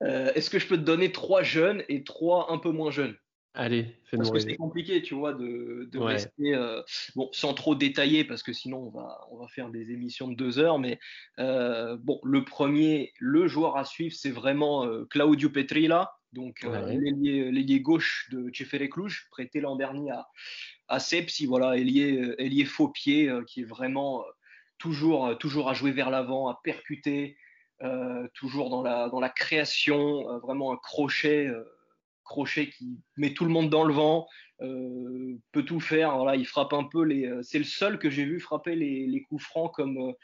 Est-ce 0.00 0.50
que 0.50 0.58
je 0.58 0.66
peux 0.66 0.76
te 0.76 0.82
donner 0.82 1.12
trois 1.12 1.44
jeunes 1.44 1.84
et 1.88 2.02
trois 2.02 2.52
un 2.52 2.58
peu 2.58 2.70
moins 2.70 2.90
jeunes? 2.90 3.14
Allez, 3.54 3.84
fais-nous 4.04 4.22
Parce 4.24 4.30
que 4.30 4.38
c'est 4.50 4.56
compliqué, 4.56 5.02
tu 5.02 5.14
vois, 5.14 5.32
de, 5.34 5.88
rester, 5.94 6.56
bon, 7.14 7.28
sans 7.32 7.54
trop 7.54 7.76
détailler, 7.76 8.24
parce 8.24 8.42
que 8.42 8.52
sinon 8.52 8.78
on 8.78 8.90
va, 8.90 9.20
on 9.30 9.36
va 9.36 9.46
faire 9.46 9.68
des 9.68 9.92
émissions 9.92 10.26
de 10.26 10.34
deux 10.34 10.58
heures. 10.58 10.80
Mais 10.80 10.98
bon, 11.38 12.20
le 12.24 12.44
premier, 12.44 13.12
le 13.20 13.46
joueur 13.46 13.76
à 13.76 13.84
suivre, 13.84 14.14
c'est 14.16 14.30
vraiment 14.30 14.88
Claudio 15.08 15.50
Petrilla, 15.50 16.10
donc 16.32 16.62
l'ailier 16.62 17.80
gauche 17.80 18.28
de 18.32 18.50
Cefere 18.52 18.88
Cluj, 18.88 19.28
prêté 19.30 19.60
l'an 19.60 19.76
dernier 19.76 20.10
à, 20.10 20.26
à 20.92 20.98
Sepsi, 20.98 21.46
voilà, 21.46 21.78
ailier, 21.78 22.64
faux 22.66 22.88
pied, 22.88 23.28
euh, 23.28 23.42
qui 23.44 23.62
est 23.62 23.64
vraiment 23.64 24.20
euh, 24.20 24.24
toujours, 24.76 25.26
euh, 25.26 25.34
toujours 25.34 25.70
à 25.70 25.74
jouer 25.74 25.90
vers 25.90 26.10
l'avant, 26.10 26.48
à 26.48 26.60
percuter, 26.62 27.36
toujours 28.34 28.70
dans 28.70 28.82
la, 28.82 29.08
dans 29.08 29.18
la 29.18 29.28
création, 29.28 30.38
vraiment 30.38 30.72
un 30.72 30.76
crochet, 30.76 31.50
crochet 32.22 32.68
qui 32.68 33.00
met 33.16 33.34
tout 33.34 33.44
le 33.44 33.50
monde 33.50 33.70
dans 33.70 33.82
le 33.82 33.92
vent, 33.92 34.28
peut 34.60 35.64
tout 35.66 35.80
faire. 35.80 36.16
Voilà, 36.16 36.36
il 36.36 36.46
frappe 36.46 36.74
un 36.74 36.84
peu 36.84 37.02
les. 37.02 37.28
C'est 37.42 37.58
le 37.58 37.64
seul 37.64 37.98
que 37.98 38.08
j'ai 38.08 38.24
vu 38.24 38.38
frapper 38.38 38.76
les, 38.76 39.22
coups 39.28 39.42
francs 39.42 39.74
comme 39.74 40.14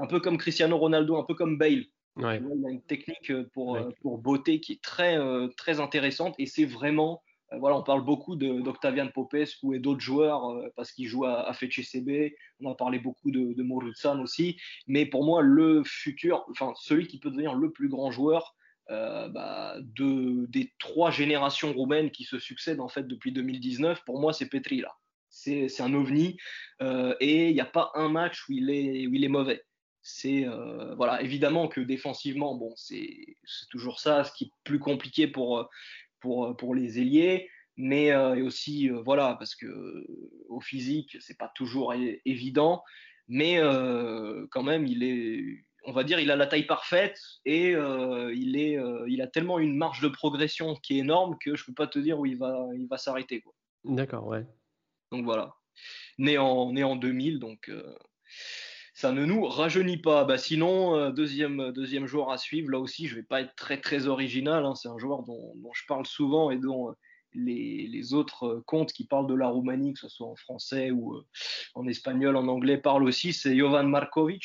un 0.00 0.06
peu 0.08 0.18
comme 0.18 0.38
Cristiano 0.38 0.76
Ronaldo, 0.76 1.16
un 1.16 1.22
peu 1.22 1.34
comme 1.34 1.56
Bale. 1.56 1.84
Il 2.16 2.24
a 2.24 2.34
une 2.34 2.82
technique 2.82 3.32
pour, 3.52 3.78
pour 4.00 4.18
beauté 4.18 4.58
qui 4.58 4.72
est 4.72 4.82
très, 4.82 5.16
très 5.56 5.78
intéressante 5.78 6.34
et 6.40 6.46
c'est 6.46 6.64
vraiment 6.64 7.22
voilà, 7.58 7.76
on 7.76 7.82
parle 7.82 8.04
beaucoup 8.04 8.36
d'Octavian 8.36 9.08
Popescu 9.08 9.74
et 9.74 9.78
d'autres 9.78 10.00
joueurs 10.00 10.50
euh, 10.50 10.68
parce 10.76 10.92
qu'ils 10.92 11.08
jouent 11.08 11.24
à, 11.24 11.48
à 11.48 11.52
FCB. 11.52 12.34
On 12.60 12.70
a 12.70 12.74
parlé 12.74 12.98
beaucoup 12.98 13.30
de, 13.30 13.52
de 13.54 14.22
aussi. 14.22 14.56
Mais 14.86 15.06
pour 15.06 15.24
moi, 15.24 15.42
le 15.42 15.82
futur, 15.84 16.44
enfin 16.50 16.72
celui 16.76 17.06
qui 17.06 17.18
peut 17.18 17.30
devenir 17.30 17.54
le 17.54 17.70
plus 17.70 17.88
grand 17.88 18.10
joueur 18.10 18.54
euh, 18.90 19.28
bah, 19.28 19.76
de, 19.80 20.46
des 20.48 20.72
trois 20.78 21.10
générations 21.10 21.72
roumaines 21.72 22.10
qui 22.10 22.24
se 22.24 22.38
succèdent 22.38 22.80
en 22.80 22.88
fait 22.88 23.06
depuis 23.06 23.32
2019, 23.32 24.04
pour 24.04 24.20
moi, 24.20 24.32
c'est 24.32 24.48
Petri 24.48 24.80
là. 24.80 24.94
C'est 25.36 25.80
un 25.80 25.92
ovni 25.94 26.36
et 26.80 27.48
il 27.48 27.54
n'y 27.54 27.60
a 27.60 27.64
pas 27.66 27.90
un 27.94 28.08
match 28.08 28.48
où 28.48 28.52
il 28.52 28.70
est, 28.70 29.08
où 29.08 29.14
il 29.14 29.24
est 29.24 29.28
mauvais 29.28 29.64
c'est 30.06 30.46
voilà 30.96 31.22
évidemment 31.22 31.66
que 31.66 31.80
défensivement 31.80 32.54
bon 32.54 32.72
c'est 32.76 33.36
toujours 33.70 33.98
ça 33.98 34.22
ce 34.22 34.32
qui 34.32 34.44
est 34.44 34.50
plus 34.62 34.78
compliqué 34.78 35.26
pour 35.26 35.68
pour, 36.24 36.46
euh, 36.46 36.54
pour 36.54 36.74
les 36.74 36.98
ailiers, 36.98 37.50
mais 37.76 38.10
euh, 38.10 38.42
aussi, 38.46 38.90
euh, 38.90 39.02
voilà, 39.04 39.36
parce 39.38 39.54
que 39.54 40.06
au 40.48 40.60
physique, 40.60 41.18
c'est 41.20 41.36
pas 41.36 41.52
toujours 41.54 41.92
évident, 42.24 42.82
mais 43.28 43.58
quand 44.50 44.62
même, 44.62 44.86
il 44.86 45.02
est, 45.02 45.64
on 45.84 45.92
va 45.92 46.04
dire, 46.04 46.18
il 46.18 46.30
a 46.30 46.36
la 46.36 46.46
taille 46.46 46.66
parfaite 46.66 47.18
et 47.44 47.70
il, 47.70 48.56
est, 48.56 48.78
il 49.08 49.22
a 49.22 49.26
tellement 49.26 49.58
une 49.58 49.76
marge 49.76 50.00
de 50.02 50.08
progression 50.08 50.76
qui 50.76 50.96
est 50.96 51.00
énorme 51.00 51.36
que 51.42 51.56
je 51.56 51.64
peux 51.64 51.72
pas 51.72 51.86
te 51.86 51.98
dire 51.98 52.18
où 52.18 52.26
il 52.26 52.36
va, 52.36 52.68
il 52.76 52.86
va 52.86 52.98
s'arrêter. 52.98 53.42
D'accord, 53.84 54.26
ouais. 54.26 54.46
Donc 55.10 55.24
voilà. 55.24 55.54
Né 56.18 56.36
en, 56.38 56.72
né 56.72 56.84
en 56.84 56.96
2000, 56.96 57.38
donc 57.38 57.70
ça 58.94 59.10
ne 59.10 59.24
nous 59.26 59.44
rajeunit 59.44 59.96
pas. 59.98 60.24
Bah, 60.24 60.38
sinon, 60.38 60.96
euh, 60.96 61.10
deuxième, 61.10 61.72
deuxième 61.72 62.06
joueur 62.06 62.30
à 62.30 62.38
suivre, 62.38 62.70
là 62.70 62.78
aussi, 62.78 63.08
je 63.08 63.16
ne 63.16 63.20
vais 63.20 63.26
pas 63.26 63.40
être 63.40 63.54
très 63.56 64.06
original. 64.06 64.64
Hein. 64.64 64.74
C'est 64.76 64.88
un 64.88 64.98
joueur 64.98 65.24
dont, 65.24 65.52
je 65.74 65.82
parle 65.88 66.06
souvent 66.06 66.52
et 66.52 66.58
dont 66.58 66.90
euh, 66.90 66.92
les, 67.34 68.14
autres 68.14 68.46
euh, 68.46 68.62
comptes 68.66 68.92
qui 68.92 69.04
parlent 69.04 69.26
de 69.26 69.34
la 69.34 69.48
Roumanie, 69.48 69.94
que 69.94 69.98
ce 69.98 70.08
soit 70.08 70.28
en 70.28 70.36
français 70.36 70.92
ou 70.92 71.20
en 71.74 71.88
espagnol, 71.88 72.36
en 72.36 72.46
anglais, 72.46 72.78
parlent 72.78 73.02
aussi. 73.02 73.32
C'est 73.32 73.56
Jovan 73.56 73.88
Markovic, 73.88 74.44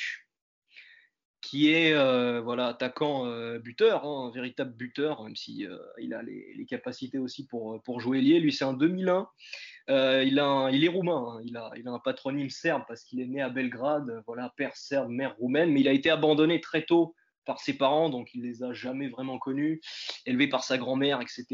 qui 1.42 1.72
est 1.72 1.94
voilà, 2.42 2.68
attaquant 2.68 3.26
buteur, 3.60 4.06
hein, 4.06 4.28
un 4.28 4.32
véritable 4.32 4.72
buteur, 4.76 5.24
même 5.24 5.36
s'il 5.36 5.70
il 6.00 6.14
a 6.14 6.22
les, 6.22 6.66
capacités 6.66 7.18
aussi 7.18 7.48
pour, 7.48 7.82
pour 7.84 8.00
jouer 8.00 8.22
lié. 8.22 8.40
Lui, 8.40 8.54
c'est 8.54 8.66
un 8.66 8.74
2001. 8.74 9.28
Euh, 9.90 10.24
il, 10.24 10.40
a 10.40 10.70
il 10.72 10.86
est 10.86 10.90
roumain, 10.90 11.38
hein. 11.38 11.42
il, 11.44 11.58
a, 11.58 11.72
il, 11.76 11.88
a, 11.88 11.92
un 11.92 12.00
patronyme 12.00 12.52
serbe 12.52 12.84
parce 12.88 13.04
qu'il 13.04 13.22
est 13.22 13.26
né 13.26 13.42
à 13.42 13.50
Belgrade, 13.50 14.22
voilà, 14.28 14.54
père 14.56 14.76
serbe, 14.78 15.10
mère 15.10 15.36
roumaine, 15.38 15.72
mais 15.72 15.80
il 15.80 15.88
a 15.88 15.94
été 15.94 16.12
abandonné 16.12 16.62
très 16.62 16.84
tôt 16.84 17.16
par 17.46 17.60
ses 17.60 17.74
parents, 17.74 18.10
donc 18.10 18.36
il 18.36 18.44
les 18.44 18.62
a 18.62 18.72
jamais 18.72 19.08
vraiment 19.08 19.40
connus, 19.40 19.82
élevé 20.28 20.48
par 20.48 20.64
sa 20.64 20.78
grand-mère, 20.78 21.22
etc. 21.22 21.46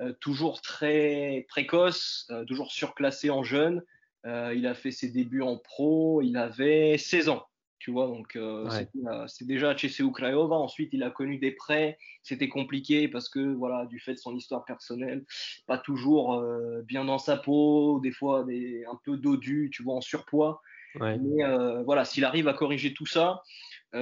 Euh, 0.00 0.14
toujours 0.18 0.62
très 0.62 1.44
précoce, 1.50 2.26
euh, 2.30 2.46
toujours 2.46 2.72
surclassé 2.72 3.28
en 3.28 3.42
jeune. 3.42 3.82
il 4.24 4.66
a 4.66 4.74
fait 4.74 4.90
ses 4.90 5.10
débuts 5.10 5.42
en 5.42 5.58
pro, 5.58 6.22
il 6.22 6.38
avait 6.38 6.96
16 6.96 7.28
ans 7.28 7.46
tu 7.78 7.90
vois. 7.90 8.06
Donc, 8.06 8.36
euh, 8.36 8.68
euh, 9.06 9.24
c'est 9.26 9.46
déjà 9.46 9.74
CSU 9.74 10.10
Craiova. 10.12 10.56
Ensuite, 10.56 10.90
il 10.92 11.02
a 11.02 11.10
connu 11.10 11.38
des 11.38 11.52
prêts. 11.52 11.98
C'était 12.22 12.48
compliqué 12.48 13.08
parce 13.08 13.28
que, 13.28 13.54
voilà, 13.54 13.86
du 13.86 14.00
fait 14.00 14.14
de 14.14 14.18
son 14.18 14.36
histoire 14.36 14.64
personnelle, 14.64 15.24
pas 15.66 15.78
toujours 15.78 16.34
euh, 16.34 16.82
bien 16.82 17.04
dans 17.04 17.18
sa 17.18 17.36
peau, 17.36 18.00
des 18.00 18.12
fois 18.12 18.44
des, 18.44 18.84
un 18.90 18.98
peu 19.04 19.16
dodu, 19.16 19.70
tu 19.72 19.82
vois, 19.82 19.94
en 19.94 20.00
surpoids. 20.00 20.60
Mais 21.00 21.44
voilà, 21.84 22.04
s'il 22.04 22.24
arrive 22.24 22.48
à 22.48 22.54
corriger 22.54 22.92
tout 22.92 23.06
ça, 23.06 23.42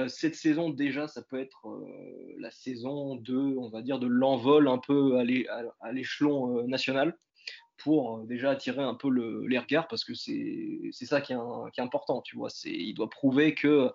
cette 0.07 0.35
saison, 0.35 0.71
déjà, 0.71 1.07
ça 1.07 1.21
peut 1.21 1.39
être 1.39 1.67
la 2.39 2.49
saison 2.49 3.15
de, 3.17 3.37
on 3.37 3.69
va 3.69 3.83
dire, 3.83 3.99
de 3.99 4.07
l'envol 4.07 4.67
un 4.67 4.79
peu 4.79 5.19
à 5.19 5.91
l'échelon 5.91 6.65
national 6.67 7.15
pour 7.77 8.17
euh, 8.17 8.25
déjà 8.25 8.51
attirer 8.51 8.83
un 8.83 8.95
peu 8.95 9.09
les 9.47 9.59
regards 9.59 9.87
parce 9.87 10.03
que 10.03 10.13
c'est 10.13 10.91
ça 11.05 11.21
qui 11.21 11.33
est, 11.33 11.37
qui 11.73 11.79
est, 11.79 11.83
important, 11.83 12.21
tu 12.21 12.35
vois. 12.35 12.49
Il 12.65 12.93
doit 12.93 13.09
prouver 13.09 13.53
que 13.53 13.91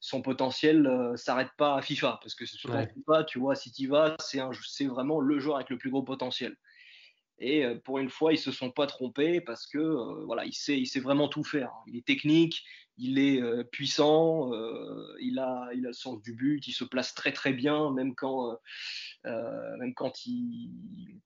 son 0.00 0.22
potentiel 0.22 0.82
ne 0.82 0.88
euh, 0.88 1.16
s'arrête 1.16 1.50
pas 1.56 1.76
à 1.76 1.82
FIFA 1.82 2.18
parce 2.22 2.34
que 2.34 2.46
sur 2.46 2.70
FIFA, 2.70 3.24
tu 3.24 3.38
vois, 3.38 3.54
si 3.54 3.70
tu 3.70 3.86
vas, 3.86 4.16
c'est 4.18 4.86
vraiment 4.86 5.20
le 5.20 5.38
joueur 5.38 5.56
avec 5.56 5.70
le 5.70 5.78
plus 5.78 5.90
gros 5.90 6.02
potentiel. 6.02 6.56
Et 7.38 7.64
euh, 7.64 7.76
pour 7.76 7.98
une 7.98 8.10
fois, 8.10 8.32
ils 8.32 8.38
se 8.38 8.50
sont 8.50 8.70
pas 8.70 8.86
trompés 8.86 9.40
parce 9.40 9.66
que 9.66 10.24
voilà, 10.24 10.44
il 10.44 10.54
sait, 10.54 10.78
il 10.78 10.86
sait 10.86 11.00
vraiment 11.00 11.28
tout 11.28 11.44
faire. 11.44 11.72
Il 11.86 11.96
est 11.96 12.06
technique, 12.06 12.64
il 12.96 13.18
est 13.18 13.40
puissant, 13.70 14.50
il 15.20 15.38
a, 15.38 15.68
il 15.72 15.84
a 15.84 15.88
le 15.88 15.92
sens 15.92 16.20
du 16.20 16.32
but, 16.32 16.66
il 16.66 16.72
se 16.72 16.82
place 16.82 17.14
très 17.14 17.32
très 17.32 17.52
bien, 17.52 17.92
même 17.92 18.16
quand, 18.16 18.58
même 19.24 19.94
quand 19.94 20.26
il, 20.26 21.20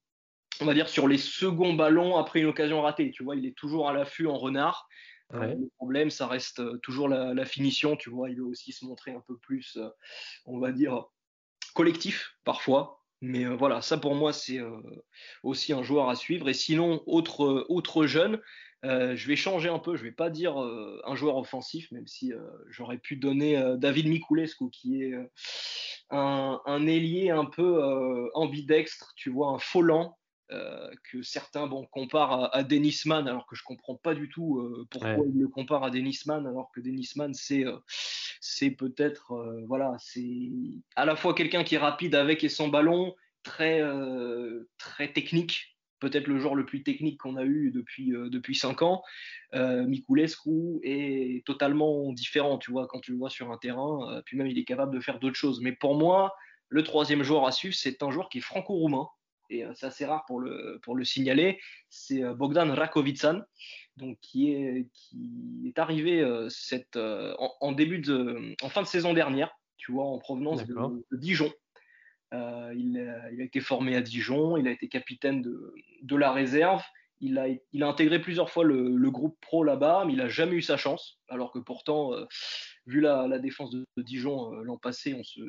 on 0.63 0.67
va 0.67 0.75
dire, 0.75 0.89
sur 0.89 1.09
les 1.09 1.19
seconds 1.19 1.75
ballons 1.75 2.17
après 2.17 2.41
une 2.41 2.47
occasion 2.47 2.81
ratée. 2.83 3.11
Tu 3.11 3.25
vois, 3.25 3.37
il 3.37 3.47
est 3.47 3.57
toujours 3.57 3.89
à 3.89 3.93
l'affût 3.93 4.27
en 4.27 4.37
renard. 4.37 4.89
Euh, 5.35 5.55
le 5.55 5.69
problème, 5.77 6.11
ça 6.11 6.27
reste 6.27 6.61
euh, 6.61 6.79
toujours 6.79 7.09
la, 7.09 7.45
finition. 7.45 7.97
Tu 7.97 8.11
vois, 8.11 8.31
il 8.31 8.37
veut 8.37 8.45
aussi 8.45 8.73
se 8.73 8.85
montrer 8.85 9.13
un 9.13 9.23
peu 9.27 9.37
plus, 9.39 9.77
euh, 9.77 9.89
on 10.47 10.59
va 10.59 10.73
dire, 10.73 11.05
collectif 11.75 12.37
parfois. 12.45 13.01
Mais 13.21 13.45
voilà, 13.45 13.83
ça 13.83 13.99
pour 13.99 14.17
moi, 14.17 14.33
c'est 14.33 14.59
aussi 15.45 15.73
un 15.73 15.85
joueur 15.85 16.09
à 16.09 16.17
suivre. 16.17 16.49
Et 16.49 16.55
sinon, 16.55 17.05
autre, 17.07 17.67
autre 17.69 18.05
jeune, 18.05 18.41
je 18.83 19.29
vais 19.29 19.37
changer 19.37 19.69
un 19.69 19.79
peu. 19.79 19.95
Je 19.95 20.03
vais 20.03 20.11
pas 20.11 20.29
dire 20.29 20.57
un 20.57 21.15
joueur 21.15 21.37
offensif, 21.37 21.89
même 21.93 22.09
si 22.09 22.33
j'aurais 22.69 22.99
pu 22.99 23.15
donner 23.15 23.63
David 23.79 24.09
Mikulescu, 24.09 24.71
qui 24.73 25.05
est 25.05 25.15
un, 26.11 26.61
un, 26.67 26.87
ailier 26.89 27.31
un 27.31 27.45
peu 27.45 28.29
ambidextre, 28.35 29.13
tu 29.15 29.31
vois, 29.31 29.51
un 29.51 29.59
faux 29.61 29.83
euh, 30.53 30.91
que 31.11 31.23
certains 31.23 31.67
bon, 31.67 31.87
comparent 31.87 32.45
à, 32.45 32.57
à 32.57 32.63
Dennisman, 32.63 33.27
alors 33.27 33.47
que 33.47 33.57
je 33.57 33.63
comprends 33.63 33.97
pas 33.97 34.15
du 34.15 34.29
tout 34.29 34.59
euh, 34.59 34.87
pourquoi 34.91 35.25
ils 35.27 35.41
le 35.41 35.49
comparent 35.49 35.85
à 35.85 35.91
Dennisman, 35.91 36.47
alors 36.47 36.71
que 36.75 36.81
Dennisman, 36.81 37.33
c'est 37.33 37.65
euh, 37.65 37.79
c'est 38.41 38.71
peut-être, 38.71 39.35
voilà, 39.67 39.95
c'est 39.99 40.51
à 40.97 41.05
la 41.05 41.17
fois 41.17 41.33
quelqu'un 41.33 41.63
qui 41.63 41.77
est 41.77 41.79
rapide 41.79 42.15
avec 42.15 42.43
et 42.43 42.49
sans 42.49 42.69
ballon, 42.69 43.15
très, 43.45 43.81
très 44.79 45.13
technique, 45.13 45.77
peut-être 46.01 46.27
le 46.27 46.41
joueur 46.41 46.57
le 46.57 46.67
plus 46.67 46.83
technique 46.83 47.19
qu'on 47.21 47.37
a 47.37 47.45
eu 47.45 47.71
depuis, 47.71 48.11
depuis 48.11 48.57
5 48.57 48.83
ans. 48.83 49.05
Euh, 49.55 49.85
Mikulescu 49.87 50.81
est 50.83 51.47
totalement 51.47 52.13
différent, 52.13 52.59
tu 52.59 52.73
vois, 52.73 52.89
quand 52.89 52.99
tu 52.99 53.13
le 53.13 53.19
vois 53.19 53.31
sur 53.31 53.53
un 53.53 53.59
terrain, 53.59 54.21
puis 54.27 54.37
même 54.37 54.49
il 54.49 54.59
est 54.59 54.65
capable 54.65 54.93
de 54.93 55.01
faire 55.01 55.21
d'autres 55.21 55.37
choses. 55.37 55.61
Mais 55.61 55.73
pour 55.73 55.95
moi, 55.95 56.35
le 56.69 56.83
troisième 56.83 57.23
joueur 57.23 57.47
à 57.47 57.53
suivre, 57.53 57.77
c'est 57.77 58.03
un 58.03 58.11
joueur 58.11 58.29
qui 58.29 58.39
est 58.39 58.43
franco-roumain, 58.43 59.07
et 59.53 59.65
euh, 59.65 59.73
c'est 59.75 59.87
assez 59.87 60.05
rare 60.05 60.25
pour 60.27 60.41
le, 60.41 60.81
pour 60.83 60.97
le 60.97 61.05
signaler, 61.05 61.61
c'est 61.91 62.23
euh, 62.23 62.35
Bogdan 62.35 62.71
Rakovitsan, 62.71 63.45
donc 63.97 64.19
qui 64.21 64.53
est, 64.53 64.89
qui 64.93 65.63
est 65.67 65.79
arrivé 65.79 66.21
euh, 66.21 66.49
cette, 66.49 66.97
en, 66.97 67.73
début 67.73 67.99
de, 67.99 68.55
en 68.63 68.69
fin 68.69 68.83
de 68.83 68.87
saison 68.87 69.13
dernière, 69.13 69.51
tu 69.77 69.93
vois, 69.93 70.05
en 70.05 70.19
provenance 70.19 70.65
de, 70.65 70.75
Dijon. 71.13 71.53
il, 72.33 73.29
il, 73.33 73.41
a 73.41 73.45
été 73.45 73.61
formé 73.61 73.97
à 73.97 74.01
Dijon, 74.01 74.57
il 74.57 74.67
a 74.67 74.71
été 74.71 74.89
capitaine 74.89 75.43
de, 75.43 75.75
de 76.03 76.17
la 76.17 76.33
réserve. 76.33 76.83
Il 77.25 77.39
a, 77.39 77.47
il 77.47 77.83
a, 77.85 77.87
intégré 77.87 78.21
plusieurs 78.21 78.51
fois 78.51 78.65
le, 78.65 78.97
le 78.97 79.11
groupe 79.13 79.39
pro 79.41 79.63
là-bas, 79.63 80.03
mais 80.05 80.15
il 80.15 80.19
n'a 80.19 80.29
jamais 80.29 80.57
eu 80.57 80.63
sa 80.63 80.77
chance. 80.77 81.21
Alors 81.29 81.53
que 81.53 81.61
pourtant, 81.61 82.11
vu 82.87 83.01
la, 83.01 83.29
la, 83.29 83.39
défense 83.39 83.71
de, 83.71 83.85
Dijon 83.99 84.51
l'an 84.51 84.77
passé, 84.77 85.15
on 85.15 85.23
se, 85.23 85.41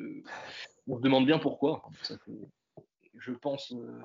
on 0.86 0.96
se 0.96 1.02
demande 1.02 1.26
bien 1.26 1.40
pourquoi. 1.40 1.82
Ça 2.02 2.16
fait, 2.18 2.32
je 3.18 3.32
pense, 3.32 3.72
euh, 3.72 4.00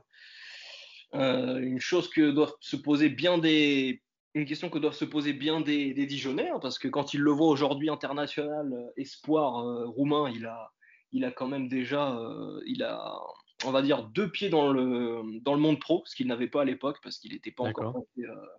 euh, 1.15 1.59
une 1.59 1.79
chose 1.79 2.09
que 2.09 2.31
doivent 2.31 2.55
se 2.59 2.75
poser 2.75 3.09
bien 3.09 3.37
des, 3.37 4.01
une 4.33 4.45
question 4.45 4.69
que 4.69 4.79
doivent 4.79 4.93
se 4.93 5.05
poser 5.05 5.33
bien 5.33 5.61
des, 5.61 5.93
des 5.93 6.05
Dijonais, 6.05 6.49
hein, 6.49 6.59
parce 6.61 6.79
que 6.79 6.87
quand 6.87 7.13
il 7.13 7.21
le 7.21 7.31
voit 7.31 7.47
aujourd'hui 7.47 7.89
international, 7.89 8.71
euh, 8.71 8.91
espoir 8.97 9.63
roumain, 9.87 10.29
il 10.29 10.45
a, 10.45 10.71
il 11.11 11.25
a 11.25 11.31
quand 11.31 11.47
même 11.47 11.67
déjà, 11.67 12.19
il 12.67 12.83
a, 12.83 13.19
on 13.65 13.71
va 13.71 13.81
dire, 13.81 14.03
deux 14.03 14.29
pieds 14.29 14.49
dans 14.49 14.71
le, 14.71 15.39
dans 15.41 15.55
le 15.55 15.59
monde 15.59 15.79
pro, 15.79 16.03
ce 16.05 16.15
qu'il 16.15 16.27
n'avait 16.27 16.47
pas 16.47 16.61
à 16.61 16.65
l'époque, 16.65 16.99
parce 17.01 17.17
qu'il 17.17 17.33
n'était 17.33 17.51
pas 17.51 17.63
encore 17.63 18.05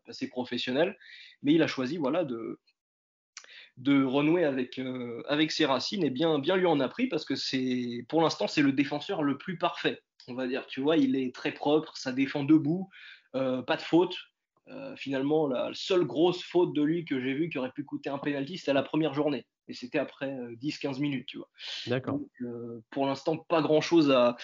passé, 0.05 0.29
professionnel. 0.29 0.99
Mais 1.45 1.55
il 1.55 1.63
a 1.63 1.69
choisi, 1.69 1.97
voilà, 1.97 2.25
de, 2.25 2.59
de 3.77 4.03
renouer 4.03 4.43
avec, 4.43 4.81
avec 5.29 5.53
ses 5.53 5.65
racines 5.65 6.03
et 6.03 6.11
bien, 6.11 6.41
bien 6.41 6.57
lui 6.57 6.67
en 6.67 6.81
a 6.81 6.89
pris, 6.89 7.07
parce 7.07 7.25
que 7.25 7.37
c'est, 7.37 8.05
pour 8.09 8.21
l'instant, 8.21 8.49
c'est 8.49 8.63
le 8.63 8.73
défenseur 8.73 9.23
le 9.23 9.39
plus 9.39 9.57
parfait 9.57 10.03
on 10.31 10.35
va 10.35 10.47
dire. 10.47 10.66
Tu 10.66 10.81
vois, 10.81 10.97
il 10.97 11.16
est 11.16 11.35
très 11.35 11.53
propre, 11.53 11.97
ça 11.97 12.12
défend 12.12 12.45
debout, 12.45 12.89
euh, 13.35 13.62
pas 13.62 13.76
de 13.76 13.83
faute. 13.83 14.16
Euh, 14.68 14.95
finalement, 14.97 15.49
la 15.49 15.70
seule 15.72 16.05
grosse 16.05 16.43
faute 16.43 16.72
de 16.74 16.83
lui 16.83 17.05
que 17.05 17.20
j'ai 17.20 17.35
vue 17.35 17.51
qui 17.51 17.59
aurait 17.59 17.72
pu 17.72 17.85
coûter 17.85 18.09
un 18.09 18.18
penalty, 18.18 18.59
c'était 18.59 18.72
la 18.72 18.85
première 18.85 19.14
journée. 19.14 19.47
Et 19.66 19.74
c'était 19.74 19.99
après 19.99 20.31
10-15 20.61 20.97
euh, 20.97 21.01
minutes, 21.01 21.26
tu 21.26 21.39
vois. 21.39 21.49
D'accord. 21.87 22.20
pour 22.91 23.07
l'instant, 23.07 23.37
pas 23.37 23.62
grand-chose 23.62 24.11
à, 24.11 24.37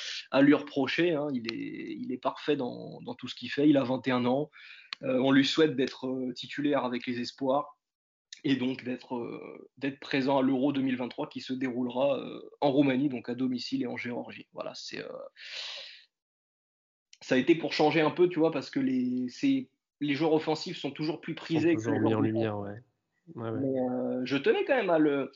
lui 0.43 0.55
reprocher. 0.55 1.15
Hein. 1.15 1.29
Il, 1.33 1.53
est, 1.53 1.97
il 1.99 2.13
est 2.13 2.21
parfait 2.21 2.57
dans, 2.57 3.01
dans 3.03 3.15
tout 3.15 3.29
ce 3.29 3.35
qu'il 3.35 3.51
fait. 3.51 3.69
Il 3.69 3.77
a 3.77 3.85
21 3.85 4.25
ans. 4.25 4.51
on 5.03 5.31
lui 5.33 5.45
souhaite 5.45 5.77
d'être 5.77 6.33
titulaire 6.35 6.85
avec 6.85 7.07
les 7.07 7.21
espoirs 7.21 7.76
et 8.45 8.57
donc 8.57 8.85
d'être 8.85 9.99
présent 10.01 10.39
à 10.39 10.43
l'Euro 10.43 10.73
2023 10.73 11.29
qui 11.29 11.41
se 11.41 11.53
déroulera 11.53 12.21
en 12.61 12.71
Roumanie, 12.71 13.09
donc 13.09 13.29
à 13.29 13.35
domicile 13.35 13.83
et 13.83 13.87
en 13.87 13.97
Géorgie. 13.97 14.47
Voilà, 14.53 14.73
c'est 14.75 15.05
ça 17.21 17.35
a 17.35 17.39
été 17.39 17.55
pour 17.55 17.73
changer 17.73 18.01
un 18.01 18.11
peu, 18.11 18.29
tu 18.29 18.39
vois, 18.39 18.51
parce 18.51 18.71
que 18.71 18.81
les, 18.81 19.27
les 20.01 20.15
joueurs 20.15 20.33
offensifs 20.33 20.79
sont 20.79 20.91
toujours 20.91 21.21
plus 21.21 21.35
prisés. 21.35 21.75
Toujours 21.75 21.95
que 21.95 21.99
mis 21.99 22.15
en 22.15 22.21
lumière, 22.21 22.59
ouais. 22.59 22.83
Mais, 23.35 23.81
euh, 23.81 24.21
je 24.25 24.37
tenais 24.37 24.65
quand 24.65 24.77
même 24.77 24.91
à 24.91 24.99
le, 24.99 25.33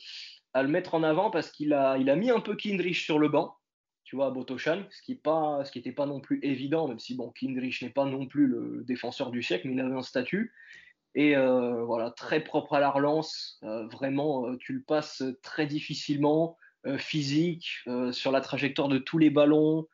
à 0.53 0.63
le 0.63 0.69
mettre 0.69 0.93
en 0.95 1.03
avant 1.03 1.29
parce 1.29 1.51
qu'il 1.51 1.73
a, 1.73 1.97
il 1.97 2.09
a 2.09 2.15
mis 2.15 2.29
un 2.29 2.39
peu 2.39 2.55
Kindrich 2.55 3.03
sur 3.03 3.19
le 3.19 3.27
banc, 3.27 3.57
tu 4.05 4.15
vois, 4.15 4.27
à 4.27 4.31
Botoshan, 4.31 4.83
ce 4.89 5.01
qui 5.01 5.11
n'était 5.11 5.21
pas, 5.21 5.63
pas 5.97 6.05
non 6.05 6.21
plus 6.21 6.39
évident, 6.43 6.87
même 6.87 6.99
si 6.99 7.15
bon, 7.15 7.31
Kindrich 7.31 7.81
n'est 7.81 7.89
pas 7.89 8.05
non 8.05 8.27
plus 8.27 8.47
le 8.47 8.83
défenseur 8.85 9.31
du 9.31 9.43
siècle, 9.43 9.67
mais 9.67 9.73
il 9.73 9.79
avait 9.81 9.95
un 9.95 10.01
statut. 10.01 10.53
Et 11.13 11.35
euh, 11.35 11.83
voilà, 11.83 12.11
très 12.11 12.41
propre 12.41 12.73
à 12.73 12.79
la 12.79 12.89
relance, 12.89 13.59
euh, 13.63 13.85
vraiment, 13.87 14.55
tu 14.57 14.73
le 14.73 14.81
passes 14.81 15.23
très 15.41 15.65
difficilement, 15.67 16.57
physique, 16.97 17.67
sur 18.11 18.31
la 18.31 18.41
trajectoire 18.41 18.87
de 18.87 18.97
tous 18.97 19.19
les 19.19 19.29
ballons, 19.29 19.85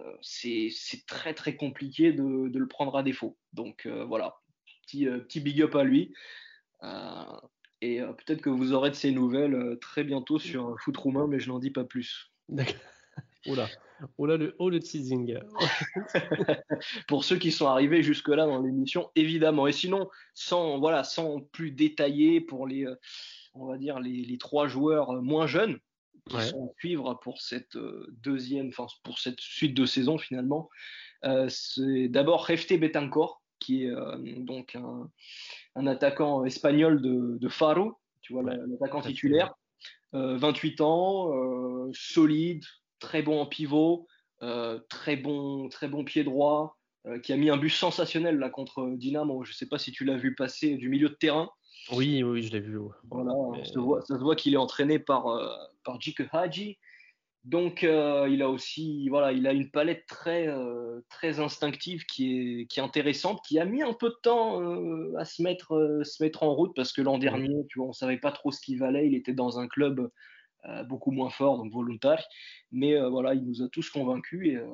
euh, 0.00 0.12
c'est 0.22 0.70
très 1.06 1.34
très 1.34 1.56
compliqué 1.56 2.12
de, 2.12 2.50
le 2.52 2.68
prendre 2.68 2.96
à 2.96 3.02
défaut. 3.02 3.36
Donc 3.52 3.86
euh, 3.86 4.04
voilà, 4.04 4.36
petit, 4.82 5.06
euh, 5.06 5.18
petit 5.18 5.40
big 5.40 5.62
up 5.62 5.74
à 5.74 5.84
lui. 5.84 6.14
et 7.80 8.00
peut-être 8.00 8.42
que 8.42 8.50
vous 8.50 8.72
aurez 8.72 8.90
de 8.90 8.94
ces 8.94 9.12
nouvelles 9.12 9.78
très 9.80 10.04
bientôt 10.04 10.38
sur 10.38 10.78
Foot 10.80 10.96
Roumain, 10.96 11.26
mais 11.26 11.38
je 11.38 11.48
n'en 11.48 11.58
dis 11.58 11.70
pas 11.70 11.84
plus. 11.84 12.32
D'accord. 12.48 12.74
Oula, 13.46 13.68
Oula 14.18 14.36
le, 14.36 14.54
oh, 14.58 14.70
le 14.70 14.80
teasing. 14.80 15.38
Pour 17.08 17.24
ceux 17.24 17.36
qui 17.36 17.52
sont 17.52 17.66
arrivés 17.66 18.02
jusque-là 18.02 18.46
dans 18.46 18.60
l'émission, 18.60 19.10
évidemment. 19.14 19.66
Et 19.66 19.72
sinon, 19.72 20.08
sans, 20.34 20.78
voilà, 20.78 21.04
sans 21.04 21.40
plus 21.40 21.70
détailler 21.70 22.40
pour 22.40 22.66
les, 22.66 22.86
on 23.54 23.66
va 23.66 23.78
dire, 23.78 24.00
les, 24.00 24.22
les 24.24 24.38
trois 24.38 24.66
joueurs 24.66 25.12
moins 25.22 25.46
jeunes, 25.46 25.78
qui 26.28 26.40
sont 26.40 26.66
à 26.66 26.78
suivre 26.78 27.14
pour 27.22 27.40
cette 27.40 27.76
euh, 27.76 28.06
deuxième, 28.22 28.68
enfin 28.68 28.86
pour 29.02 29.18
cette 29.18 29.40
suite 29.40 29.74
de 29.74 29.84
saison 29.84 30.18
finalement. 30.18 30.70
Euh, 31.24 31.48
c'est 31.48 32.08
d'abord 32.08 32.46
Refte 32.46 32.72
Betancor, 32.78 33.42
qui 33.58 33.84
est 33.84 33.90
euh, 33.90 34.16
donc 34.38 34.74
un, 34.74 35.10
un, 35.74 35.86
attaquant 35.86 36.44
espagnol 36.44 37.00
de, 37.00 37.38
de 37.38 37.48
Faro, 37.48 37.98
tu 38.20 38.32
vois, 38.32 38.42
l'attaquant 38.42 39.02
titulaire. 39.02 39.54
28 40.12 40.80
ans, 40.80 41.90
solide, 41.92 42.62
très 43.04 43.22
bon 43.22 43.40
en 43.40 43.46
pivot, 43.46 44.08
très, 44.88 45.16
bon, 45.16 45.68
très 45.68 45.88
bon 45.88 46.04
pied 46.04 46.24
droit, 46.24 46.78
qui 47.22 47.32
a 47.32 47.36
mis 47.36 47.50
un 47.50 47.58
but 47.58 47.70
sensationnel 47.70 48.38
là 48.38 48.48
contre 48.48 48.88
Dynamo. 48.96 49.44
Je 49.44 49.50
ne 49.50 49.54
sais 49.54 49.68
pas 49.68 49.78
si 49.78 49.92
tu 49.92 50.04
l'as 50.04 50.16
vu 50.16 50.34
passer 50.34 50.76
du 50.76 50.88
milieu 50.88 51.10
de 51.10 51.14
terrain. 51.14 51.50
Oui, 51.92 52.22
oui, 52.22 52.42
je 52.42 52.50
l'ai 52.52 52.60
vu. 52.60 52.78
Voilà, 53.10 53.32
ça 53.58 53.72
se 53.72 53.78
voit, 53.78 54.00
voit 54.08 54.36
qu'il 54.36 54.54
est 54.54 54.58
entraîné 54.58 54.98
par, 54.98 55.26
euh, 55.26 55.46
par 55.84 56.00
Jike 56.00 56.22
Haji. 56.32 56.78
Donc, 57.44 57.84
euh, 57.84 58.26
il 58.30 58.40
a 58.40 58.48
aussi, 58.48 59.06
voilà, 59.10 59.32
il 59.32 59.46
a 59.46 59.52
une 59.52 59.70
palette 59.70 60.06
très, 60.06 60.48
euh, 60.48 61.02
très 61.10 61.40
instinctive 61.40 62.06
qui 62.06 62.62
est, 62.62 62.66
qui 62.68 62.80
est 62.80 62.82
intéressante, 62.82 63.40
qui 63.46 63.58
a 63.58 63.66
mis 63.66 63.82
un 63.82 63.92
peu 63.92 64.08
de 64.08 64.16
temps 64.22 64.62
à 65.18 65.26
se 65.26 65.42
mettre, 65.42 66.00
se 66.04 66.22
mettre 66.22 66.42
en 66.42 66.54
route 66.54 66.72
parce 66.74 66.92
que 66.94 67.02
l'an 67.02 67.18
dernier, 67.18 67.66
tu 67.68 67.80
vois, 67.80 67.88
on 67.88 67.92
savait 67.92 68.16
pas 68.16 68.32
trop 68.32 68.50
ce 68.50 68.62
qu'il 68.62 68.78
valait. 68.78 69.06
Il 69.06 69.14
était 69.14 69.34
dans 69.34 69.58
un 69.58 69.68
club 69.68 70.00
euh, 70.00 70.08
beaucoup 70.88 71.10
moins 71.10 71.30
fort, 71.30 71.58
donc 71.58 71.72
volontaire. 71.72 72.22
Mais 72.72 72.94
euh, 72.94 73.08
voilà, 73.08 73.34
il 73.34 73.44
nous 73.44 73.62
a 73.62 73.68
tous 73.68 73.90
convaincus 73.90 74.48
et 74.48 74.56
euh, 74.56 74.66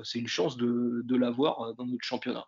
c'est 0.00 0.18
une 0.18 0.26
chance 0.26 0.56
de, 0.56 1.02
de 1.04 1.16
l'avoir 1.16 1.74
dans 1.74 1.86
notre 1.86 2.04
championnat. 2.04 2.46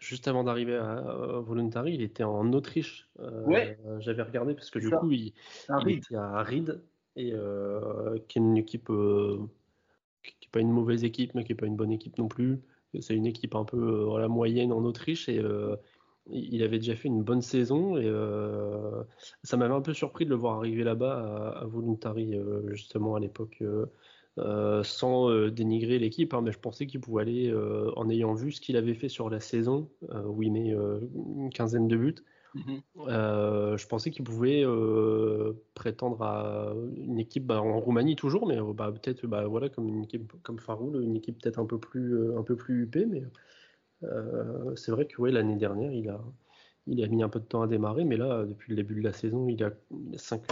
juste 0.00 0.28
avant 0.28 0.44
d'arriver 0.44 0.76
à, 0.76 1.00
Voluntary, 1.40 1.94
il 1.94 2.02
était 2.02 2.24
en 2.24 2.52
Autriche. 2.52 3.08
ouais. 3.46 3.78
J'avais 3.98 4.22
regardé 4.22 4.54
parce 4.54 4.70
que 4.70 4.78
du 4.78 4.90
coup, 4.90 5.10
il, 5.10 5.32
était 5.86 6.16
à 6.16 6.42
Ried, 6.42 6.80
et, 7.16 7.32
qui 8.28 8.38
est 8.38 8.42
une 8.42 8.56
équipe 8.56 8.86
qui 8.86 10.46
n'est 10.46 10.50
pas 10.52 10.60
une 10.60 10.70
mauvaise 10.70 11.04
équipe, 11.04 11.34
mais 11.34 11.44
qui 11.44 11.52
n'est 11.52 11.56
pas 11.56 11.66
une 11.66 11.76
bonne 11.76 11.92
équipe 11.92 12.18
non 12.18 12.28
plus. 12.28 12.60
C'est 13.00 13.14
une 13.14 13.26
équipe 13.26 13.54
un 13.54 13.64
peu 13.64 14.18
la 14.18 14.28
moyenne 14.28 14.70
en 14.70 14.84
Autriche 14.84 15.28
et 15.28 15.40
il 16.30 16.62
avait 16.62 16.78
déjà 16.78 16.94
fait 16.94 17.08
une 17.08 17.22
bonne 17.22 17.42
saison 17.42 17.96
et 17.96 18.06
euh, 18.06 18.81
ça 19.42 19.56
m'avait 19.56 19.74
un 19.74 19.80
peu 19.80 19.92
surpris 19.92 20.24
de 20.24 20.30
le 20.30 20.36
voir 20.36 20.56
arriver 20.56 20.84
là-bas 20.84 21.56
à, 21.56 21.64
Voluntary 21.66 22.36
euh, 22.36 22.62
justement 22.70 23.14
à 23.16 23.20
l'époque 23.20 23.62
euh, 24.38 24.82
sans 24.82 25.48
dénigrer 25.50 25.98
l'équipe, 25.98 26.32
hein, 26.34 26.40
mais 26.42 26.52
je 26.52 26.58
pensais 26.58 26.86
qu'il 26.86 27.00
pouvait 27.00 27.22
aller 27.22 27.54
en 27.96 28.08
ayant 28.08 28.34
vu 28.34 28.52
ce 28.52 28.60
qu'il 28.60 28.76
avait 28.76 28.94
fait 28.94 29.08
sur 29.08 29.28
la 29.28 29.40
saison 29.40 29.90
où 30.24 30.42
il 30.42 30.52
met 30.52 30.70
une 30.70 31.50
quinzaine 31.50 31.88
de 31.88 31.96
buts. 31.96 32.14
Mm-hmm. 32.54 33.78
je 33.78 33.86
pensais 33.86 34.10
qu'il 34.10 34.24
pouvait 34.24 34.64
prétendre 35.74 36.22
à 36.22 36.74
une 36.96 37.18
équipe 37.18 37.46
bah, 37.46 37.60
en 37.60 37.78
Roumanie 37.78 38.16
toujours, 38.16 38.46
mais 38.46 38.58
bah, 38.74 38.90
peut-être 38.92 39.26
bah, 39.26 39.46
voilà 39.46 39.68
comme 39.68 39.88
une 39.88 40.04
équipe 40.04 40.32
comme 40.42 40.58
Faroul, 40.58 41.02
une 41.02 41.16
équipe 41.16 41.42
peut-être 41.42 41.58
un 41.58 41.66
peu 41.66 41.78
plus 41.78 42.34
un 42.34 42.42
peu 42.42 42.56
plus 42.56 42.84
huppée, 42.84 43.04
mais 43.04 43.24
euh, 44.04 44.74
c'est 44.76 44.92
vrai 44.92 45.06
que 45.06 45.20
ouais, 45.20 45.30
l'année 45.30 45.56
dernière, 45.56 45.92
il 45.92 46.08
a, 46.08 46.20
il 46.86 47.02
a 47.02 47.08
mis 47.08 47.22
un 47.22 47.28
peu 47.28 47.40
de 47.40 47.44
temps 47.44 47.62
à 47.62 47.66
démarrer, 47.66 48.04
mais 48.04 48.16
là, 48.16 48.44
depuis 48.44 48.70
le 48.70 48.76
début 48.76 48.94
de 48.94 49.02
la 49.02 49.12
saison, 49.12 49.48
il 49.48 49.62
a 49.62 49.70
5, 50.16 50.42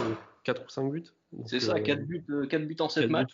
4 0.43 0.65
ou 0.65 0.69
5 0.69 0.91
buts. 0.91 1.03
C'est 1.45 1.59
ça, 1.59 1.79
4 1.79 2.05
buts, 2.05 2.25
4 2.49 2.65
buts 2.65 2.75
en 2.79 2.89
7 2.89 3.09
matchs. 3.09 3.33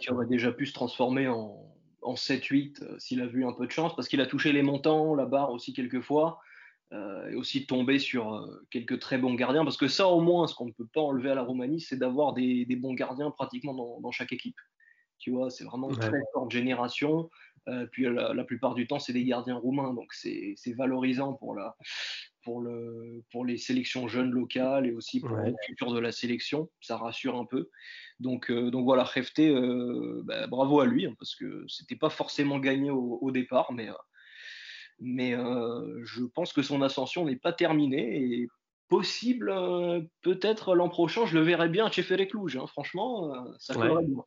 qui 0.00 0.10
aurait 0.10 0.26
déjà 0.26 0.52
pu 0.52 0.66
se 0.66 0.72
transformer 0.72 1.28
en, 1.28 1.74
en 2.02 2.14
7-8 2.14 2.98
s'il 2.98 3.20
a 3.22 3.26
vu 3.26 3.44
un 3.44 3.52
peu 3.52 3.66
de 3.66 3.70
chance, 3.70 3.94
parce 3.96 4.08
qu'il 4.08 4.20
a 4.20 4.26
touché 4.26 4.52
les 4.52 4.62
montants, 4.62 5.14
la 5.14 5.26
barre 5.26 5.50
aussi 5.50 5.72
quelques 5.72 6.00
fois. 6.02 6.40
et 6.92 7.34
aussi 7.34 7.66
tomber 7.66 7.98
sur 7.98 8.48
quelques 8.70 8.98
très 8.98 9.18
bons 9.18 9.34
gardiens, 9.34 9.64
parce 9.64 9.76
que 9.76 9.88
ça 9.88 10.08
au 10.08 10.20
moins, 10.20 10.46
ce 10.46 10.54
qu'on 10.54 10.66
ne 10.66 10.72
peut 10.72 10.88
pas 10.92 11.00
enlever 11.00 11.30
à 11.30 11.34
la 11.34 11.42
Roumanie, 11.42 11.80
c'est 11.80 11.98
d'avoir 11.98 12.34
des, 12.34 12.64
des, 12.66 12.76
bons 12.76 12.94
gardiens 12.94 13.30
pratiquement 13.30 13.74
dans, 13.74 14.00
dans 14.00 14.10
chaque 14.10 14.32
équipe. 14.32 14.56
Tu 15.18 15.32
vois, 15.32 15.50
c'est 15.50 15.64
vraiment 15.64 15.90
une 15.90 15.98
très 15.98 16.20
forte 16.32 16.50
génération. 16.52 17.28
Euh, 17.68 17.86
puis 17.86 18.04
la, 18.04 18.44
plupart 18.44 18.74
du 18.74 18.86
temps, 18.86 18.98
c'est 18.98 19.12
des 19.12 19.24
gardiens 19.24 19.56
roumains, 19.56 19.92
donc 19.94 20.12
c'est 20.12 20.56
valorisant 20.76 21.34
pour, 21.34 21.54
la, 21.54 21.76
pour, 22.42 22.60
le, 22.60 23.22
pour 23.30 23.44
les 23.44 23.58
sélections 23.58 24.08
jeunes 24.08 24.30
locales 24.30 24.86
et 24.86 24.92
aussi 24.92 25.20
pour 25.20 25.36
le 25.36 25.54
futur 25.66 25.92
de 25.92 25.98
la 25.98 26.12
sélection. 26.12 26.70
Ça 26.80 26.96
rassure 26.96 27.36
un 27.36 27.44
peu. 27.44 27.70
Donc, 28.20 28.50
euh, 28.50 28.70
donc 28.70 28.84
voilà, 28.84 29.08
Hefté, 29.14 29.48
euh, 29.48 30.22
bah, 30.24 30.46
bravo 30.46 30.80
à 30.80 30.86
lui, 30.86 31.06
hein, 31.06 31.14
parce 31.18 31.34
que 31.34 31.64
c'était 31.68 31.96
pas 31.96 32.10
forcément 32.10 32.58
gagné 32.58 32.90
au, 32.90 33.30
départ, 33.30 33.72
mais, 33.72 33.88
mais 35.00 35.32
je 35.32 36.24
pense 36.24 36.52
que 36.52 36.62
son 36.62 36.82
ascension 36.82 37.26
n'est 37.26 37.36
pas 37.36 37.52
terminée 37.52 38.22
et 38.22 38.48
possible, 38.88 39.52
peut-être 40.22 40.74
l'an 40.74 40.88
prochain, 40.88 41.26
je 41.26 41.36
le 41.36 41.44
verrai 41.44 41.68
bien 41.68 41.86
à 41.86 41.90
Tcheferek-Cluj. 41.90 42.56
Hein. 42.56 42.66
franchement, 42.66 43.34
ça 43.58 43.74
ferait 43.74 44.04
bien. 44.04 44.24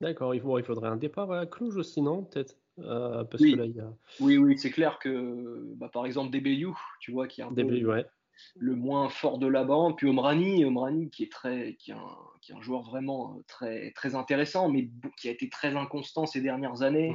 D'accord, 0.00 0.34
il, 0.34 0.42
il 0.44 0.64
faudrait 0.64 0.88
un 0.88 0.96
départ 0.96 1.32
à 1.32 1.46
Cluj 1.46 1.76
aussi, 1.76 2.02
non 2.02 2.24
Peut-être 2.24 2.56
euh, 2.80 3.24
parce 3.24 3.42
oui. 3.42 3.52
que 3.52 3.58
là, 3.58 3.64
il 3.66 3.74
y 3.74 3.80
a... 3.80 3.92
oui, 4.20 4.38
oui, 4.38 4.56
c'est 4.58 4.70
clair 4.70 4.98
que, 4.98 5.74
bah, 5.76 5.90
par 5.92 6.06
exemple, 6.06 6.30
Debeyou, 6.30 6.78
tu 7.00 7.10
vois, 7.10 7.26
qui 7.26 7.40
est 7.40 7.44
un 7.44 7.52
peu 7.52 8.06
le 8.54 8.76
moins 8.76 9.08
fort 9.08 9.38
de 9.38 9.48
la 9.48 9.64
bande, 9.64 9.96
puis 9.96 10.06
Omrani, 10.08 10.64
Omrani 10.64 11.10
qui 11.10 11.24
est 11.24 11.32
très, 11.32 11.74
qui 11.74 11.90
est 11.90 11.94
un, 11.94 12.16
qui 12.40 12.52
est 12.52 12.54
un 12.54 12.60
joueur 12.60 12.82
vraiment 12.82 13.34
euh, 13.34 13.42
très, 13.48 13.90
très 13.92 14.14
intéressant, 14.14 14.68
mais 14.68 14.88
qui 15.16 15.28
a 15.28 15.32
été 15.32 15.48
très 15.48 15.74
inconstant 15.74 16.24
ces 16.26 16.40
dernières 16.40 16.82
années, 16.82 17.12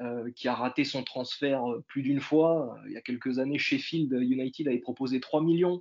euh, 0.00 0.30
qui 0.32 0.48
a 0.48 0.54
raté 0.54 0.84
son 0.84 1.02
transfert 1.02 1.62
plus 1.86 2.02
d'une 2.02 2.20
fois. 2.20 2.76
Il 2.86 2.92
y 2.92 2.98
a 2.98 3.00
quelques 3.00 3.38
années, 3.38 3.58
Sheffield 3.58 4.12
United 4.12 4.68
avait 4.68 4.78
proposé 4.80 5.18
3 5.20 5.42
millions. 5.42 5.80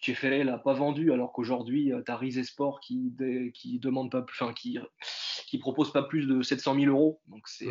Chefferé 0.00 0.44
l'a 0.44 0.58
pas 0.58 0.72
vendu, 0.72 1.12
alors 1.12 1.32
qu'aujourd'hui, 1.32 1.92
tu 2.06 2.10
as 2.10 2.16
Rize 2.16 2.42
Sport 2.42 2.80
qui, 2.80 3.12
qui 3.54 3.78
demande 3.78 4.10
pas, 4.10 4.22
enfin, 4.22 4.54
qui, 4.54 4.78
qui 5.46 5.58
propose 5.58 5.92
pas 5.92 6.02
plus 6.02 6.26
de 6.26 6.42
700 6.42 6.76
000 6.76 6.86
euros. 6.86 7.20
Donc 7.28 7.46
c'est 7.48 7.68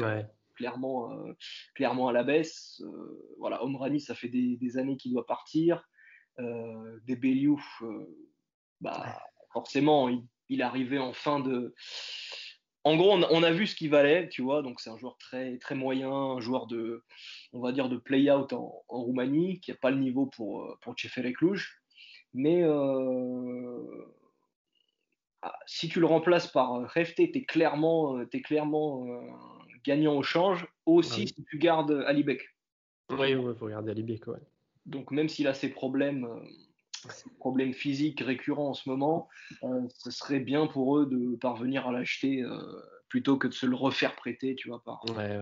clairement, 0.60 1.12
euh, 1.14 1.34
clairement 1.74 2.10
à 2.10 2.14
la 2.14 2.24
baisse. 2.24 2.82
Euh, 2.84 3.34
voilà, 3.40 3.64
Omrani, 3.64 4.02
ça 4.02 4.14
fait 4.14 4.28
des, 4.28 4.78
années 4.78 4.98
qu'il 4.98 5.14
doit 5.14 5.26
partir. 5.26 5.88
Euh, 6.40 7.00
des 7.06 7.16
Beliouf, 7.16 7.84
bah, 8.82 9.22
forcément, 9.54 10.10
il, 10.10 10.24
il 10.50 10.62
arrivait 10.62 11.00
en 11.00 11.14
fin 11.14 11.40
de. 11.40 11.74
En 12.84 12.96
gros, 12.96 13.12
on, 13.12 13.44
a 13.44 13.52
vu 13.52 13.68
ce 13.68 13.76
qu'il 13.76 13.90
valait, 13.90 14.30
tu 14.30 14.42
vois. 14.42 14.62
Donc 14.62 14.80
c'est 14.80 14.90
un 14.90 14.98
joueur 14.98 15.18
très 15.18 15.58
très 15.58 15.76
moyen, 15.76 16.12
un 16.12 16.40
joueur 16.40 16.66
de, 16.68 17.04
on 17.54 17.60
va 17.60 17.72
dire 17.72 17.90
de 17.90 17.98
play-out 17.98 18.54
en, 18.54 18.84
Roumanie, 18.88 19.60
qui 19.60 19.72
n'a 19.72 19.78
pas 19.78 19.92
le 19.92 19.98
niveau 19.98 20.26
pour 20.26 20.78
pour 20.82 20.96
Cluj. 20.96 21.79
Mais 22.34 22.62
euh, 22.64 24.06
ah, 25.42 25.58
si 25.66 25.90
tu 25.90 26.00
le 26.00 26.06
remplaces 26.06 26.48
par 26.48 26.76
euh, 26.76 26.86
Refté, 26.86 27.32
tu 27.32 27.40
es 27.40 27.44
clairement, 27.44 28.18
euh, 28.18 28.28
es 28.32 28.42
clairement 28.42 29.06
gagnant 29.84 30.16
au 30.16 30.24
change. 30.24 30.68
Aussi, 30.86 31.28
si 31.28 31.44
tu 31.44 31.58
gardes 31.58 32.04
Alibek. 32.08 32.42
Oui, 33.12 33.32
il 33.32 33.56
faut 33.56 33.68
garder 33.68 33.92
Alibek. 33.92 34.28
Ouais. 34.28 34.40
Donc, 34.86 35.12
même 35.12 35.30
s'il 35.30 35.48
a 35.48 35.54
ses 35.54 35.70
problèmes, 35.70 36.28
problèmes 37.40 37.74
physiques 37.74 38.22
récurrents 38.22 38.70
en 38.70 38.74
ce 38.74 38.90
moment, 38.90 39.30
ce 39.62 40.12
serait 40.12 40.40
bien 40.40 40.68
pour 40.68 40.98
eux 40.98 41.06
de 41.06 41.36
parvenir 41.36 41.88
à 41.88 41.92
l'acheter 41.92 42.44
plutôt 43.08 43.38
que 43.38 43.48
de 43.48 43.54
se 43.54 43.66
le 43.66 43.76
refaire 43.76 44.16
prêter, 44.16 44.56
tu 44.56 44.70
vois, 44.70 44.84
par, 44.84 45.04
ouais, 45.16 45.40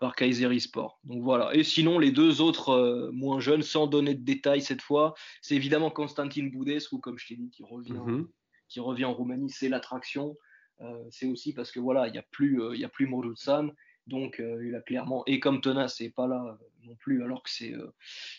par 0.00 0.16
Kayseri 0.16 0.60
Sport. 0.60 0.98
Donc 1.04 1.22
voilà. 1.22 1.54
Et 1.54 1.62
sinon, 1.62 1.98
les 1.98 2.10
deux 2.10 2.40
autres 2.40 2.70
euh, 2.70 3.10
moins 3.12 3.38
jeunes, 3.38 3.62
sans 3.62 3.86
donner 3.86 4.14
de 4.14 4.24
détails 4.24 4.62
cette 4.62 4.80
fois, 4.80 5.14
c'est 5.42 5.54
évidemment 5.54 5.90
Constantin 5.90 6.48
Boudescu, 6.48 6.98
comme 7.00 7.18
je 7.18 7.28
t'ai 7.28 7.36
dit, 7.36 7.50
qui 7.50 7.62
revient, 7.62 7.92
mhm. 7.92 8.26
qui 8.68 8.80
revient 8.80 9.04
en 9.04 9.14
Roumanie, 9.14 9.50
c'est 9.50 9.68
l'attraction. 9.68 10.36
Euh, 10.80 11.04
c'est 11.10 11.26
aussi 11.26 11.52
parce 11.52 11.70
que 11.70 11.78
voilà, 11.78 12.08
il 12.08 12.12
n'y 12.12 12.18
a 12.18 12.24
plus, 12.30 12.62
euh, 12.62 12.74
il 12.74 12.80
y 12.80 12.84
a 12.84 12.88
plus 12.88 13.08
donc 14.06 14.40
il 14.40 14.74
a 14.74 14.80
clairement 14.80 15.22
et 15.26 15.38
comme 15.38 15.60
Tenas 15.60 15.98
n'est 16.00 16.10
pas 16.10 16.26
là 16.26 16.58
non 16.82 16.96
plus, 16.96 17.22
alors 17.22 17.42
que 17.44 17.50
c'est 17.50 17.74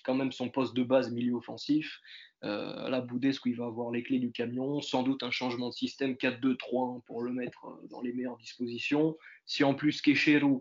quand 0.03 0.16
même 0.16 0.32
son 0.32 0.49
poste 0.49 0.76
de 0.76 0.84
base 0.84 1.12
milieu 1.12 1.36
offensif. 1.36 2.01
là, 2.41 2.99
Boudescu, 2.99 3.51
il 3.51 3.55
va 3.55 3.68
avoir 3.68 3.91
les 3.91 4.03
clés 4.03 4.20
du 4.20 4.32
camion, 4.32 4.82
sans 4.82 5.03
doute 5.03 5.24
un 5.24 5.32
changement 5.32 5.70
de 5.70 5.74
système 5.74 6.14
4-2-3 6.14 7.03
pour 7.03 7.22
le 7.22 7.32
mettre 7.32 7.80
dans 7.89 8.01
les 8.01 8.12
meilleures 8.12 8.38
dispositions. 8.38 9.16
Si 9.45 9.64
en 9.64 9.74
plus 9.74 10.01
Kecheru 10.01 10.55
euh, 10.55 10.59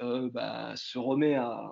bah, 0.00 0.72
se, 0.76 0.98
remet 0.98 1.34
à, 1.34 1.70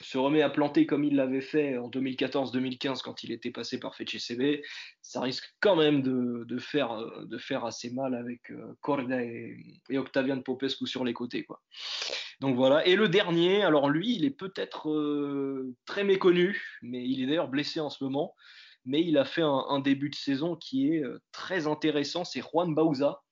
se 0.00 0.18
remet 0.18 0.42
à 0.42 0.50
planter 0.50 0.86
comme 0.86 1.04
il 1.04 1.16
l'avait 1.16 1.40
fait 1.40 1.78
en 1.78 1.88
2014-2015 1.88 3.02
quand 3.02 3.22
il 3.22 3.32
était 3.32 3.50
passé 3.50 3.78
par 3.78 3.94
FCB, 3.94 4.62
ça 5.02 5.20
risque 5.20 5.54
quand 5.60 5.76
même 5.76 6.02
de, 6.02 6.58
faire, 6.58 6.92
euh, 6.92 7.24
de 7.26 7.38
faire 7.38 7.64
assez 7.64 7.90
mal 7.90 8.14
avec 8.14 8.50
euh, 8.50 8.74
Corda 8.80 9.22
et, 9.22 9.56
Octavian 9.92 10.40
Popescu 10.40 10.86
sur 10.86 11.04
les 11.04 11.12
côtés. 11.12 11.44
Quoi. 11.44 11.60
Donc 12.40 12.56
voilà. 12.56 12.86
Et 12.86 12.96
le 12.96 13.08
dernier, 13.08 13.62
alors 13.62 13.88
lui, 13.88 14.14
il 14.16 14.24
est 14.24 14.30
peut-être 14.30 15.74
très 15.86 16.04
méconnu, 16.04 16.80
mais 16.82 17.06
il 17.06 17.22
est 17.22 17.26
d'ailleurs 17.26 17.48
blessé 17.48 17.80
en 17.80 17.90
ce 17.90 18.02
moment. 18.02 18.34
Mais 18.86 19.00
il 19.00 19.16
a 19.16 19.24
fait 19.24 19.42
un, 19.42 19.78
début 19.78 20.10
de 20.10 20.14
saison 20.14 20.56
qui 20.56 20.88
est 20.88 21.02
très 21.32 21.66
intéressant. 21.66 22.24
C'est 22.24 22.42
Juan 22.42 22.74
Bauza, 22.74 23.23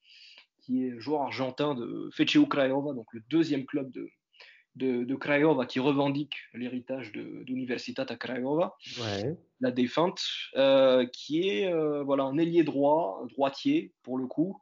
qui 0.63 0.85
est 0.85 0.99
joueur 0.99 1.23
argentin 1.23 1.75
de 1.75 2.09
Feceu 2.13 2.45
Craiova, 2.47 2.95
donc 2.95 3.07
le 3.13 3.21
deuxième 3.29 3.67
club 3.67 3.91
de, 3.91 4.09
de, 4.77 5.15
Craiova 5.15 5.67
qui 5.67 5.81
revendique 5.81 6.37
l'héritage 6.55 7.13
d'Universitat 7.13 8.07
Craiova, 8.17 8.77
la 9.61 9.71
défunte, 9.71 10.23
euh, 10.57 11.07
qui 11.07 11.49
est 11.49 11.73
euh, 11.73 12.03
voilà, 12.03 12.25
un 12.25 12.39
ailier 12.39 12.65
droit, 12.65 13.27
droitier 13.31 13.93
pour 14.03 14.19
le 14.19 14.27
coup, 14.27 14.61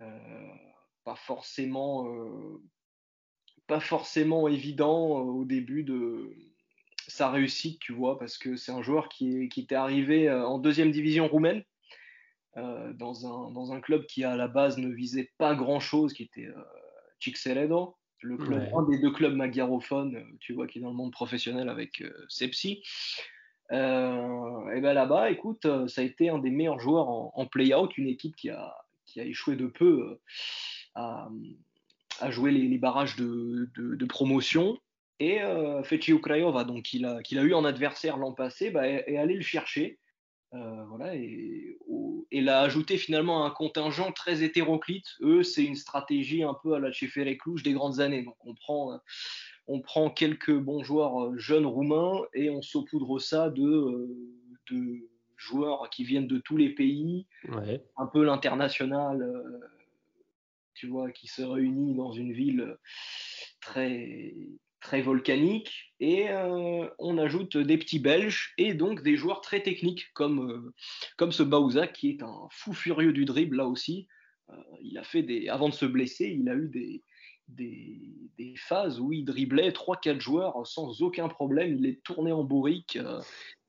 euh, 0.00 0.08
pas, 1.04 1.16
forcément, 1.16 2.06
pas 3.66 3.80
forcément 3.80 4.48
évident 4.48 5.18
au 5.20 5.44
début 5.44 5.82
de 5.82 6.36
sa 7.08 7.30
réussite, 7.30 7.80
tu 7.80 7.92
vois, 7.92 8.18
parce 8.18 8.38
que 8.38 8.56
c'est 8.56 8.72
un 8.72 8.82
joueur 8.82 9.08
qui, 9.08 9.48
qui 9.48 9.62
était 9.62 9.74
arrivé 9.74 10.30
en 10.30 10.58
deuxième 10.58 10.92
division 10.92 11.26
roumaine 11.26 11.64
euh, 12.58 12.92
dans, 12.92 13.26
un, 13.26 13.50
dans, 13.50 13.72
un, 13.72 13.80
club 13.80 14.04
qui 14.04 14.24
à 14.24 14.36
la 14.36 14.46
base 14.46 14.76
ne 14.76 14.88
visait 14.88 15.30
pas 15.38 15.54
grand 15.54 15.80
chose, 15.80 16.12
qui 16.12 16.22
était 16.22 16.46
euh, 16.46 16.62
le 18.20 18.36
club, 18.36 18.68
un 18.76 18.82
des 18.82 18.98
deux 18.98 19.10
clubs 19.10 19.34
magyarophones, 19.34 20.16
euh, 20.16 20.36
tu 20.38 20.52
vois, 20.52 20.66
qui 20.66 20.78
est 20.78 20.82
dans 20.82 20.90
le 20.90 20.94
monde 20.94 21.12
professionnel 21.12 21.70
avec 21.70 22.02
euh, 22.02 22.12
Sepsi. 22.28 22.82
et 23.70 23.74
ben 23.74 24.92
là-bas, 24.92 25.30
écoute, 25.30 25.66
ça 25.88 26.02
a 26.02 26.04
été 26.04 26.28
un 26.28 26.38
des 26.38 26.50
meilleurs 26.50 26.78
joueurs 26.78 27.08
en, 27.08 27.46
play-out, 27.46 27.96
une 27.96 28.06
équipe 28.06 28.36
qui 28.36 28.50
a, 28.50 28.76
qui 29.06 29.18
a 29.18 29.24
échoué 29.24 29.56
de 29.56 29.66
peu 29.66 30.20
à, 30.94 31.30
à, 32.20 32.30
jouer 32.30 32.50
les, 32.50 32.78
barrages 32.78 33.16
de, 33.16 33.70
de, 33.74 34.04
promotion. 34.04 34.78
Et 35.20 35.38
Feci 35.84 36.12
Ukrayova, 36.12 36.64
donc 36.64 36.92
il 36.92 37.06
a, 37.06 37.22
qu'il 37.22 37.38
a 37.38 37.42
eu 37.42 37.54
en 37.54 37.64
adversaire 37.64 38.18
l'an 38.18 38.34
passé, 38.34 38.70
bah, 38.70 38.86
est 38.86 39.16
allé 39.16 39.36
le 39.36 39.40
chercher. 39.40 39.98
Euh, 40.54 40.84
voilà, 40.84 41.14
et, 41.16 41.78
et, 42.30 42.40
l'a 42.42 42.60
ajouté 42.60 42.98
finalement 42.98 43.46
un 43.46 43.50
contingent 43.50 44.12
très 44.12 44.42
hétéroclite. 44.42 45.06
Eux, 45.22 45.42
c'est 45.42 45.64
une 45.64 45.76
stratégie 45.76 46.42
un 46.42 46.54
peu 46.62 46.74
à 46.74 46.78
la 46.78 46.90
Cluj 46.90 47.62
des 47.62 47.72
grandes 47.72 48.00
années. 48.00 48.22
Donc 48.22 48.36
on 48.44 48.54
prend, 48.54 49.00
on 49.66 49.80
prend 49.80 50.10
quelques 50.10 50.54
bons 50.54 50.84
joueurs 50.84 51.22
euh, 51.22 51.38
jeunes 51.38 51.64
roumains 51.64 52.20
et 52.34 52.50
on 52.50 52.60
saupoudre 52.60 53.18
ça 53.18 53.48
de, 53.48 53.62
euh, 53.62 54.08
de 54.70 55.08
joueurs 55.38 55.88
qui 55.88 56.04
viennent 56.04 56.28
de 56.28 56.38
tous 56.38 56.58
les 56.58 56.70
pays, 56.70 57.26
un 57.96 58.06
peu 58.06 58.22
l'international, 58.22 59.26
tu 60.74 60.86
vois, 60.86 61.10
qui 61.10 61.26
se 61.26 61.42
réunit 61.42 61.94
dans 61.94 62.12
une 62.12 62.32
ville 62.32 62.76
très 63.60 64.34
très 64.82 65.00
volcanique, 65.00 65.94
et 66.00 66.28
euh, 66.28 66.88
on 66.98 67.16
ajoute 67.16 67.56
des 67.56 67.78
petits 67.78 68.00
Belges 68.00 68.52
et 68.58 68.74
donc 68.74 69.02
des 69.02 69.16
joueurs 69.16 69.40
très 69.40 69.62
techniques 69.62 70.12
comme, 70.12 70.50
euh, 70.50 70.74
comme 71.16 71.32
ce 71.32 71.44
Bauza 71.44 71.86
qui 71.86 72.10
est 72.10 72.22
un 72.22 72.48
fou 72.50 72.74
furieux 72.74 73.12
du 73.12 73.24
dribble 73.24 73.56
là 73.56 73.66
aussi. 73.66 74.08
Euh, 74.50 74.56
il 74.82 74.98
a 74.98 75.04
fait 75.04 75.22
des, 75.22 75.48
avant 75.48 75.68
de 75.68 75.74
se 75.74 75.86
blesser, 75.86 76.26
il 76.26 76.48
a 76.48 76.54
eu 76.54 76.68
des, 76.68 77.02
des, 77.48 78.54
phases 78.56 79.00
où 79.00 79.12
il 79.12 79.24
driblait 79.24 79.70
3-4 79.70 80.20
joueurs 80.20 80.66
sans 80.66 81.00
aucun 81.00 81.28
problème, 81.28 81.76
il 81.76 81.82
les 81.82 81.98
tournait 82.00 82.32
en 82.32 82.44
bourrique 82.44 82.98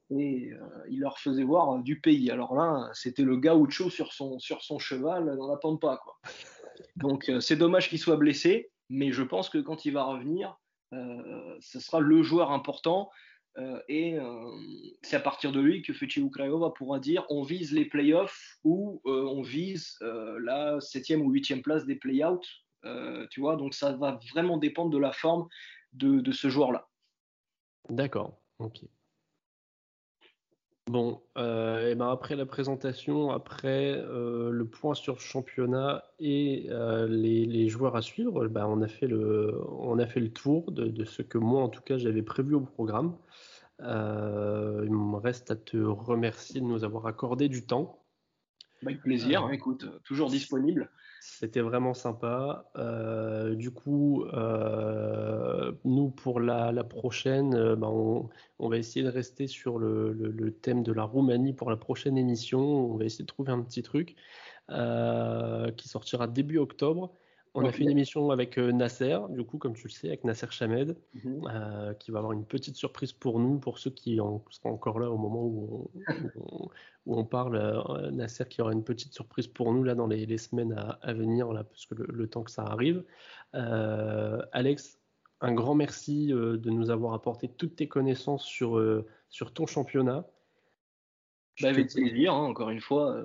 et 0.09 0.51
il 0.89 0.99
leur 0.99 1.19
faisait 1.19 1.43
voir 1.43 1.79
du 1.79 1.99
pays. 2.01 2.29
Alors 2.29 2.53
là, 2.53 2.89
c'était 2.93 3.23
le 3.23 3.37
gaucho 3.37 3.89
sur 3.89 4.13
son, 4.13 4.39
sur 4.39 4.61
son 4.61 4.77
cheval 4.77 5.35
dans 5.37 5.47
la 5.47 5.57
pampa. 5.57 5.99
Quoi. 6.03 6.15
Donc 6.97 7.31
c'est 7.39 7.55
dommage 7.55 7.89
qu'il 7.89 7.99
soit 7.99 8.17
blessé, 8.17 8.71
mais 8.89 9.11
je 9.11 9.23
pense 9.23 9.49
que 9.49 9.57
quand 9.57 9.85
il 9.85 9.93
va 9.93 10.03
revenir, 10.03 10.57
ce 11.59 11.79
sera 11.79 11.99
le 11.99 12.23
joueur 12.23 12.51
important. 12.51 13.09
et 13.87 14.17
c'est 15.01 15.15
à 15.15 15.19
partir 15.19 15.51
de 15.51 15.59
lui 15.59 15.81
que 15.81 15.93
Feci 15.93 16.21
Ukrajova 16.21 16.71
pourra 16.71 16.99
dire 16.99 17.25
on 17.29 17.43
vise 17.43 17.71
les 17.71 17.85
playoffs 17.85 18.57
ou 18.63 19.01
on 19.05 19.41
vise 19.41 19.97
la 20.01 20.79
septième 20.79 21.21
ou 21.21 21.29
huitième 21.31 21.61
place 21.61 21.85
des 21.85 21.95
play-outs. 21.95 22.41
tu 23.29 23.39
vois, 23.39 23.55
donc 23.55 23.73
ça 23.73 23.93
va 23.93 24.19
vraiment 24.33 24.57
dépendre 24.57 24.91
de 24.91 24.97
la 24.97 25.11
forme 25.11 25.47
de, 25.93 26.19
de 26.19 26.31
ce 26.31 26.49
joueur-là. 26.49 26.87
D'accord, 27.89 28.39
ok. 28.59 28.81
Bon, 30.87 31.21
euh, 31.37 31.91
et 31.91 31.95
ben 31.95 32.09
après 32.09 32.35
la 32.35 32.45
présentation, 32.45 33.31
après 33.31 33.93
euh, 33.95 34.51
le 34.51 34.65
point 34.65 34.93
sur 34.95 35.13
le 35.13 35.19
championnat 35.19 36.03
et 36.19 36.67
euh, 36.71 37.07
les, 37.07 37.69
joueurs 37.69 37.95
à 37.95 38.01
suivre, 38.01 38.47
ben 38.49 38.65
on, 38.65 38.81
a 38.81 38.89
fait 38.89 39.07
le, 39.07 39.61
on 39.69 39.97
a 39.97 40.05
fait 40.05 40.19
le 40.19 40.31
tour 40.31 40.73
de, 40.73 41.05
ce 41.05 41.21
que 41.21 41.37
moi, 41.37 41.63
en 41.63 41.69
tout 41.69 41.81
cas, 41.81 41.97
j'avais 41.97 42.21
prévu 42.21 42.55
au 42.55 42.61
programme. 42.61 43.15
il 43.79 43.85
me 43.85 45.15
reste 45.15 45.51
à 45.51 45.55
te 45.55 45.77
remercier 45.77 46.59
de 46.59 46.65
nous 46.65 46.83
avoir 46.83 47.07
accordé 47.07 47.47
du 47.47 47.65
temps. 47.65 48.03
Avec 48.81 49.01
plaisir, 49.01 49.49
écoute, 49.53 49.87
toujours 50.03 50.29
disponible. 50.29 50.91
C'était 51.25 51.61
vraiment 51.61 51.93
sympa. 51.93 52.69
Euh, 52.75 53.55
du 53.55 53.71
coup, 53.71 54.25
euh, 54.33 55.71
nous, 55.85 56.09
pour 56.09 56.41
la, 56.41 56.83
prochaine, 56.83 57.55
euh, 57.55 57.77
ben, 57.77 57.87
on, 58.59 58.69
va 58.69 58.77
essayer 58.77 59.05
de 59.05 59.09
rester 59.09 59.47
sur 59.47 59.79
le, 59.79 60.51
thème 60.61 60.83
de 60.83 60.91
la 60.91 61.03
Roumanie 61.03 61.53
pour 61.53 61.69
la 61.69 61.77
prochaine 61.77 62.17
émission. 62.17 62.59
On 62.59 62.97
va 62.97 63.05
essayer 63.05 63.23
de 63.23 63.27
trouver 63.27 63.53
un 63.53 63.61
petit 63.61 63.83
truc 63.83 64.17
qui 65.77 65.87
sortira 65.87 66.27
début 66.27 66.57
octobre. 66.57 67.13
On 67.55 67.65
a 67.65 67.71
fait 67.71 67.83
une 67.83 67.91
émission 67.91 68.31
avec 68.31 68.57
euh, 68.57 68.71
Nasser, 68.71 69.17
du 69.29 69.43
coup, 69.43 69.59
comme 69.59 69.75
tu 69.75 69.83
le 69.83 69.91
sais, 69.91 70.07
avec 70.07 70.23
Nasser 70.23 70.47
Chamed, 70.49 70.97
mhm. 71.13 71.47
euh, 71.47 71.93
qui 71.93 72.09
va 72.09 72.17
avoir 72.17 72.33
une 72.33 72.45
petite 72.45 72.75
surprise 72.75 73.11
pour 73.11 73.39
nous, 73.39 73.59
pour 73.59 73.77
ceux 73.77 73.91
qui 73.91 74.19
en, 74.19 74.43
seront 74.49 74.71
encore 74.71 74.99
là 74.99 75.11
au 75.11 75.17
moment 75.17 75.43
où 75.43 75.91
on, 77.05 77.25
parle. 77.25 77.55
Euh, 77.55 78.09
Nasser 78.09 78.45
qui 78.45 78.61
aura 78.61 78.73
une 78.73 78.83
petite 78.83 79.13
surprise 79.13 79.45
pour 79.45 79.71
nous 79.71 79.83
là 79.83 79.93
dans 79.93 80.07
les, 80.07 80.37
semaines 80.37 80.73
à, 81.01 81.13
venir, 81.13 81.53
là, 81.53 81.63
parce 81.63 81.85
que 81.85 81.93
le, 81.93 82.27
temps 82.27 82.43
que 82.43 82.51
ça 82.51 82.63
arrive. 82.63 83.03
Alex, 83.53 84.97
un 85.41 85.53
grand 85.53 85.75
merci 85.75 86.27
de 86.27 86.69
nous 86.69 86.89
avoir 86.89 87.13
apporté 87.13 87.47
toutes 87.47 87.75
tes 87.75 87.87
connaissances 87.87 88.45
sur, 88.45 88.81
sur 89.29 89.53
ton 89.53 89.67
championnat. 89.67 90.25
Bah, 91.61 91.69
avec 91.69 91.93
plaisir, 91.93 92.33
hein, 92.33 92.45
encore 92.45 92.71
une 92.71 92.81
fois. 92.81 93.21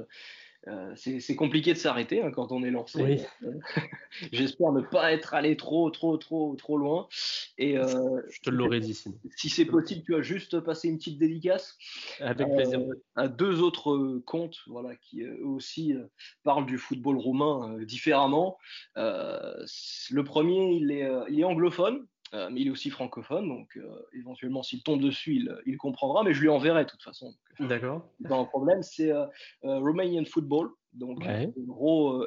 Euh, 0.68 0.92
c'est 0.96 1.36
compliqué 1.36 1.72
de 1.72 1.78
s'arrêter 1.78 2.22
hein, 2.22 2.30
quand 2.30 2.52
on 2.52 2.62
est 2.62 2.70
lancé. 2.70 3.24
Euh, 3.42 3.52
j'espère 4.32 4.72
ne 4.72 4.82
pas 4.82 5.12
être 5.12 5.34
allé 5.34 5.56
trop, 5.56 5.90
trop, 5.90 6.16
trop, 6.16 6.54
trop 6.56 6.76
loin. 6.76 7.08
Et 7.56 7.78
euh, 7.78 8.20
je 8.30 8.40
te 8.40 8.50
l'aurais 8.50 8.80
dit. 8.80 8.94
Si 9.36 9.48
c'est 9.48 9.64
possible, 9.64 10.02
tu 10.04 10.14
as 10.14 10.22
juste 10.22 10.60
passé 10.60 10.88
une 10.88 10.98
petite 10.98 11.18
dédicace. 11.18 11.76
Avec 12.20 12.48
plaisir. 12.52 12.80
À 13.16 13.28
deux 13.28 13.60
autres 13.60 14.20
comptes, 14.26 14.58
voilà, 14.66 14.94
qui 14.96 15.22
eux 15.22 15.44
aussi 15.44 15.94
parlent 16.42 16.66
du 16.66 16.78
football 16.78 17.16
roumain 17.16 17.78
différemment. 17.84 18.58
le 18.96 20.22
premier, 20.22 20.72
il 20.72 20.90
est, 20.90 21.08
il 21.30 21.40
est 21.40 21.44
anglophone. 21.44 22.06
Euh, 22.34 22.50
mais 22.50 22.60
il 22.60 22.68
est 22.68 22.70
aussi 22.70 22.90
francophone, 22.90 23.48
donc 23.48 23.76
euh, 23.76 24.06
éventuellement 24.12 24.62
s'il 24.62 24.82
tombe 24.82 25.00
dessus, 25.00 25.46
il, 25.64 25.76
comprendra, 25.78 26.22
mais 26.24 26.34
je 26.34 26.40
lui 26.40 26.48
enverrai 26.48 26.84
de 26.84 26.90
toute 26.90 27.02
façon. 27.02 27.34
D'accord. 27.60 28.08
Pas 28.28 28.36
un 28.36 28.44
problème, 28.44 28.82
c'est 28.82 29.10
euh, 29.10 29.26
Romanian 29.62 30.24
Football, 30.24 30.70
donc 30.92 31.24
gros 31.56 32.26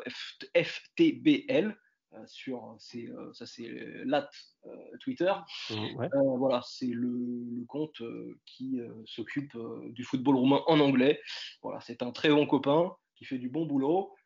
FTBL. 0.56 1.76
sur 2.26 2.76
ça 2.80 3.46
c'est 3.46 3.70
lat 4.06 4.30
Twitter 5.00 5.34
mmh, 5.70 6.08
voilà 6.38 6.62
c'est 6.66 6.92
le, 6.92 7.64
compte 7.68 8.02
qui 8.46 8.82
s'occupe 9.06 9.58
du 9.90 10.04
football 10.04 10.36
roumain 10.36 10.62
en 10.68 10.82
anglais 10.82 11.22
voilà 11.64 11.80
c'est 11.80 12.04
un 12.04 12.12
très 12.12 12.30
bon 12.30 12.46
copain 12.46 12.94
qui 13.16 13.24
fait 13.24 13.38
du 13.38 13.50
bon 13.50 13.66
boulot 13.66 14.12
euh, 14.12 14.21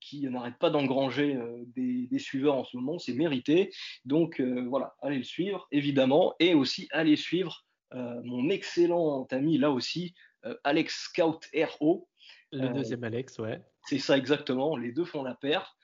qui 0.00 0.28
n'arrête 0.28 0.58
pas 0.58 0.70
d'engranger 0.70 1.36
euh, 1.36 1.64
des, 1.74 2.18
suiveurs 2.18 2.54
en 2.54 2.64
ce 2.64 2.76
moment, 2.76 2.98
c'est 2.98 3.14
mérité. 3.14 3.72
Donc 4.04 4.40
euh, 4.40 4.66
voilà, 4.68 4.94
allez 5.02 5.18
le 5.18 5.24
suivre, 5.24 5.66
évidemment, 5.70 6.34
et 6.40 6.54
aussi 6.54 6.88
allez 6.92 7.16
suivre 7.16 7.64
mon 8.24 8.50
excellent 8.50 9.26
ami, 9.30 9.56
là 9.56 9.70
aussi, 9.70 10.12
Alex 10.64 11.04
Scout 11.04 11.48
RO. 11.78 12.10
Le 12.52 12.68
deuxième 12.68 13.04
Alex, 13.04 13.38
ouais. 13.38 13.62
C'est 13.86 14.00
ça 14.00 14.18
exactement, 14.18 14.76
les 14.76 14.92
deux 14.92 15.06
font 15.06 15.22
la 15.22 15.34
paire. 15.34 15.78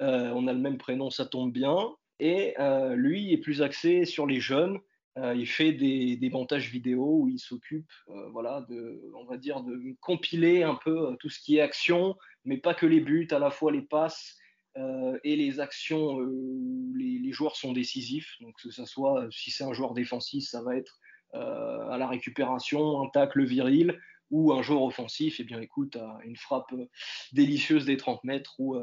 on 0.00 0.48
a 0.48 0.52
le 0.52 0.58
même 0.58 0.76
prénom, 0.76 1.08
ça 1.08 1.24
tombe 1.24 1.52
bien. 1.52 1.94
Et 2.18 2.54
lui 2.94 3.32
est 3.32 3.38
plus 3.38 3.62
axé 3.62 4.04
sur 4.04 4.26
les 4.26 4.40
jeunes. 4.40 4.78
Il 5.16 5.46
fait 5.46 5.72
des, 5.72 6.30
montages 6.30 6.70
vidéo 6.70 7.20
où 7.22 7.28
il 7.28 7.38
s'occupe, 7.38 7.90
voilà, 8.32 8.66
de, 8.68 9.00
on 9.14 9.24
va 9.24 9.36
dire, 9.36 9.62
de 9.62 9.94
compiler 10.00 10.62
un 10.62 10.74
peu 10.74 11.16
tout 11.20 11.30
ce 11.30 11.40
qui 11.40 11.56
est 11.56 11.60
action, 11.60 12.16
mais 12.44 12.58
pas 12.58 12.74
que 12.74 12.86
les 12.86 13.00
buts, 13.00 13.28
à 13.30 13.38
la 13.38 13.50
fois 13.50 13.72
les 13.72 13.82
passes 13.82 14.36
euh, 14.78 15.18
et 15.24 15.36
les 15.36 15.58
actions 15.60 16.20
euh, 16.20 16.26
où 16.26 16.92
les, 16.96 17.32
joueurs 17.32 17.56
sont 17.56 17.72
décisifs. 17.72 18.36
Donc 18.40 18.54
que 18.62 18.70
ce 18.70 18.84
soit, 18.84 19.26
si 19.30 19.50
c'est 19.50 19.64
un 19.64 19.72
joueur 19.72 19.94
défensif, 19.94 20.44
ça 20.44 20.62
va 20.62 20.76
être 20.76 20.98
euh, 21.34 21.88
à 21.88 21.96
la 21.98 22.06
récupération, 22.06 23.02
un 23.02 23.08
tacle 23.08 23.44
viril, 23.44 23.98
ou 24.30 24.52
un 24.52 24.60
joueur 24.60 24.82
offensif, 24.82 25.38
et 25.38 25.44
eh 25.44 25.46
bien 25.46 25.60
écoute, 25.60 25.96
une 26.24 26.34
frappe 26.34 26.74
délicieuse 27.32 27.84
des 27.84 27.96
30 27.96 28.24
mètres 28.24 28.56
ou 28.58 28.76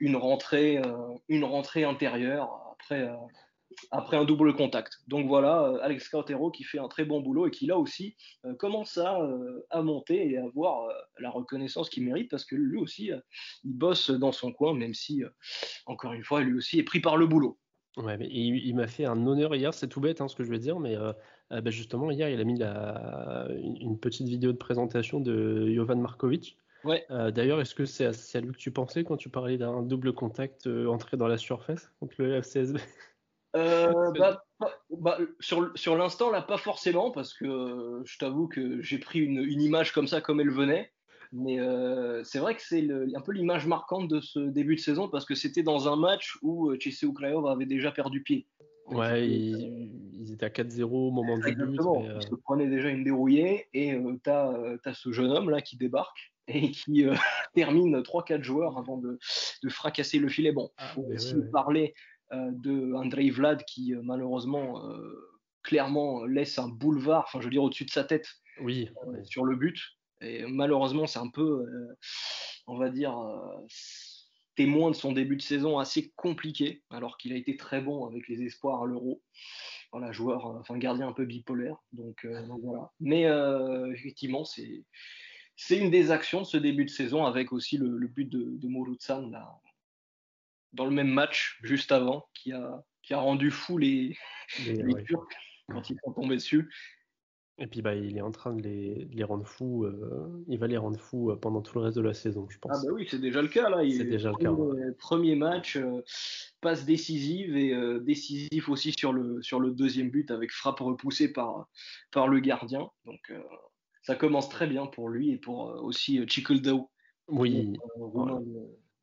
une 0.00 0.16
rentrée, 0.16 0.80
une 1.28 1.44
rentrée 1.44 1.84
intérieure 1.84 2.48
après 2.72 3.06
après 3.90 4.16
un 4.16 4.24
double 4.24 4.54
contact. 4.54 4.98
Donc 5.06 5.26
voilà, 5.26 5.64
euh, 5.64 5.78
Alex 5.82 6.08
Cartero 6.08 6.50
qui 6.50 6.64
fait 6.64 6.78
un 6.78 6.88
très 6.88 7.04
bon 7.04 7.20
boulot 7.20 7.46
et 7.46 7.50
qui 7.50 7.66
là 7.66 7.78
aussi 7.78 8.16
euh, 8.44 8.54
commence 8.54 8.98
à, 8.98 9.20
euh, 9.20 9.66
à, 9.70 9.82
monter 9.82 10.30
et 10.30 10.38
à 10.38 10.44
avoir 10.44 10.88
la 11.18 11.30
reconnaissance 11.30 11.88
qu'il 11.88 12.04
mérite 12.04 12.30
parce 12.30 12.44
que 12.44 12.54
lui 12.54 12.78
aussi, 12.78 13.10
il 13.64 13.72
bosse 13.72 14.10
dans 14.10 14.32
son 14.32 14.52
coin, 14.52 14.74
même 14.74 14.94
si, 14.94 15.22
encore 15.86 16.12
une 16.12 16.24
fois, 16.24 16.40
lui 16.40 16.56
aussi 16.56 16.78
est 16.78 16.84
pris 16.84 17.00
par 17.00 17.16
le 17.16 17.26
boulot. 17.26 17.58
Ouais, 17.96 18.16
mais 18.16 18.28
il, 18.30 18.74
m'a 18.76 18.86
fait 18.86 19.06
un 19.06 19.26
honneur 19.26 19.54
hier, 19.56 19.74
c'est 19.74 19.88
tout 19.88 20.00
bête 20.00 20.20
hein, 20.20 20.28
ce 20.28 20.36
que 20.36 20.44
je 20.44 20.50
veux 20.50 20.58
dire, 20.58 20.78
mais 20.78 20.96
bah, 21.50 21.70
justement, 21.70 22.10
hier, 22.10 22.28
il 22.28 22.40
a 22.40 22.44
mis 22.44 22.58
la, 22.58 23.48
une 23.58 23.98
petite 23.98 24.28
vidéo 24.28 24.52
de 24.52 24.56
présentation 24.56 25.20
de 25.20 25.72
Jovan 25.72 26.00
Markovic. 26.00 26.56
Ouais. 26.84 27.04
D'ailleurs, 27.08 27.60
est-ce 27.60 27.74
que 27.74 27.84
c'est 27.84 28.06
à, 28.06 28.40
lui 28.40 28.52
que 28.52 28.58
tu 28.58 28.70
pensais 28.70 29.02
quand 29.02 29.16
tu 29.16 29.30
parlais 29.30 29.58
d'un 29.58 29.82
double 29.82 30.12
contact 30.12 30.66
entré 30.66 31.16
dans 31.16 31.28
la 31.28 31.38
surface 31.38 31.90
contre 31.98 32.14
le 32.18 32.40
FCSB 32.40 32.78
euh, 33.56 34.12
bah, 34.18 34.42
bah, 34.90 35.18
sur, 35.40 35.70
sur 35.74 35.96
l'instant, 35.96 36.30
là, 36.30 36.42
pas 36.42 36.58
forcément, 36.58 37.10
parce 37.10 37.34
que 37.34 37.44
euh, 37.44 38.02
je 38.04 38.18
t'avoue 38.18 38.48
que 38.48 38.82
j'ai 38.82 38.98
pris 38.98 39.20
une, 39.20 39.38
une, 39.38 39.62
image 39.62 39.92
comme 39.92 40.06
ça, 40.06 40.20
comme 40.20 40.40
elle 40.40 40.50
venait. 40.50 40.92
Mais 41.30 41.60
euh, 41.60 42.24
c'est 42.24 42.38
vrai 42.38 42.54
que 42.54 42.62
c'est 42.62 42.88
un 43.14 43.20
peu 43.20 43.32
l'image 43.32 43.66
marquante 43.66 44.08
de 44.08 44.20
ce 44.20 44.38
début 44.38 44.76
de 44.76 44.80
saison, 44.80 45.08
parce 45.08 45.26
que 45.26 45.34
c'était 45.34 45.62
dans 45.62 45.92
un 45.92 45.96
match 45.96 46.38
où 46.40 46.74
Chese 46.78 47.02
Ukraov 47.02 47.46
avait 47.46 47.66
déjà 47.66 47.92
perdu 47.92 48.22
pied. 48.22 48.46
Ouais, 48.86 49.28
ils, 49.28 50.32
étaient 50.32 50.46
à 50.46 50.48
4-0 50.48 50.84
au 50.84 51.10
moment 51.10 51.36
du 51.36 51.54
but. 51.54 51.78
Ils 51.78 52.22
se 52.22 52.34
prenaient 52.34 52.68
déjà 52.68 52.88
une 52.88 53.04
dérouillée, 53.04 53.66
et 53.74 53.94
tu 54.24 54.30
as, 54.30 54.94
ce 54.94 55.12
jeune 55.12 55.30
homme 55.30 55.50
là 55.50 55.60
qui 55.60 55.76
débarque 55.76 56.32
et 56.48 56.70
qui 56.70 57.04
termine 57.54 58.00
3-4 58.00 58.42
joueurs 58.42 58.78
avant 58.78 58.96
de, 58.96 59.18
de, 59.62 59.68
fracasser 59.68 60.18
le 60.18 60.28
filet. 60.28 60.52
Bon, 60.52 60.70
ah, 60.78 60.94
aussi 61.12 61.34
parler 61.52 61.92
euh, 61.94 62.17
de 62.32 62.94
Andrei 62.94 63.30
Vlad 63.30 63.64
qui 63.64 63.94
euh, 63.94 64.00
malheureusement 64.02 64.84
euh, 64.86 65.40
clairement 65.62 66.24
laisse 66.24 66.58
un 66.58 66.68
boulevard, 66.68 67.24
enfin 67.26 67.40
je 67.40 67.44
veux 67.44 67.50
dire 67.50 67.62
au-dessus 67.62 67.84
de 67.84 67.90
sa 67.90 68.04
tête, 68.04 68.28
oui, 68.60 68.90
sur 69.24 69.44
le 69.44 69.56
but. 69.56 69.78
Et 70.20 70.44
malheureusement, 70.46 71.06
c'est 71.06 71.20
un 71.20 71.30
peu, 71.30 71.64
on 72.66 72.76
va 72.76 72.90
dire, 72.90 73.16
témoin 74.56 74.90
de 74.90 74.96
son 74.96 75.12
début 75.12 75.36
de 75.36 75.42
saison 75.42 75.78
assez 75.78 76.12
compliqué, 76.16 76.82
alors 76.90 77.18
qu'il 77.18 77.32
a 77.32 77.36
été 77.36 77.56
très 77.56 77.80
bon 77.80 78.04
avec 78.04 78.26
les 78.26 78.42
espoirs 78.42 78.82
à 78.82 78.86
l'Euro. 78.86 79.22
Voilà, 79.92 80.10
joueur, 80.10 80.46
enfin 80.46 80.76
gardien 80.76 81.06
un 81.06 81.12
peu 81.12 81.24
bipolaire. 81.24 81.76
Donc, 81.92 82.26
voilà. 82.64 82.90
Mais 82.98 83.26
effectivement, 83.94 84.44
c'est 84.44 84.84
c'est 85.54 85.76
une 85.76 85.90
des 85.90 86.10
actions 86.12 86.40
de 86.40 86.46
ce 86.46 86.56
début 86.56 86.84
de 86.84 86.90
saison 86.90 87.26
avec 87.26 87.52
aussi 87.52 87.76
le, 87.76 88.06
but 88.06 88.28
de, 88.28 88.56
de 88.56 88.68
Morutsan 88.68 89.28
là, 89.30 89.60
dans 90.72 90.84
le 90.84 90.90
même 90.90 91.10
match 91.10 91.58
juste 91.62 91.92
avant 91.92 92.28
qui 92.34 92.52
a, 92.52 92.82
qui 93.02 93.14
a 93.14 93.18
rendu 93.18 93.50
fou 93.50 93.78
les, 93.78 94.16
les, 94.66 95.04
Turcs 95.04 95.28
quand 95.68 95.90
ils 95.90 95.96
sont 96.04 96.12
tombés 96.12 96.36
dessus. 96.36 96.70
Et 97.60 97.66
puis 97.66 97.82
bah, 97.82 97.94
il 97.94 98.16
est 98.16 98.20
en 98.20 98.30
train 98.30 98.54
de 98.54 98.62
les, 98.62 99.08
les 99.10 99.24
rendre 99.24 99.44
fous. 99.44 99.84
Euh, 99.84 100.44
il 100.46 100.58
va 100.58 100.68
les 100.68 100.76
rendre 100.76 100.98
fous 100.98 101.30
euh, 101.30 101.36
pendant 101.36 101.60
tout 101.60 101.76
le 101.76 101.84
reste 101.84 101.96
de 101.96 102.02
la 102.02 102.14
saison, 102.14 102.46
je 102.48 102.58
pense. 102.58 102.78
Ah 102.78 102.86
bah 102.86 102.92
oui, 102.92 103.08
c'est 103.10 103.18
déjà 103.18 103.42
le 103.42 103.48
cas 103.48 103.68
là. 103.68 103.78
C'est 103.90 104.04
déjà 104.04 104.30
le 104.30 104.36
cas. 104.36 104.52
Premier 104.98 105.34
match, 105.34 105.76
euh, 105.76 106.02
passe 106.60 106.84
décisive 106.84 107.56
et 107.56 107.74
décisif 108.00 108.68
aussi 108.68 108.92
sur 108.92 109.12
le, 109.12 109.42
sur 109.42 109.58
le 109.58 109.72
deuxième 109.72 110.10
but 110.10 110.30
avec 110.30 110.52
frappe 110.52 110.78
repoussée 110.78 111.32
par, 111.32 111.68
par 112.12 112.28
le 112.28 112.38
gardien. 112.38 112.88
Donc 113.06 113.32
ça 114.02 114.14
commence 114.14 114.48
très 114.48 114.68
bien 114.68 114.86
pour 114.86 115.08
lui 115.08 115.32
et 115.32 115.36
pour 115.36 115.82
aussi 115.82 116.24
Chikuldao. 116.28 116.90
Oui. 117.26 117.72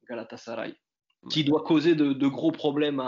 Galatasaray 0.07 0.75
qui 1.29 1.43
doit 1.43 1.63
causer 1.63 1.95
de, 1.95 2.27
gros 2.27 2.51
problèmes 2.51 3.01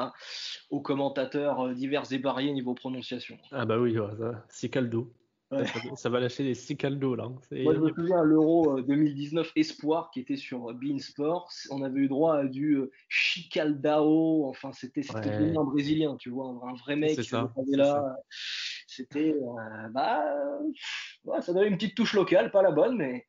aux 0.69 0.81
commentateurs 0.81 1.67
euh, 1.67 1.73
divers 1.73 2.11
et 2.11 2.17
variés 2.17 2.51
niveau 2.51 2.73
prononciation. 2.73 3.37
Ah 3.51 3.65
bah 3.65 3.79
oui, 3.79 3.97
c'est 4.49 4.69
caldo. 4.69 5.13
Ça, 5.95 6.09
va 6.09 6.19
lâcher 6.19 6.43
les 6.43 6.55
Cicaldo 6.55 7.15
là. 7.15 7.23
Hein. 7.23 7.35
Moi 7.63 7.73
je 7.73 7.79
me 7.79 7.93
souviens 7.93 8.21
l'Euro 8.21 8.81
2019 8.81 9.53
Espoir 9.55 10.11
qui 10.11 10.19
était 10.19 10.35
sur 10.35 10.73
Bein 10.73 10.99
Sports. 10.99 11.49
On 11.69 11.81
avait 11.83 12.01
eu 12.01 12.07
droit 12.09 12.35
à 12.35 12.45
du 12.45 12.81
Chicaldao. 13.07 14.45
Enfin 14.49 14.73
c'était 14.73 15.03
un 15.09 15.63
brésilien, 15.63 16.17
tu 16.17 16.31
vois, 16.31 16.47
un 16.47 16.75
vrai 16.75 16.97
mec. 16.97 17.23
Ça, 17.23 17.49
là. 17.69 18.17
C'était 18.87 19.35
bah 19.91 20.25
ça 21.41 21.53
donnait 21.53 21.67
une 21.67 21.77
petite 21.77 21.95
touche 21.95 22.13
locale, 22.13 22.51
pas 22.51 22.61
la 22.61 22.71
bonne, 22.71 22.97
mais 22.97 23.26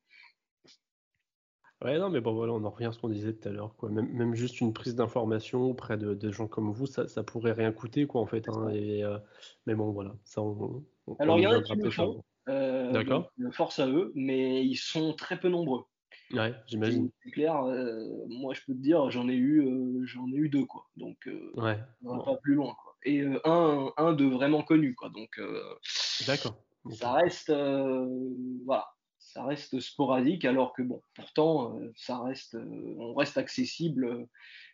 Ouais, 1.84 1.96
non, 1.98 2.10
mais 2.10 2.20
bon, 2.20 2.34
voilà, 2.34 2.52
on 2.52 2.64
en 2.64 2.70
revient 2.70 2.86
à 2.86 2.92
ce 2.92 2.98
qu'on 2.98 3.08
disait 3.08 3.32
tout 3.32 3.48
à 3.48 3.52
l'heure, 3.52 3.76
quoi. 3.76 3.88
Même, 3.88 4.08
même, 4.12 4.34
juste 4.34 4.60
une 4.60 4.72
prise 4.72 4.96
d'information 4.96 5.62
auprès 5.62 5.96
de, 5.96 6.32
gens 6.32 6.48
comme 6.48 6.72
vous, 6.72 6.86
ça, 6.86 7.06
ça, 7.06 7.22
pourrait 7.22 7.52
rien 7.52 7.70
coûter, 7.70 8.06
quoi, 8.06 8.20
en 8.20 8.26
fait. 8.26 8.48
Hein, 8.48 8.70
et, 8.70 9.04
euh, 9.04 9.18
mais 9.66 9.76
bon, 9.76 9.92
voilà, 9.92 10.16
ça, 10.24 10.42
on, 10.42 10.84
Alors, 11.20 11.38
il 11.38 11.42
y 11.42 11.46
en 11.46 11.52
a 11.52 11.62
qui 11.62 11.76
le 11.76 11.90
font. 11.90 12.24
Euh, 12.48 12.90
D'accord. 12.90 13.30
Force 13.52 13.78
à 13.78 13.86
eux, 13.86 14.10
mais 14.16 14.64
ils 14.64 14.76
sont 14.76 15.12
très 15.12 15.38
peu 15.38 15.48
nombreux. 15.48 15.84
Ouais, 16.32 16.52
j'imagine. 16.66 17.10
C'est 17.22 17.30
clair. 17.30 17.62
Euh, 17.62 18.02
moi, 18.26 18.54
je 18.54 18.60
peux 18.66 18.72
te 18.72 18.80
dire, 18.80 19.08
j'en 19.10 19.28
ai 19.28 19.36
eu, 19.36 20.02
j'en 20.04 20.26
ai 20.32 20.36
eu 20.36 20.48
deux, 20.48 20.64
quoi. 20.64 20.84
Donc, 20.96 21.28
ouais. 21.54 21.78
on 22.04 22.16
va 22.16 22.24
pas 22.24 22.36
plus 22.38 22.54
loin, 22.54 22.74
quoi. 22.82 22.96
Et 23.04 23.22
un, 23.44 23.92
un 23.96 24.12
de 24.14 24.24
vraiment 24.24 24.62
connu, 24.62 24.96
quoi. 24.96 25.10
Donc, 25.10 25.40
D'accord. 26.26 26.56
Ça 26.90 27.12
reste, 27.12 27.52
voilà 28.64 28.88
ça 29.38 29.44
reste 29.44 29.78
sporadique, 29.78 30.44
alors 30.44 30.72
que 30.72 30.82
bon, 30.82 31.00
pourtant, 31.14 31.78
euh, 31.78 31.92
ça 31.94 32.20
reste, 32.20 32.56
euh, 32.56 32.94
on 32.98 33.14
reste 33.14 33.38
accessible 33.38 34.04
euh, 34.04 34.24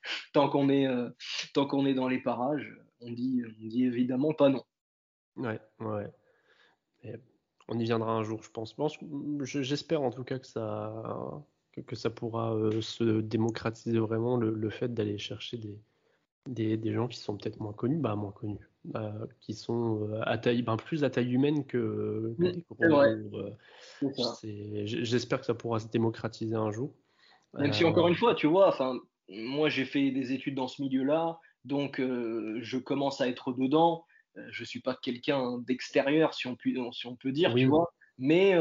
tant 0.32 0.48
qu'on 0.48 0.70
est, 0.70 0.88
tant 1.52 1.66
qu'on 1.66 1.84
est 1.84 1.92
dans 1.92 2.08
les 2.08 2.18
parages. 2.18 2.74
On 3.00 3.10
dit, 3.10 3.42
on 3.46 3.66
dit 3.66 3.84
évidemment 3.84 4.32
pas 4.32 4.48
non. 4.48 4.64
Ouais, 5.36 5.60
ouais. 5.80 7.20
on 7.68 7.78
y 7.78 7.84
viendra 7.84 8.12
un 8.12 8.22
jour, 8.22 8.42
je 8.42 8.50
pense. 8.50 8.74
J'espère 9.42 10.00
en 10.00 10.10
tout 10.10 10.24
cas 10.24 10.38
que 10.38 10.46
ça, 10.46 11.44
que, 11.72 11.96
ça 11.96 12.08
pourra 12.08 12.56
se 12.80 13.20
démocratiser 13.20 13.98
vraiment 13.98 14.38
le 14.38 14.70
fait 14.70 14.94
d'aller 14.94 15.18
chercher 15.18 15.58
des, 15.58 15.78
des, 16.46 16.76
des, 16.76 16.92
gens 16.92 17.08
qui 17.08 17.18
sont 17.18 17.36
peut-être 17.36 17.60
moins 17.60 17.72
connus, 17.72 17.98
bah 17.98 18.16
moins 18.16 18.32
connus, 18.32 18.68
bah, 18.84 19.14
qui 19.40 19.54
sont 19.54 20.08
à 20.22 20.38
taille, 20.38 20.62
ben, 20.62 20.76
plus 20.76 21.04
à 21.04 21.10
taille 21.10 21.32
humaine 21.32 21.64
que, 21.66 22.34
que 22.38 22.42
des 22.42 22.64
euh, 22.82 23.50
J'espère 24.84 25.40
que 25.40 25.46
ça 25.46 25.54
pourra 25.54 25.80
se 25.80 25.88
démocratiser 25.88 26.54
un 26.54 26.70
jour. 26.70 26.94
Même 27.54 27.72
si 27.72 27.84
encore 27.84 28.08
une 28.08 28.16
fois, 28.16 28.34
tu 28.34 28.46
vois, 28.46 28.68
enfin, 28.68 28.98
moi 29.28 29.68
j'ai 29.68 29.84
fait 29.84 30.10
des 30.10 30.32
études 30.32 30.56
dans 30.56 30.68
ce 30.68 30.82
milieu-là, 30.82 31.38
donc 31.64 32.00
euh, 32.00 32.58
je 32.62 32.78
commence 32.78 33.20
à 33.20 33.28
être 33.28 33.52
dedans. 33.52 34.04
Je 34.50 34.64
suis 34.64 34.80
pas 34.80 34.96
quelqu'un 35.00 35.58
d'extérieur, 35.58 36.34
si 36.34 36.48
on 36.48 36.56
peut, 36.56 36.70
si 36.92 37.06
on 37.06 37.14
peut 37.14 37.30
dire, 37.30 37.54
tu 37.54 37.66
vois. 37.66 37.92
Mais 38.18 38.54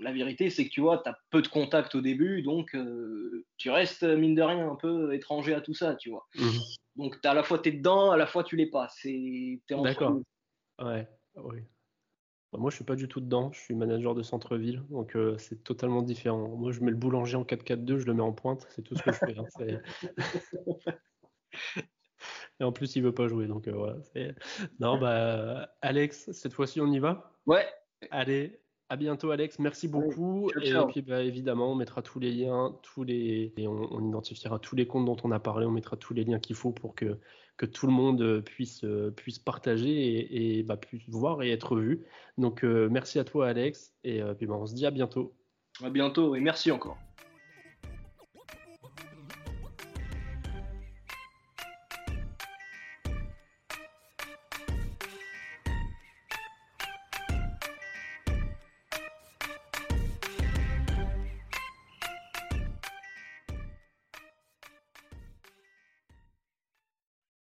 la 0.00 0.12
vérité, 0.12 0.50
c'est 0.50 0.64
que 0.64 0.70
tu 0.70 0.80
vois, 0.80 0.98
tu 0.98 1.08
as 1.08 1.18
peu 1.30 1.42
de 1.42 1.48
contacts 1.48 1.94
au 1.94 2.00
début, 2.00 2.42
donc 2.42 2.74
euh, 2.74 3.44
tu 3.58 3.70
restes, 3.70 4.02
mine 4.02 4.34
de 4.34 4.42
rien, 4.42 4.70
un 4.70 4.76
peu 4.76 5.14
étranger 5.14 5.54
à 5.54 5.60
tout 5.60 5.74
ça, 5.74 5.94
tu 5.96 6.10
vois. 6.10 6.26
Mhm. 6.34 6.60
Donc, 6.96 7.18
à 7.24 7.34
la 7.34 7.42
fois, 7.42 7.58
tu 7.58 7.68
es 7.68 7.72
dedans, 7.72 8.10
à 8.10 8.16
la 8.16 8.26
fois, 8.26 8.42
tu 8.42 8.56
l'es 8.56 8.70
pas. 8.70 8.88
D'accord. 9.68 10.20
Ouais, 10.80 11.08
oui. 11.36 11.58
Bah, 12.52 12.58
moi, 12.58 12.70
je 12.70 12.76
suis 12.76 12.84
pas 12.84 12.96
du 12.96 13.08
tout 13.08 13.20
dedans. 13.20 13.52
Je 13.52 13.60
suis 13.60 13.74
manager 13.74 14.14
de 14.14 14.22
centre-ville, 14.22 14.82
donc 14.90 15.16
euh, 15.16 15.36
c'est 15.38 15.62
totalement 15.62 16.02
différent. 16.02 16.48
Moi, 16.56 16.72
je 16.72 16.80
mets 16.80 16.90
le 16.90 16.96
boulanger 16.96 17.36
en 17.36 17.44
4-4-2, 17.44 17.98
je 17.98 18.06
le 18.06 18.14
mets 18.14 18.22
en 18.22 18.32
pointe, 18.32 18.66
c'est 18.70 18.82
tout 18.82 18.96
ce 18.96 19.02
que 19.02 19.12
je 19.12 19.18
fais. 19.18 19.36
Hein. 19.38 19.80
Et 22.60 22.64
en 22.64 22.72
plus, 22.72 22.94
il 22.96 23.02
veut 23.02 23.14
pas 23.14 23.28
jouer, 23.28 23.46
donc 23.46 23.68
euh, 23.68 23.72
voilà. 23.72 23.96
Non, 24.78 24.98
bah, 24.98 25.74
Alex, 25.80 26.30
cette 26.32 26.52
fois-ci, 26.52 26.80
on 26.80 26.90
y 26.92 26.98
va? 26.98 27.32
Ouais. 27.46 27.66
Allez, 28.10 28.60
à 28.90 28.96
bientôt 28.96 29.30
Alex, 29.30 29.58
merci 29.60 29.88
beaucoup. 29.88 30.50
Et 30.60 30.74
puis 30.88 31.02
bah, 31.02 31.22
évidemment, 31.22 31.72
on 31.72 31.74
mettra 31.74 32.02
tous 32.02 32.18
les 32.18 32.32
liens, 32.32 32.76
tous 32.82 33.04
les, 33.04 33.54
et 33.56 33.68
on, 33.68 34.08
identifiera 34.08 34.58
tous 34.58 34.74
les 34.74 34.86
comptes 34.86 35.06
dont 35.06 35.16
on 35.22 35.30
a 35.30 35.38
parlé, 35.38 35.64
on 35.64 35.70
mettra 35.70 35.96
tous 35.96 36.12
les 36.12 36.24
liens 36.24 36.40
qu'il 36.40 36.56
faut 36.56 36.72
pour 36.72 36.94
que, 36.94 37.18
que 37.60 37.66
tout 37.66 37.86
le 37.86 37.92
monde 37.92 38.40
puisse, 38.40 38.86
puisse 39.16 39.38
partager 39.38 40.56
et, 40.58 40.62
bah, 40.62 40.78
puisse 40.78 41.06
voir 41.08 41.42
et 41.42 41.50
être 41.50 41.76
vu. 41.76 42.06
Donc 42.38 42.64
euh, 42.64 42.88
merci 42.90 43.18
à 43.18 43.24
toi 43.24 43.48
Alex 43.48 43.92
et 44.02 44.22
euh, 44.22 44.32
puis 44.32 44.46
bah, 44.46 44.54
on 44.58 44.64
se 44.64 44.74
dit 44.74 44.86
à 44.86 44.90
bientôt. 44.90 45.34
À 45.82 45.90
bientôt 45.90 46.34
et 46.34 46.40
merci 46.40 46.70
encore. 46.70 46.96